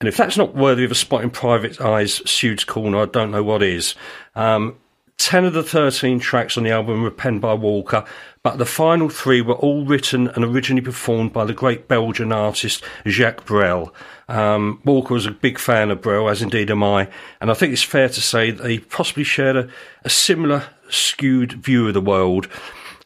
And 0.00 0.08
if 0.08 0.16
that's 0.16 0.36
not 0.36 0.56
worthy 0.56 0.84
of 0.84 0.90
a 0.90 0.96
spot 0.96 1.22
in 1.22 1.30
Private 1.30 1.80
Eye's 1.80 2.20
Pseuds 2.28 2.64
Corner, 2.64 2.98
I 2.98 3.06
don't 3.06 3.30
know 3.30 3.44
what 3.44 3.62
is. 3.62 3.94
Um, 4.34 4.76
10 5.18 5.44
of 5.44 5.52
the 5.52 5.62
13 5.62 6.18
tracks 6.18 6.56
on 6.56 6.64
the 6.64 6.70
album 6.70 7.02
were 7.02 7.10
penned 7.12 7.40
by 7.40 7.54
Walker, 7.54 8.04
but 8.42 8.58
the 8.58 8.66
final 8.66 9.08
three 9.08 9.40
were 9.40 9.54
all 9.54 9.84
written 9.84 10.28
and 10.28 10.44
originally 10.44 10.82
performed 10.82 11.32
by 11.32 11.44
the 11.44 11.54
great 11.54 11.86
Belgian 11.86 12.32
artist 12.32 12.82
Jacques 13.06 13.44
Brel. 13.44 13.94
Um, 14.28 14.80
Walker 14.84 15.14
was 15.14 15.26
a 15.26 15.30
big 15.30 15.58
fan 15.58 15.90
of 15.90 16.02
Brel, 16.02 16.28
as 16.28 16.42
indeed 16.42 16.70
am 16.70 16.84
I, 16.84 17.08
and 17.40 17.50
I 17.50 17.54
think 17.54 17.72
it's 17.72 17.82
fair 17.82 18.08
to 18.08 18.20
say 18.20 18.50
that 18.50 18.62
they 18.62 18.78
possibly 18.78 19.24
shared 19.24 19.56
a, 19.56 19.68
a 20.04 20.10
similar 20.10 20.64
skewed 20.90 21.52
view 21.52 21.88
of 21.88 21.94
the 21.94 22.00
world. 22.00 22.48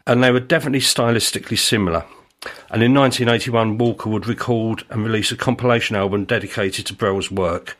and 0.06 0.22
they 0.22 0.30
were 0.32 0.40
definitely 0.40 0.80
stylistically 0.80 1.58
similar. 1.58 2.04
And 2.70 2.82
in 2.82 2.94
1981, 2.94 3.78
Walker 3.78 4.10
would 4.10 4.26
record 4.26 4.84
and 4.90 5.04
release 5.04 5.30
a 5.30 5.36
compilation 5.36 5.94
album 5.94 6.24
dedicated 6.24 6.86
to 6.86 6.94
Brel's 6.94 7.30
work. 7.30 7.76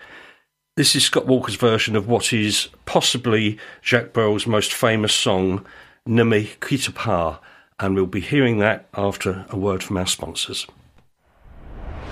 This 0.77 0.95
is 0.95 1.05
Scott 1.05 1.27
Walker's 1.27 1.57
version 1.57 1.97
of 1.97 2.07
what 2.07 2.33
is 2.33 2.69
possibly 2.87 3.59
Jacques 3.83 4.13
Brel's 4.13 4.47
most 4.47 4.73
famous 4.73 5.13
song, 5.13 5.67
quitte 6.07 6.95
pas, 6.95 7.39
and 7.81 7.95
we'll 7.95 8.07
be 8.07 8.21
hearing 8.21 8.59
that 8.59 8.89
after 8.95 9.45
a 9.51 9.57
word 9.57 9.83
from 9.83 9.97
our 9.97 10.07
sponsors. 10.07 10.67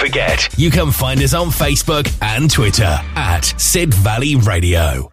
forget 0.00 0.48
you 0.58 0.70
can 0.70 0.90
find 0.90 1.20
us 1.20 1.34
on 1.34 1.48
Facebook 1.48 2.10
and 2.22 2.50
Twitter 2.50 2.98
at 3.16 3.44
Sid 3.58 3.92
Valley 3.92 4.34
Radio. 4.36 5.12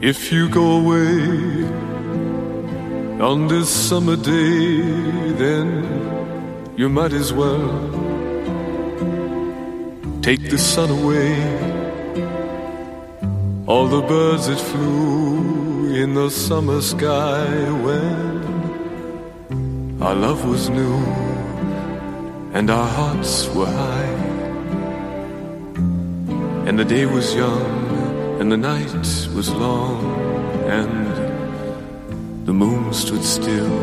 If 0.00 0.30
you 0.30 0.48
go 0.48 0.78
away 0.78 1.64
on 3.20 3.48
this 3.48 3.68
summer 3.68 4.14
day, 4.14 4.78
then 5.42 5.68
you 6.76 6.88
might 6.88 7.12
as 7.12 7.32
well 7.32 8.05
take 10.26 10.50
the 10.50 10.58
sun 10.58 10.90
away. 10.90 11.34
All 13.68 13.86
the 13.86 14.02
birds 14.02 14.48
that 14.48 14.58
flew 14.58 15.94
in 16.02 16.14
the 16.14 16.30
summer 16.30 16.80
sky 16.80 17.46
when 17.86 18.42
our 20.02 20.16
love 20.16 20.44
was 20.44 20.68
new 20.68 20.98
and 22.56 22.68
our 22.70 22.88
hearts 22.98 23.48
were 23.54 23.70
high, 23.84 24.14
and 26.66 26.76
the 26.76 26.84
day 26.84 27.06
was 27.06 27.32
young 27.32 27.70
and 28.40 28.50
the 28.50 28.56
night 28.56 28.92
was 29.36 29.48
long, 29.64 30.00
and 30.80 31.06
the 32.48 32.52
moon 32.52 32.92
stood 32.92 33.22
still 33.22 33.76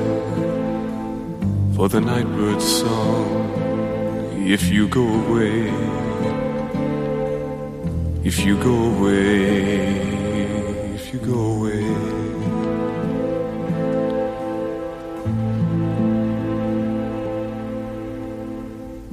for 1.73 1.87
the 1.87 2.01
nightbird's 2.01 2.67
song. 2.81 3.25
If 4.55 4.61
you 4.67 4.89
go 4.89 5.05
away, 5.23 6.02
if 8.23 8.45
you 8.45 8.57
go 8.57 8.75
away, 8.95 9.95
if 10.95 11.13
you 11.13 11.19
go 11.19 11.39
away. 11.55 11.83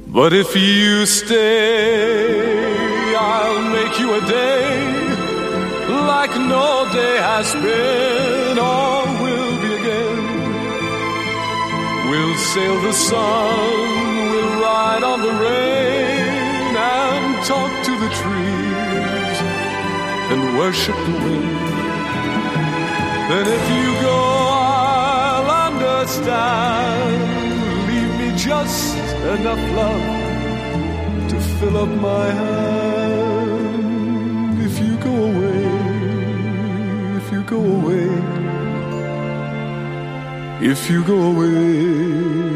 But 0.07 0.31
if 0.33 0.55
you 0.55 1.05
stay, 1.05 1.55
I'll 3.15 3.61
make 3.77 3.99
you 3.99 4.13
a 4.13 4.21
day 4.21 4.91
like 5.89 6.33
no 6.37 6.89
day 6.93 7.17
has 7.17 7.53
been 7.53 8.57
or 8.59 9.05
will 9.23 9.55
be 9.61 9.73
again. 9.81 10.23
We'll 12.09 12.37
sail 12.37 12.81
the 12.81 12.93
sun, 12.93 14.31
we'll 14.31 14.61
ride 14.61 15.03
on 15.03 15.21
the 15.21 15.33
rain 15.45 16.75
and 16.77 17.45
talk 17.45 17.71
to 17.87 17.91
the 17.99 18.09
trees 18.09 18.60
worship 20.57 20.95
the 20.95 21.11
wind. 21.23 21.59
Then 23.29 23.45
if 23.47 23.65
you 23.77 23.87
go, 24.01 24.17
I'll 24.51 25.49
understand. 25.67 27.19
Leave 27.87 28.13
me 28.19 28.29
just 28.37 28.97
enough 29.35 29.63
love 29.81 30.05
to 31.29 31.37
fill 31.57 31.77
up 31.77 31.89
my 31.89 32.27
hand. 32.41 33.61
If 34.67 34.75
you 34.79 34.93
go 34.97 35.15
away, 35.31 35.63
if 37.19 37.25
you 37.31 37.41
go 37.43 37.59
away, 37.77 38.09
if 40.71 40.89
you 40.89 41.03
go 41.03 41.17
away. 41.31 42.50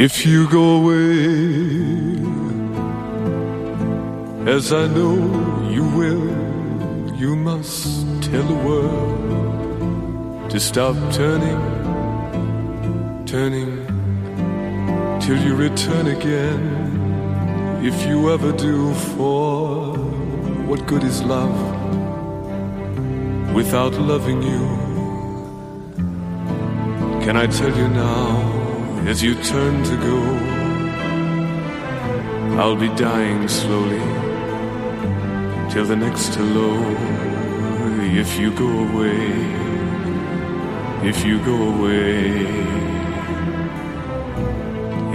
If 0.00 0.24
you 0.24 0.48
go 0.48 0.76
away, 0.80 1.10
as 4.46 4.72
I 4.72 4.86
know 4.86 5.16
you 5.68 5.82
will, 5.98 7.16
you 7.16 7.34
must 7.34 8.06
tell 8.22 8.44
the 8.44 8.54
world 8.68 10.50
to 10.50 10.60
stop 10.60 10.94
turning, 11.12 11.58
turning 13.26 13.72
till 15.20 15.36
you 15.44 15.56
return 15.56 16.06
again. 16.06 17.82
If 17.84 18.06
you 18.06 18.32
ever 18.32 18.52
do, 18.52 18.94
for 18.94 19.96
what 20.68 20.86
good 20.86 21.02
is 21.02 21.24
love 21.24 21.58
without 23.52 23.94
loving 23.94 24.44
you? 24.44 24.62
Can 27.24 27.36
I 27.36 27.48
tell 27.48 27.76
you 27.76 27.88
now? 27.88 28.57
As 29.06 29.22
you 29.22 29.34
turn 29.42 29.82
to 29.84 29.96
go. 29.96 30.18
I'll 32.58 32.76
be 32.76 32.88
dying 32.96 33.46
slowly 33.46 34.00
till 35.70 35.84
the 35.84 35.96
next 35.96 36.34
hello. 36.34 36.72
If 38.22 38.38
you 38.38 38.50
go 38.50 38.66
away, 38.66 39.20
if 41.08 41.24
you 41.24 41.38
go 41.44 41.56
away, 41.74 42.46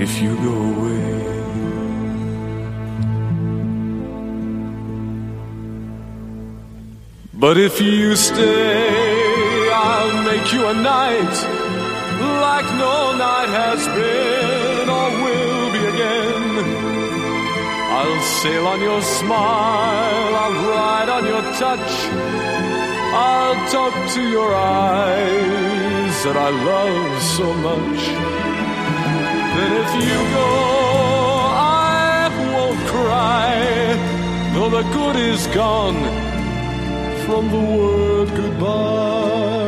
if 0.02 0.22
you 0.22 0.36
go 0.38 0.56
away. 0.72 1.24
But 7.34 7.58
if 7.58 7.82
you 7.82 8.16
stay, 8.16 9.70
I'll 9.74 10.24
make 10.24 10.54
you 10.54 10.66
a 10.68 10.74
night 10.74 11.63
like 12.54 12.72
no 12.88 12.96
night 13.28 13.52
has 13.62 13.82
been 13.98 14.88
or 15.00 15.10
will 15.24 15.66
be 15.76 15.84
again. 15.94 16.44
I'll 17.98 18.22
sail 18.42 18.66
on 18.74 18.80
your 18.90 19.02
smile, 19.20 20.32
I'll 20.44 20.60
ride 20.74 21.10
on 21.18 21.24
your 21.32 21.44
touch, 21.64 21.92
I'll 23.30 23.60
talk 23.76 23.96
to 24.16 24.22
your 24.38 24.52
eyes 24.54 26.16
that 26.26 26.38
I 26.48 26.50
love 26.72 27.14
so 27.38 27.48
much. 27.68 28.02
Then 29.56 29.72
if 29.84 29.92
you 30.08 30.20
go, 30.38 30.52
I 32.12 32.22
won't 32.54 32.82
cry, 32.94 33.54
though 34.54 34.72
the 34.78 34.86
good 34.98 35.16
is 35.32 35.42
gone 35.62 36.02
from 37.26 37.44
the 37.56 37.64
word 37.78 38.30
goodbye. 38.40 39.63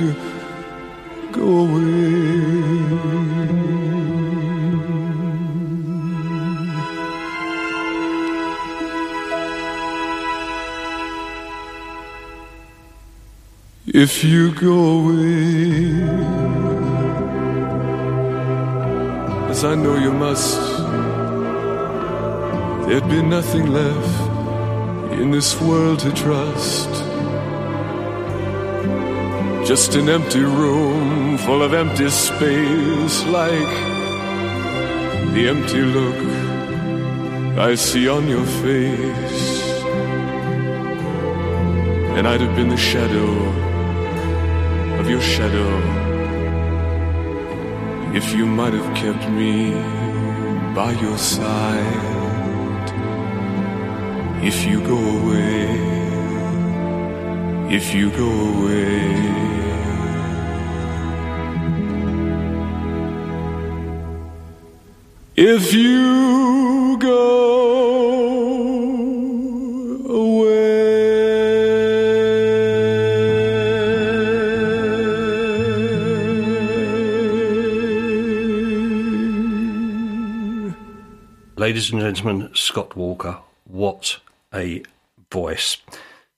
You 0.00 0.14
go 1.30 1.66
away. 1.66 1.84
If 13.86 14.24
you 14.24 14.52
go 14.52 14.74
away, 14.98 16.02
as 19.50 19.64
I 19.64 19.76
know 19.76 19.96
you 19.96 20.12
must, 20.12 20.58
there'd 22.88 23.08
be 23.08 23.22
nothing 23.22 23.70
left 23.70 25.12
in 25.20 25.30
this 25.30 25.60
world 25.60 26.00
to 26.00 26.12
trust. 26.12 27.13
Just 29.66 29.94
an 29.94 30.10
empty 30.10 30.40
room 30.40 31.38
full 31.38 31.62
of 31.62 31.72
empty 31.72 32.10
space, 32.10 33.24
like 33.24 33.74
the 35.32 35.48
empty 35.48 35.80
look 35.80 36.16
I 37.58 37.74
see 37.74 38.06
on 38.06 38.28
your 38.28 38.44
face. 38.44 39.72
And 42.16 42.28
I'd 42.28 42.42
have 42.42 42.54
been 42.54 42.68
the 42.68 42.76
shadow 42.76 43.30
of 45.00 45.08
your 45.08 45.22
shadow 45.22 45.70
if 48.14 48.34
you 48.34 48.44
might 48.44 48.74
have 48.74 48.94
kept 48.94 49.28
me 49.30 49.72
by 50.74 50.92
your 51.00 51.16
side. 51.16 52.12
If 54.44 54.66
you 54.66 54.80
go 54.82 54.98
away, 54.98 55.93
if 57.74 57.92
you 57.92 58.08
go 58.10 58.30
away. 58.52 59.02
If 65.34 65.74
you 65.74 66.96
go 66.98 67.18
away. 70.08 70.84
Ladies 81.56 81.90
and 81.90 82.00
gentlemen, 82.00 82.50
Scott 82.54 82.94
Walker, 82.94 83.38
what 83.64 84.20
a 84.52 84.84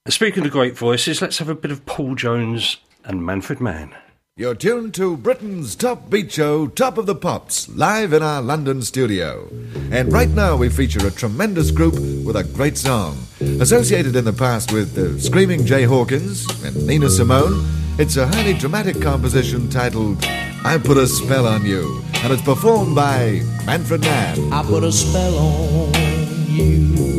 speaking 0.09 0.45
of 0.45 0.53
great 0.53 0.77
voices, 0.77 1.20
let's 1.20 1.39
have 1.39 1.49
a 1.49 1.55
bit 1.55 1.70
of 1.70 1.85
Paul 1.87 2.15
Jones 2.15 2.77
and 3.05 3.24
Manfred 3.24 3.61
Mann. 3.61 3.95
You're 4.39 4.55
tuned 4.55 4.93
to 4.95 5.16
Britain's 5.16 5.74
top 5.74 6.11
beat 6.11 6.31
show, 6.31 6.66
Top 6.66 6.99
of 6.99 7.07
the 7.07 7.15
Pops, 7.15 7.70
live 7.70 8.12
in 8.12 8.23
our 8.23 8.43
London 8.43 8.83
studio. 8.83 9.49
And 9.91 10.12
right 10.12 10.28
now 10.28 10.57
we 10.57 10.69
feature 10.69 11.07
a 11.07 11.11
tremendous 11.11 11.70
group 11.70 11.95
with 11.95 12.37
a 12.37 12.45
great 12.45 12.77
song. 12.77 13.16
Associated 13.41 14.15
in 14.15 14.27
the 14.27 14.35
past 14.35 14.73
with 14.73 14.95
the 14.95 15.19
Screaming 15.19 15.65
Jay 15.65 15.85
Hawkins 15.85 16.47
and 16.62 16.87
Nina 16.87 17.09
Simone, 17.09 17.66
it's 17.99 18.19
a 18.19 18.27
highly 18.27 18.53
dramatic 18.53 19.01
composition 19.01 19.70
titled 19.70 20.23
I 20.66 20.77
Put 20.85 20.99
a 20.99 21.07
Spell 21.07 21.47
on 21.47 21.65
You. 21.65 22.03
And 22.16 22.31
it's 22.31 22.43
performed 22.43 22.95
by 22.95 23.41
Manfred 23.65 24.03
Mann. 24.03 24.53
I 24.53 24.62
put 24.65 24.85
a 24.85 24.93
spell 24.93 25.39
on 25.39 25.95
you. 26.51 27.15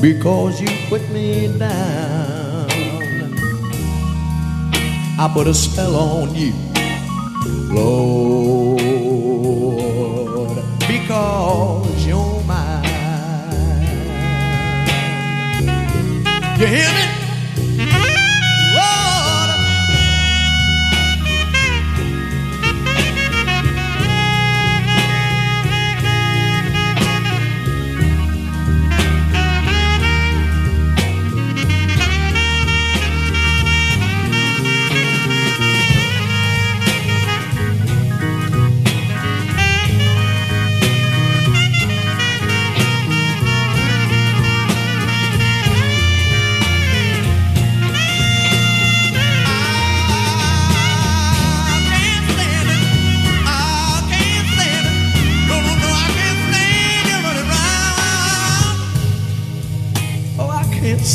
Because 0.00 0.60
you 0.60 0.68
put 0.88 1.08
me 1.10 1.48
down. 1.58 2.68
I 5.20 5.28
put 5.32 5.48
a 5.48 5.54
spell 5.54 5.96
on 5.96 6.34
you, 6.34 6.52
Lord, 7.74 8.78
because 10.86 12.06
you're 12.06 12.42
mine. 12.44 12.84
You 16.58 16.66
hear 16.66 16.92
me? 16.94 17.07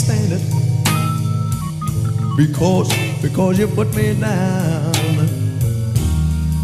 Stand 0.04 0.34
it 0.34 0.42
because 2.36 2.90
because 3.22 3.58
you 3.60 3.68
put 3.68 3.96
me 3.96 4.14
down. 4.20 4.92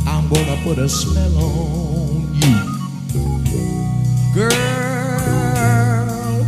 I'm 0.06 0.28
gonna 0.28 0.58
put 0.64 0.78
a 0.78 0.90
spell 0.90 1.38
on 1.38 2.34
you, 2.42 2.56
girl, 4.36 4.50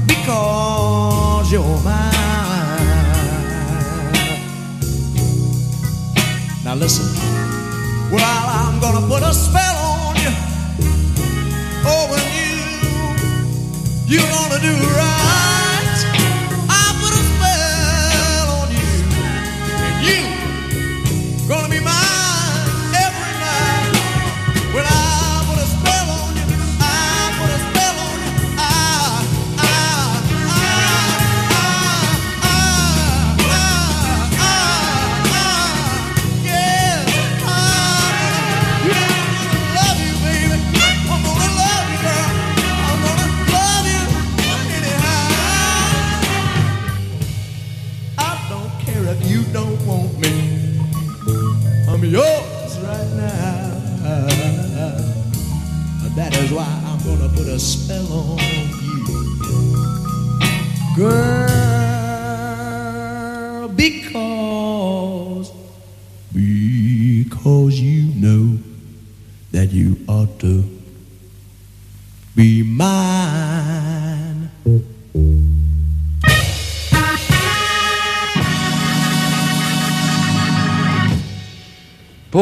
because 0.05 1.51
you're 1.51 1.79
mine. 1.83 2.11
Now 6.65 6.75
listen. 6.75 7.05
Well, 8.11 8.45
I'm 8.59 8.79
gonna 8.81 9.07
put 9.07 9.23
a 9.23 9.33
spell 9.33 9.77
on 9.77 10.15
you. 10.23 10.31
Oh, 11.85 12.07
you 12.37 12.51
you're 14.11 14.29
gonna 14.29 14.59
do 14.59 14.73
right. 14.97 15.40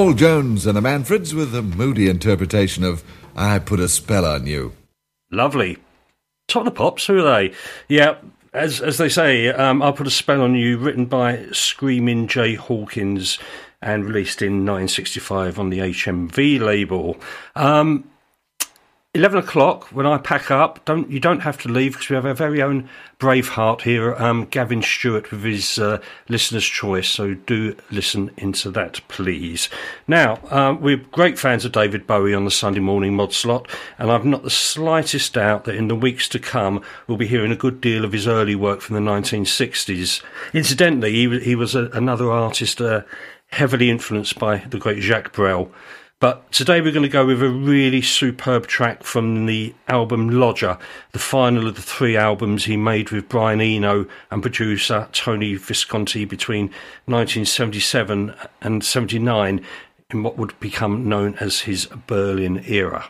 Paul 0.10 0.15
Jones 0.15 0.65
and 0.65 0.76
the 0.76 0.81
Manfreds 0.81 1.36
with 1.36 1.53
a 1.53 1.61
moody 1.61 2.10
interpretation 2.10 2.84
of 2.84 3.03
I 3.36 3.60
Put 3.60 3.80
a 3.80 3.88
Spell 3.88 4.26
on 4.26 4.48
You. 4.48 4.73
Lovely. 5.30 5.77
Top 6.48 6.61
of 6.61 6.65
the 6.65 6.72
pops, 6.72 7.06
who 7.06 7.19
are 7.19 7.22
they? 7.22 7.53
Yeah, 7.88 8.18
as 8.52 8.81
as 8.81 8.98
they 8.98 9.07
say, 9.07 9.49
um, 9.49 9.84
I'll 9.84 9.94
put 9.94 10.07
a 10.07 10.10
spell 10.10 10.41
on 10.41 10.56
you, 10.56 10.80
written 10.80 11.06
by 11.06 11.45
Screaming 11.52 12.27
Jay 12.27 12.56
Hawkins 12.56 13.38
and 13.84 14.03
released 14.03 14.41
in 14.41 14.65
1965 14.65 15.60
on 15.60 15.69
the 15.69 15.77
HMV 15.77 16.60
label. 16.60 17.15
Um, 17.56 18.10
11 19.15 19.40
o'clock 19.40 19.86
when 19.86 20.06
I 20.06 20.19
pack 20.19 20.52
up. 20.52 20.86
Don't 20.86 21.10
you 21.10 21.19
don't 21.19 21.40
have 21.40 21.57
to 21.64 21.68
leave 21.68 21.94
because 21.94 22.10
we 22.10 22.15
have 22.15 22.27
our 22.27 22.36
very 22.36 22.61
own 22.61 22.88
Braveheart 23.19 23.81
here, 23.81 24.14
um, 24.14 24.45
Gavin 24.45 24.84
Stewart 24.84 25.31
with 25.31 25.44
his 25.44 25.80
uh, 25.80 25.99
listener's 26.27 26.68
choice. 26.68 27.10
So 27.10 27.34
do 27.34 27.76
listen 27.90 28.30
into 28.38 28.69
that, 28.69 29.02
please. 29.07 29.68
Now 30.07 30.38
um, 30.52 30.80
we're 30.80 30.98
great 30.98 31.40
fans 31.40 31.65
of 31.65 31.72
David 31.72 32.06
Bowie 32.06 32.36
on 32.36 32.45
the 32.45 32.52
Sunday 32.52 32.81
morning 32.81 33.15
mod 33.15 33.34
slot, 33.34 33.68
and 33.98 34.11
I've 34.11 34.26
not 34.26 34.44
the 34.44 34.52
slightest 34.52 35.34
doubt 35.34 35.64
that 35.64 35.76
in 35.76 35.88
the 35.88 35.95
weeks 35.95 36.30
to 36.30 36.38
come 36.38 36.84
we'll 37.07 37.18
be 37.18 37.26
hearing 37.26 37.52
a 37.52 37.56
good 37.56 37.81
deal 37.81 38.06
of 38.06 38.11
his 38.11 38.27
early 38.27 38.56
work 38.56 38.80
from 38.80 38.94
the 38.94 39.11
1960s. 39.11 40.22
Incidentally, 40.53 41.14
he, 41.14 41.40
he 41.40 41.56
was 41.56 41.73
a, 41.73 41.86
another 41.94 42.30
artist 42.30 42.80
uh, 42.80 43.02
heavily 43.48 43.90
influenced 43.90 44.38
by 44.38 44.57
the 44.69 44.77
great 44.77 45.02
Jacques 45.02 45.34
Brel. 45.34 45.72
But 46.19 46.51
today 46.51 46.81
we're 46.81 46.91
going 46.91 47.03
to 47.03 47.09
go 47.09 47.25
with 47.25 47.41
a 47.41 47.49
really 47.49 48.01
superb 48.01 48.67
track 48.67 49.03
from 49.03 49.45
the 49.45 49.73
album 49.87 50.27
Lodger, 50.29 50.77
the 51.13 51.19
final 51.19 51.65
of 51.65 51.75
the 51.75 51.81
three 51.81 52.17
albums 52.17 52.65
he 52.65 52.75
made 52.75 53.09
with 53.11 53.29
Brian 53.29 53.61
Eno 53.61 54.05
and 54.29 54.41
producer 54.41 55.07
Tony 55.13 55.55
Visconti 55.55 56.25
between 56.25 56.65
1977 57.05 58.35
and 58.59 58.83
79 58.83 59.65
in 60.09 60.23
what 60.23 60.37
would 60.37 60.59
become 60.59 61.07
known 61.07 61.35
as 61.35 61.61
his 61.61 61.85
Berlin 61.85 62.65
era. 62.67 63.09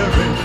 Of 0.00 0.39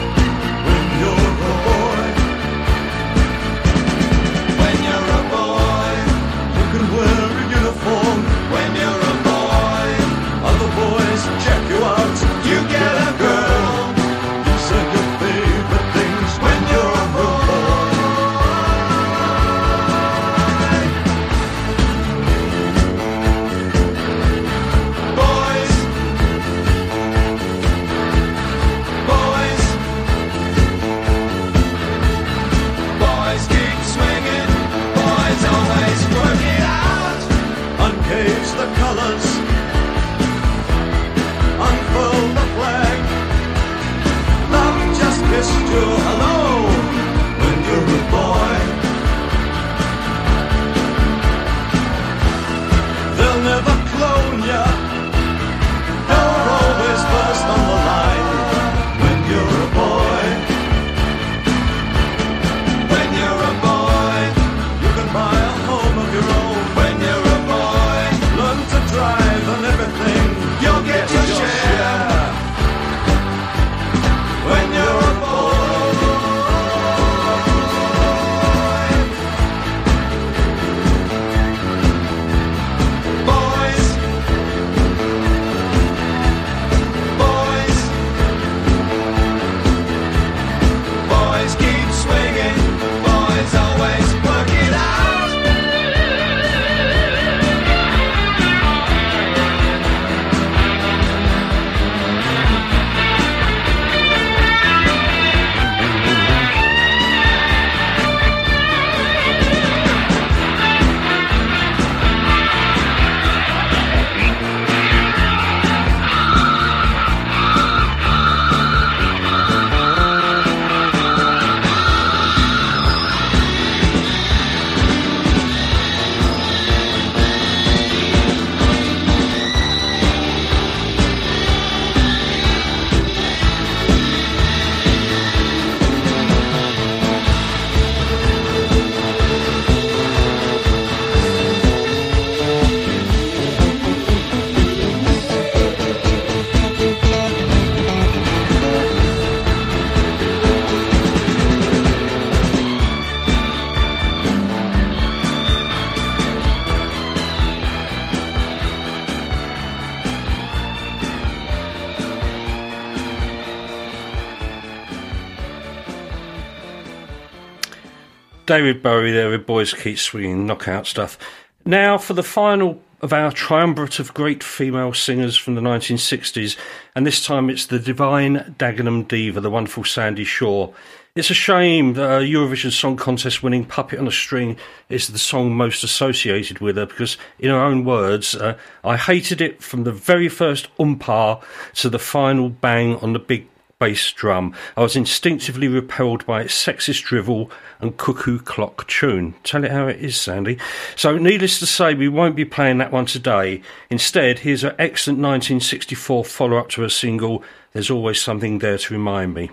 David 168.56 168.82
Bowie 168.82 169.12
there 169.12 169.30
with 169.30 169.46
Boys 169.46 169.74
Keep 169.74 170.00
Swinging, 170.00 170.48
knockout 170.48 170.88
stuff. 170.88 171.18
Now 171.66 171.98
for 171.98 172.14
the 172.14 172.24
final 172.24 172.82
of 173.02 173.12
our 173.12 173.30
triumvirate 173.30 174.00
of 174.00 174.14
great 174.14 174.42
female 174.42 174.94
singers 174.94 175.36
from 175.36 175.56
the 175.56 175.62
1960s, 175.62 176.56
and 176.96 177.06
this 177.06 177.26
time 177.26 177.50
it's 177.50 177.66
the 177.66 177.80
divine 177.80 178.56
Dagenham 178.58 179.10
Diva, 179.10 179.42
the 179.42 179.50
wonderful 179.50 179.84
Sandie 179.84 180.24
Shaw. 180.24 180.72
It's 181.18 181.30
a 181.30 181.34
shame 181.34 181.96
that 181.96 182.22
a 182.22 182.24
Eurovision 182.24 182.72
Song 182.72 182.96
Contest 182.96 183.44
winning 183.44 183.66
Puppet 183.66 184.00
on 184.00 184.08
a 184.08 184.12
String 184.12 184.56
is 184.88 185.10
the 185.10 185.20
song 185.20 185.54
most 185.54 185.84
associated 185.84 186.60
with 186.60 186.78
her 186.78 186.86
because, 186.86 187.18
in 187.38 187.50
her 187.50 187.60
own 187.60 187.84
words, 187.84 188.36
uh, 188.36 188.58
I 188.86 188.96
hated 188.96 189.42
it 189.42 189.62
from 189.62 189.84
the 189.84 189.92
very 189.92 190.30
first 190.30 190.70
umpire 190.80 191.40
to 191.74 191.90
the 191.90 192.00
final 192.00 192.48
bang 192.48 192.96
on 193.00 193.12
the 193.12 193.20
big 193.20 193.50
bass 193.80 194.12
drum. 194.14 194.54
I 194.78 194.82
was 194.82 194.96
instinctively 194.96 195.68
repelled 195.68 196.26
by 196.26 196.42
its 196.42 196.54
sexist 196.54 197.04
drivel 197.04 197.52
and 197.80 197.98
cuckoo 197.98 198.40
clock 198.40 198.88
tune. 198.88 199.36
Tell 199.44 199.64
it 199.64 199.72
how 199.72 199.88
it 199.88 200.00
is, 200.00 200.20
Sandie. 200.20 200.58
So, 200.96 201.18
needless 201.18 201.60
to 201.60 201.66
say, 201.66 201.94
we 201.94 202.08
won't 202.08 202.36
be 202.36 202.46
playing 202.46 202.78
that 202.80 202.92
one 202.92 203.06
today. 203.06 203.62
Instead, 203.90 204.40
here's 204.40 204.64
an 204.64 204.76
excellent 204.80 205.20
1964 205.20 206.26
follow 206.26 206.58
up 206.58 206.70
to 206.70 206.84
a 206.84 206.90
single, 206.90 207.44
There's 207.74 207.92
Always 207.92 208.22
Something 208.22 208.60
There 208.60 208.78
to 208.78 208.94
Remind 208.94 209.34
Me. 209.34 209.52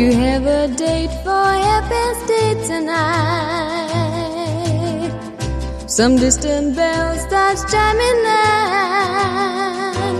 You 0.00 0.10
have 0.12 0.46
a 0.46 0.66
date 0.76 1.12
for 1.24 1.44
best 1.94 2.20
date 2.26 2.62
tonight. 2.64 3.10
Some 5.86 6.16
distant 6.16 6.74
bell 6.74 7.18
starts 7.18 7.70
chiming 7.70 8.24
and 8.24 10.16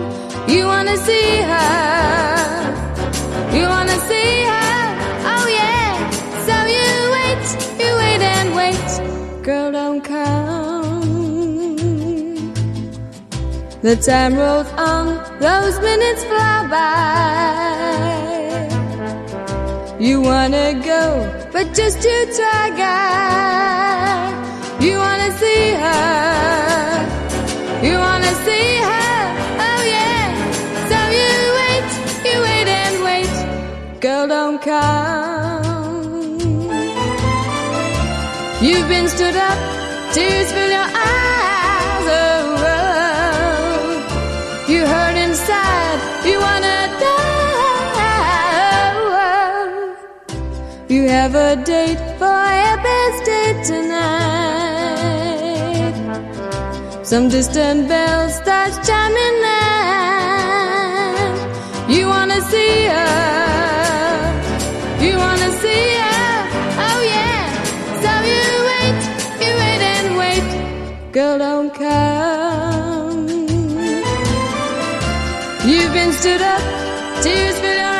you 0.52 0.66
wanna 0.66 0.98
see 0.98 1.30
her. 1.52 2.74
You 3.56 3.64
wanna 3.74 3.98
see 4.10 4.32
her. 4.52 4.74
Oh 5.32 5.46
yeah. 5.60 5.92
So 6.48 6.56
you 6.76 6.88
wait, 7.16 7.44
you 7.82 7.90
wait 8.02 8.22
and 8.36 8.48
wait. 8.60 8.90
Girl, 9.42 9.68
don't 9.72 10.02
come. 10.02 11.00
The 13.80 13.96
time 13.96 14.36
rolls 14.36 14.70
on, 14.90 15.06
those 15.40 15.80
minutes 15.80 16.22
fly 16.24 16.66
by. 16.68 17.99
You 20.00 20.22
wanna 20.22 20.80
go, 20.82 21.28
but 21.52 21.74
just 21.74 22.00
to 22.00 22.32
try, 22.34 22.70
guy. 22.70 24.32
You 24.80 24.96
wanna 24.96 25.30
see 25.32 25.72
her. 25.84 27.06
You 27.86 27.98
wanna 27.98 28.32
see 28.46 28.68
her. 28.88 29.20
Oh 29.66 29.82
yeah. 29.96 30.28
So 30.90 30.98
you 31.20 31.32
wait, 31.60 31.88
you 32.24 32.36
wait 32.48 32.68
and 32.80 32.96
wait. 33.04 33.34
Girl, 34.00 34.26
don't 34.26 34.58
come. 34.62 35.68
You've 38.62 38.88
been 38.88 39.06
stood 39.06 39.36
up, 39.36 39.58
tears 40.14 40.50
fill 40.50 40.70
your 40.70 40.88
eyes. 40.96 41.19
You 51.00 51.08
have 51.08 51.34
a 51.34 51.56
date 51.56 51.98
for 52.18 52.26
a 52.26 52.76
best 52.86 53.24
date 53.24 53.64
tonight. 53.64 53.96
Some 57.02 57.30
distant 57.30 57.88
bell 57.88 58.28
starts 58.28 58.76
chiming 58.86 59.42
and 59.44 60.30
you 61.90 62.06
wanna 62.06 62.40
see 62.52 62.84
her. 62.94 64.32
You 65.00 65.16
wanna 65.16 65.50
see 65.62 65.84
her. 66.04 66.36
Oh 66.86 67.00
yeah. 67.14 67.44
So 68.02 68.12
you 68.32 68.44
wait, 68.70 69.00
you 69.44 69.52
wait 69.62 69.82
and 69.94 70.08
wait. 70.20 70.48
Girl, 71.12 71.36
don't 71.38 71.70
come. 71.72 73.26
You've 75.64 75.92
been 75.94 76.12
stood 76.12 76.42
up, 76.42 76.62
tears 77.22 77.58
fill 77.58 77.78
your 77.84 77.99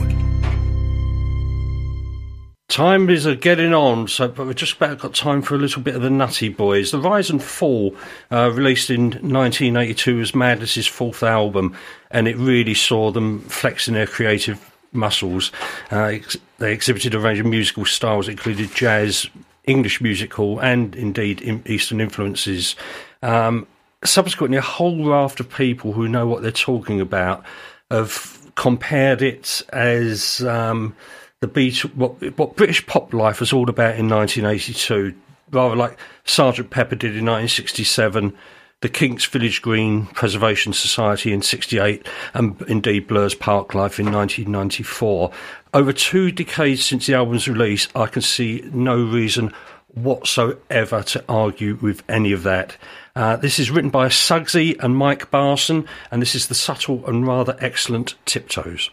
Time 2.69 3.09
is 3.09 3.25
a 3.25 3.35
getting 3.35 3.73
on, 3.73 4.09
so 4.09 4.29
but 4.29 4.47
we've 4.47 4.55
just 4.55 4.77
about 4.77 4.99
got 4.99 5.15
time 5.15 5.41
for 5.41 5.55
a 5.55 5.59
little 5.59 5.81
bit 5.81 5.95
of 5.97 6.03
the 6.03 6.11
Nutty 6.11 6.51
Boys. 6.51 6.91
The 6.91 7.01
Rise 7.01 7.31
and 7.31 7.43
Fall, 7.43 7.97
uh, 8.31 8.51
released 8.53 8.91
in 8.91 9.05
1982, 9.05 10.19
was 10.19 10.35
Madness's 10.35 10.87
fourth 10.87 11.23
album, 11.23 11.75
and 12.11 12.29
it 12.29 12.37
really 12.37 12.75
saw 12.75 13.11
them 13.11 13.41
flexing 13.41 13.95
their 13.95 14.07
creative 14.07 14.71
muscles. 14.93 15.53
Uh, 15.91 16.03
ex- 16.05 16.37
they 16.59 16.75
exhibited 16.75 17.15
a 17.15 17.19
range 17.19 17.39
of 17.39 17.47
musical 17.47 17.87
styles, 17.87 18.29
included 18.29 18.75
jazz, 18.75 19.27
English 19.65 20.03
musical, 20.03 20.59
and 20.59 20.95
indeed 20.95 21.41
in 21.41 21.63
Eastern 21.65 22.03
influences. 22.03 22.77
Um, 23.23 23.67
subsequently, 24.05 24.59
a 24.59 24.63
whole 24.63 25.09
raft 25.09 25.41
of 25.41 25.51
people 25.51 25.93
who 25.93 26.09
know 26.09 26.27
what 26.27 26.43
they're 26.43 26.51
talking 26.51 27.01
about 27.01 27.45
have 27.91 28.51
compared 28.55 29.23
it 29.23 29.63
as 29.73 30.43
um, 30.43 30.97
the 31.41 31.47
beat 31.47 31.85
what 31.95 32.37
what 32.39 32.57
British 32.57 32.85
pop 32.87 33.13
life 33.13 33.41
was 33.41 33.53
all 33.53 33.69
about 33.69 33.97
in 33.97 34.09
1982, 34.09 35.15
rather 35.51 35.77
like 35.77 35.99
Sergeant 36.25 36.71
Pepper 36.71 36.97
did 36.97 37.17
in 37.17 37.25
1967. 37.25 38.37
The 38.83 38.91
Kinks 38.91 39.25
Village 39.25 39.63
Green 39.63 40.05
Preservation 40.05 40.75
Society 40.75 41.33
in 41.33 41.41
68, 41.41 42.07
and 42.35 42.61
indeed 42.69 43.09
Blur's 43.09 43.35
Park 43.35 43.75
Life 43.75 43.99
in 43.99 44.13
1994. 44.13 45.31
Over 45.73 45.93
two 45.95 46.31
decades 46.31 46.85
since 46.85 47.07
the 47.07 47.15
album's 47.15 47.49
release, 47.49 47.89
I 47.95 48.07
can 48.07 48.21
see 48.21 48.69
no 48.75 49.03
reason 49.03 49.55
whatsoever 49.95 51.03
to 51.03 51.25
argue 51.27 51.77
with 51.77 52.03
any 52.07 52.33
of 52.33 52.43
that. 52.43 52.77
Uh, 53.17 53.35
this 53.35 53.59
is 53.59 53.71
written 53.71 53.89
by 53.89 54.09
Suggsy 54.09 54.77
and 54.79 54.95
Mike 54.95 55.31
Barson, 55.31 55.87
and 56.11 56.21
this 56.21 56.35
is 56.35 56.49
the 56.49 56.55
subtle 56.55 57.07
and 57.07 57.27
rather 57.27 57.57
excellent 57.61 58.15
Tiptoes. 58.27 58.91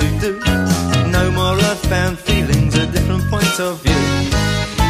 To 0.00 0.08
do. 0.20 0.40
No 1.10 1.30
more 1.30 1.56
earthbound 1.70 2.18
feelings, 2.18 2.74
a 2.74 2.86
different 2.86 3.24
point 3.30 3.60
of 3.60 3.80
view. 3.82 4.02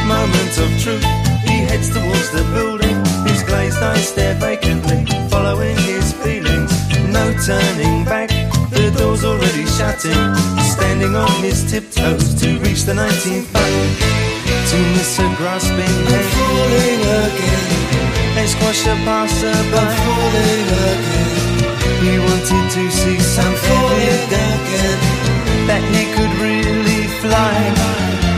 Moment 0.06 0.54
of 0.64 0.70
truth, 0.82 1.04
he 1.44 1.56
heads 1.68 1.88
towards 1.90 2.30
the 2.30 2.44
building. 2.54 2.96
His 3.26 3.42
glazed 3.42 3.82
eyes 3.82 4.08
stare 4.08 4.34
vacantly, 4.34 5.04
following 5.28 5.76
his 5.76 6.12
feelings. 6.12 6.70
No 7.08 7.24
turning 7.46 8.04
back, 8.04 8.30
the 8.70 8.92
door's 8.96 9.24
already 9.24 9.66
shutting. 9.66 10.22
Standing 10.74 11.14
on 11.16 11.42
his 11.42 11.70
tiptoes 11.70 12.34
to 12.40 12.58
reach 12.60 12.82
the 12.84 12.94
19th 12.94 13.52
button 13.52 13.88
to 14.70 14.76
miss 14.94 15.18
a 15.18 15.28
grasping 15.36 15.96
hand. 16.10 16.30
Falling 16.36 17.02
again. 17.24 18.34
They 18.34 18.46
squash 18.46 18.86
a 18.86 18.94
passerby. 19.04 19.76
I'm 19.76 19.96
falling 20.04 20.68
again. 20.86 21.49
He 22.00 22.18
wanted 22.18 22.70
to 22.76 22.90
see 22.90 23.18
something 23.20 24.30
that 25.68 25.82
he 25.92 26.02
could 26.14 26.32
really 26.40 27.06
fly. 27.20 28.29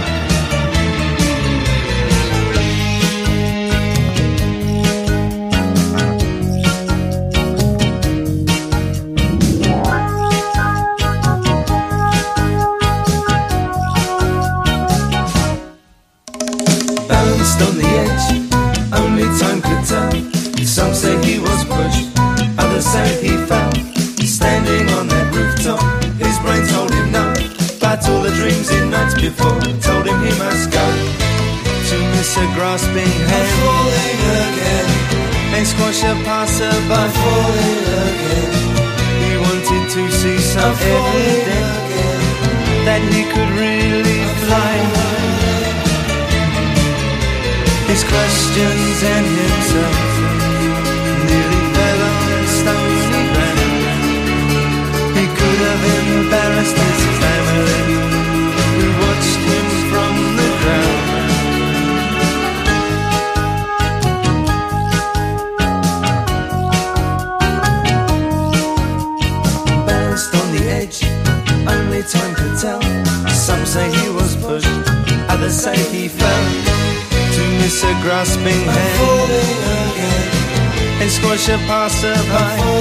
And 81.49 81.61
squash 81.63 82.72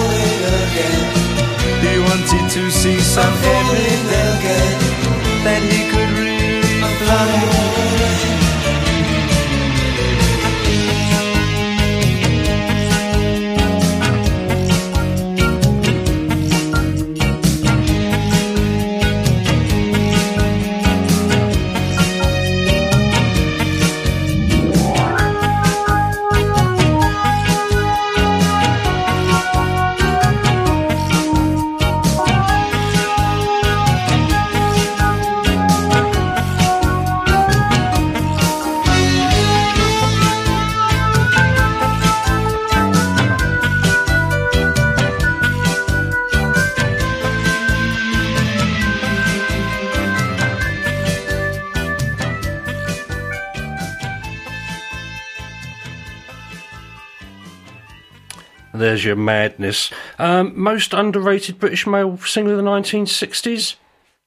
Madness. 59.16 59.92
Um, 60.20 60.54
most 60.60 60.94
underrated 60.94 61.60
British 61.60 61.86
male 61.86 62.18
singer 62.18 62.52
of 62.52 62.58
the 62.58 62.64
1960s? 62.64 63.76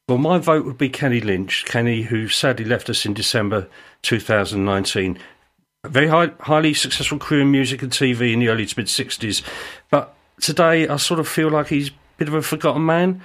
Well, 0.09 0.18
my 0.18 0.38
vote 0.38 0.66
would 0.66 0.76
be 0.76 0.90
Kenny 0.90 1.20
Lynch. 1.20 1.64
Kenny, 1.64 2.02
who 2.02 2.28
sadly 2.28 2.64
left 2.64 2.90
us 2.90 3.06
in 3.06 3.14
December 3.14 3.68
2019. 4.02 5.18
A 5.84 5.88
very 5.88 6.09
high, 6.09 6.32
highly 6.40 6.74
successful 6.74 7.18
career 7.18 7.40
in 7.40 7.51
music 7.51 7.82
and 7.82 7.90
TV 7.90 8.32
in 8.32 8.40
the 8.40 8.48
early 8.48 8.66
to 8.66 8.74
mid 8.78 8.86
60s. 8.86 9.42
But 9.90 10.14
today 10.40 10.88
I 10.88 10.96
sort 10.96 11.20
of 11.20 11.28
feel 11.28 11.48
like 11.48 11.68
he's 11.68 11.88
a 11.88 11.92
bit 12.18 12.28
of 12.28 12.34
a 12.34 12.42
forgotten 12.42 12.84
man. 12.84 13.22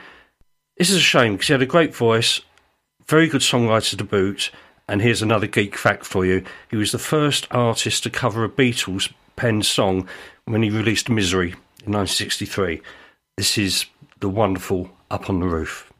This 0.77 0.89
is 0.89 0.97
a 0.97 1.01
shame 1.01 1.33
because 1.33 1.47
he 1.47 1.53
had 1.53 1.61
a 1.61 1.65
great 1.65 1.93
voice, 1.93 2.39
very 3.07 3.27
good 3.27 3.41
songwriter 3.41 3.97
to 3.97 4.03
boot. 4.03 4.51
And 4.87 5.01
here's 5.01 5.21
another 5.21 5.47
geek 5.47 5.77
fact 5.77 6.05
for 6.05 6.25
you. 6.25 6.43
He 6.71 6.77
was 6.77 6.91
the 6.91 6.97
first 6.97 7.45
artist 7.51 8.03
to 8.03 8.09
cover 8.09 8.43
a 8.43 8.49
Beatles 8.49 9.11
penned 9.39 9.65
song 9.65 10.05
when 10.43 10.61
he 10.61 10.69
released 10.69 11.09
Misery 11.09 11.51
in 11.85 11.93
1963. 11.93 12.81
This 13.37 13.57
is 13.57 13.85
the 14.19 14.27
wonderful 14.27 14.89
Up 15.09 15.29
on 15.29 15.39
the 15.39 15.47
Roof. 15.47 15.93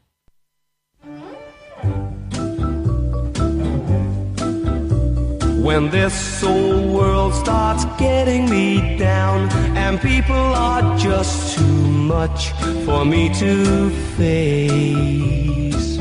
When 5.64 5.88
this 5.88 6.44
old 6.44 6.92
world 6.92 7.32
starts 7.32 7.86
getting 7.98 8.50
me 8.50 8.98
down 8.98 9.48
and 9.74 9.98
people 10.02 10.34
are 10.34 10.98
just 10.98 11.56
too 11.56 11.64
much 11.64 12.50
for 12.84 13.06
me 13.06 13.32
to 13.36 13.88
face. 14.18 15.98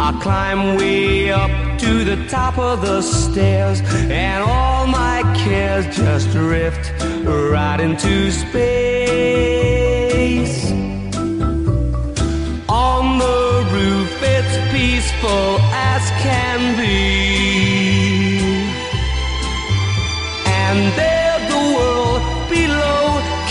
I 0.00 0.18
climb 0.20 0.76
way 0.78 1.30
up 1.30 1.68
to 1.78 2.04
the 2.04 2.16
top 2.28 2.58
of 2.58 2.82
the 2.82 3.00
stairs 3.02 3.80
and 4.10 4.42
all 4.42 4.86
my 4.86 5.17
cares 5.48 5.86
just 5.96 6.30
drift 6.30 6.92
right 7.24 7.80
into 7.80 8.30
space. 8.30 8.58
On 12.68 13.18
the 13.18 13.66
roof, 13.72 14.10
it's 14.36 14.56
peaceful 14.74 15.58
as 15.92 16.02
can 16.24 16.60
be. 16.76 16.98
And 20.64 20.80
there, 21.00 21.38
the 21.52 21.62
world 21.76 22.22
below 22.50 23.04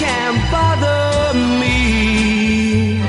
can't 0.03 0.39
bother 0.53 1.33
me. 1.61 3.01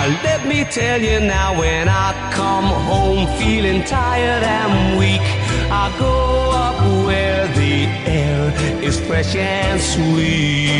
Uh, 0.00 0.08
Let 0.28 0.40
me 0.46 0.64
tell 0.64 1.00
you 1.02 1.20
now, 1.20 1.48
when 1.60 1.88
I 1.88 2.08
come 2.32 2.68
home 2.90 3.26
feeling 3.38 3.84
tired 3.84 4.42
and 4.42 4.98
weak, 4.98 5.26
I 5.70 5.94
go 5.98 6.41
where 7.06 7.46
the 7.48 7.86
air 8.06 8.52
is 8.82 8.98
fresh 9.00 9.34
and 9.34 9.80
sweet. 9.80 10.72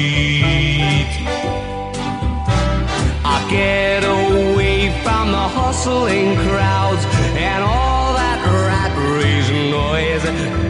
I 3.24 3.46
get 3.50 4.04
away 4.04 4.90
from 5.02 5.32
the 5.32 5.46
hustling 5.56 6.36
crowds 6.46 7.04
and 7.36 7.62
all 7.64 8.14
that 8.14 8.38
rat 8.68 8.92
race 9.16 9.50
noise 9.70 10.24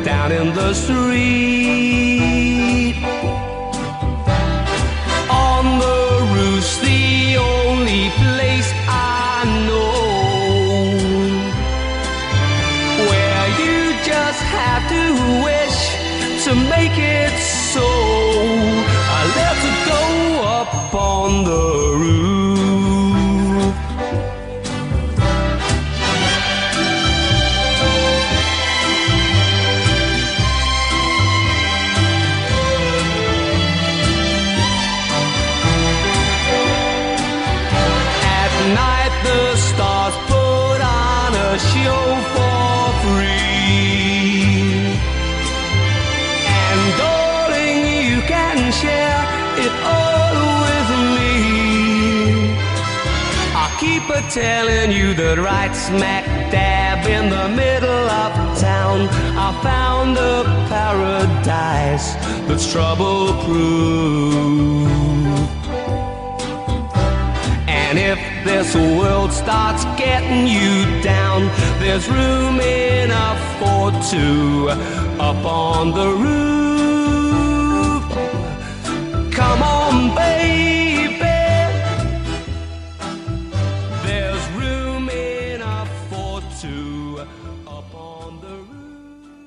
down 0.05 0.33
in 0.33 0.55
the 0.55 0.75
street. 0.75 1.73
Wish 15.45 15.81
to 16.45 16.55
make 16.55 16.97
it 16.99 17.35
so. 17.73 17.87
I 19.19 19.21
let's 19.39 19.67
go 19.93 20.05
up 20.61 20.95
on 20.95 21.45
the 21.45 21.97
roof. 21.99 22.32
Telling 54.31 54.91
you 54.93 55.15
that 55.15 55.39
right 55.39 55.75
smack 55.75 56.25
dab 56.51 57.07
in 57.07 57.31
the 57.31 57.49
middle 57.49 58.09
of 58.23 58.59
town, 58.59 59.09
I 59.37 59.49
found 59.63 60.17
a 60.17 60.45
paradise 60.69 62.15
that's 62.47 62.71
trouble 62.71 63.33
proof. 63.45 64.89
And 67.69 67.99
if 67.99 68.19
this 68.45 68.75
world 68.75 69.33
starts 69.33 69.85
getting 69.97 70.47
you 70.47 71.03
down, 71.03 71.49
there's 71.79 72.09
room 72.09 72.61
enough 72.61 73.41
for 73.59 73.91
two 74.11 74.69
up 75.21 75.45
on 75.45 75.93
the 75.93 76.09
roof. 76.09 76.62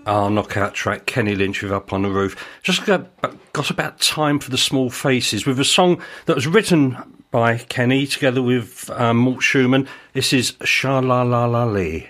Our 0.05 0.29
knockout 0.29 0.75
track, 0.75 1.07
Kenny 1.07 1.33
Lynch 1.33 1.63
with 1.63 1.71
Up 1.71 1.91
on 1.91 2.03
the 2.03 2.09
Roof. 2.09 2.47
Just 2.61 2.85
got, 2.85 3.09
got 3.53 3.69
about 3.71 3.99
time 3.99 4.39
for 4.39 4.51
the 4.51 4.57
small 4.57 4.91
faces 4.91 5.47
with 5.47 5.59
a 5.59 5.65
song 5.65 5.99
that 6.27 6.35
was 6.35 6.45
written 6.45 6.97
by 7.31 7.57
Kenny 7.57 8.05
together 8.05 8.41
with 8.41 8.89
um, 8.91 9.17
Mort 9.17 9.39
Shuman. 9.39 9.87
This 10.13 10.31
is 10.31 10.55
Sha 10.63 10.99
La 10.99 11.23
La 11.23 11.45
La 11.45 11.63
Lee. 11.63 12.07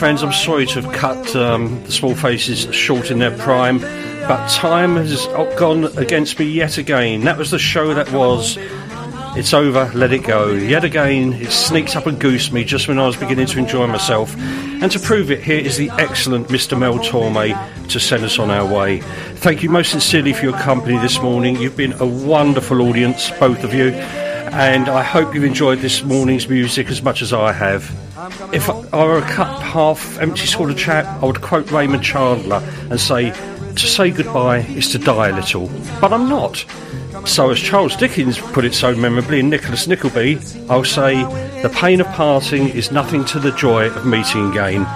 Friends, 0.00 0.22
I'm 0.22 0.32
sorry 0.32 0.64
to 0.64 0.80
have 0.80 0.94
cut 0.94 1.36
um, 1.36 1.84
the 1.84 1.92
Small 1.92 2.14
Faces 2.14 2.74
short 2.74 3.10
in 3.10 3.18
their 3.18 3.36
prime, 3.36 3.80
but 3.80 4.48
time 4.48 4.96
has 4.96 5.26
gone 5.58 5.94
against 5.98 6.38
me 6.38 6.46
yet 6.46 6.78
again. 6.78 7.24
That 7.24 7.36
was 7.36 7.50
the 7.50 7.58
show 7.58 7.92
that 7.92 8.10
was. 8.10 8.56
It's 9.36 9.52
over, 9.52 9.92
let 9.94 10.10
it 10.14 10.22
go. 10.22 10.54
Yet 10.54 10.84
again, 10.84 11.34
it 11.34 11.50
sneaked 11.50 11.96
up 11.96 12.06
and 12.06 12.18
goosed 12.18 12.50
me 12.50 12.64
just 12.64 12.88
when 12.88 12.98
I 12.98 13.04
was 13.04 13.18
beginning 13.18 13.44
to 13.48 13.58
enjoy 13.58 13.88
myself. 13.88 14.34
And 14.38 14.90
to 14.90 14.98
prove 14.98 15.30
it, 15.30 15.42
here 15.42 15.60
is 15.60 15.76
the 15.76 15.90
excellent 15.90 16.48
Mr. 16.48 16.78
Mel 16.78 16.98
Torme 17.00 17.52
to 17.88 18.00
send 18.00 18.24
us 18.24 18.38
on 18.38 18.50
our 18.50 18.64
way. 18.64 19.02
Thank 19.02 19.62
you 19.62 19.68
most 19.68 19.90
sincerely 19.90 20.32
for 20.32 20.44
your 20.44 20.58
company 20.60 20.96
this 20.96 21.20
morning. 21.20 21.56
You've 21.56 21.76
been 21.76 21.92
a 22.00 22.06
wonderful 22.06 22.80
audience, 22.80 23.30
both 23.32 23.64
of 23.64 23.74
you, 23.74 23.90
and 23.90 24.88
I 24.88 25.02
hope 25.02 25.34
you've 25.34 25.44
enjoyed 25.44 25.80
this 25.80 26.02
morning's 26.02 26.48
music 26.48 26.86
as 26.88 27.02
much 27.02 27.20
as 27.20 27.34
I 27.34 27.52
have. 27.52 27.94
If 28.52 28.68
I 28.68 29.04
were 29.04 29.18
a 29.18 29.22
cup 29.22 29.59
half 29.70 30.18
empty 30.18 30.46
sort 30.46 30.70
of 30.70 30.76
chap, 30.76 31.06
I 31.22 31.26
would 31.26 31.40
quote 31.40 31.70
Raymond 31.70 32.02
Chandler 32.02 32.62
and 32.90 33.00
say, 33.00 33.30
To 33.30 33.86
say 33.86 34.10
goodbye 34.10 34.58
is 34.58 34.90
to 34.90 34.98
die 34.98 35.28
a 35.28 35.34
little. 35.34 35.68
But 36.00 36.12
I'm 36.12 36.28
not. 36.28 36.64
So, 37.26 37.50
as 37.50 37.60
Charles 37.60 37.96
Dickens 37.96 38.38
put 38.38 38.64
it 38.64 38.74
so 38.74 38.94
memorably 38.94 39.40
in 39.40 39.50
Nicholas 39.50 39.86
Nickleby, 39.86 40.40
I'll 40.68 40.84
say, 40.84 41.22
The 41.62 41.68
pain 41.68 42.00
of 42.00 42.06
parting 42.08 42.68
is 42.70 42.90
nothing 42.90 43.24
to 43.26 43.38
the 43.38 43.52
joy 43.52 43.86
of 43.86 44.06
meeting 44.06 44.50
again. 44.50 44.86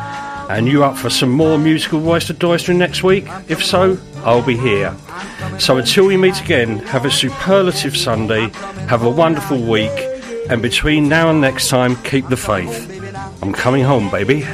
And 0.50 0.66
you 0.66 0.84
up 0.84 0.96
for 0.96 1.08
some 1.08 1.30
more 1.30 1.58
musical 1.58 2.00
voice 2.00 2.26
to 2.26 2.32
doistering 2.32 2.78
next 2.78 3.02
week? 3.02 3.26
If 3.48 3.64
so, 3.64 3.98
I'll 4.24 4.44
be 4.44 4.56
here. 4.56 4.94
So 5.58 5.78
until 5.78 6.06
we 6.06 6.16
meet 6.16 6.40
again, 6.40 6.78
have 6.80 7.04
a 7.04 7.10
superlative 7.10 7.96
Sunday, 7.96 8.48
have 8.88 9.04
a 9.04 9.10
wonderful 9.10 9.62
week, 9.62 9.92
and 10.50 10.60
between 10.60 11.08
now 11.08 11.30
and 11.30 11.40
next 11.40 11.68
time, 11.68 11.96
keep 12.02 12.28
the 12.28 12.36
faith. 12.36 12.90
I'm 13.42 13.52
coming 13.52 13.84
home, 13.84 14.10
baby. 14.10 14.46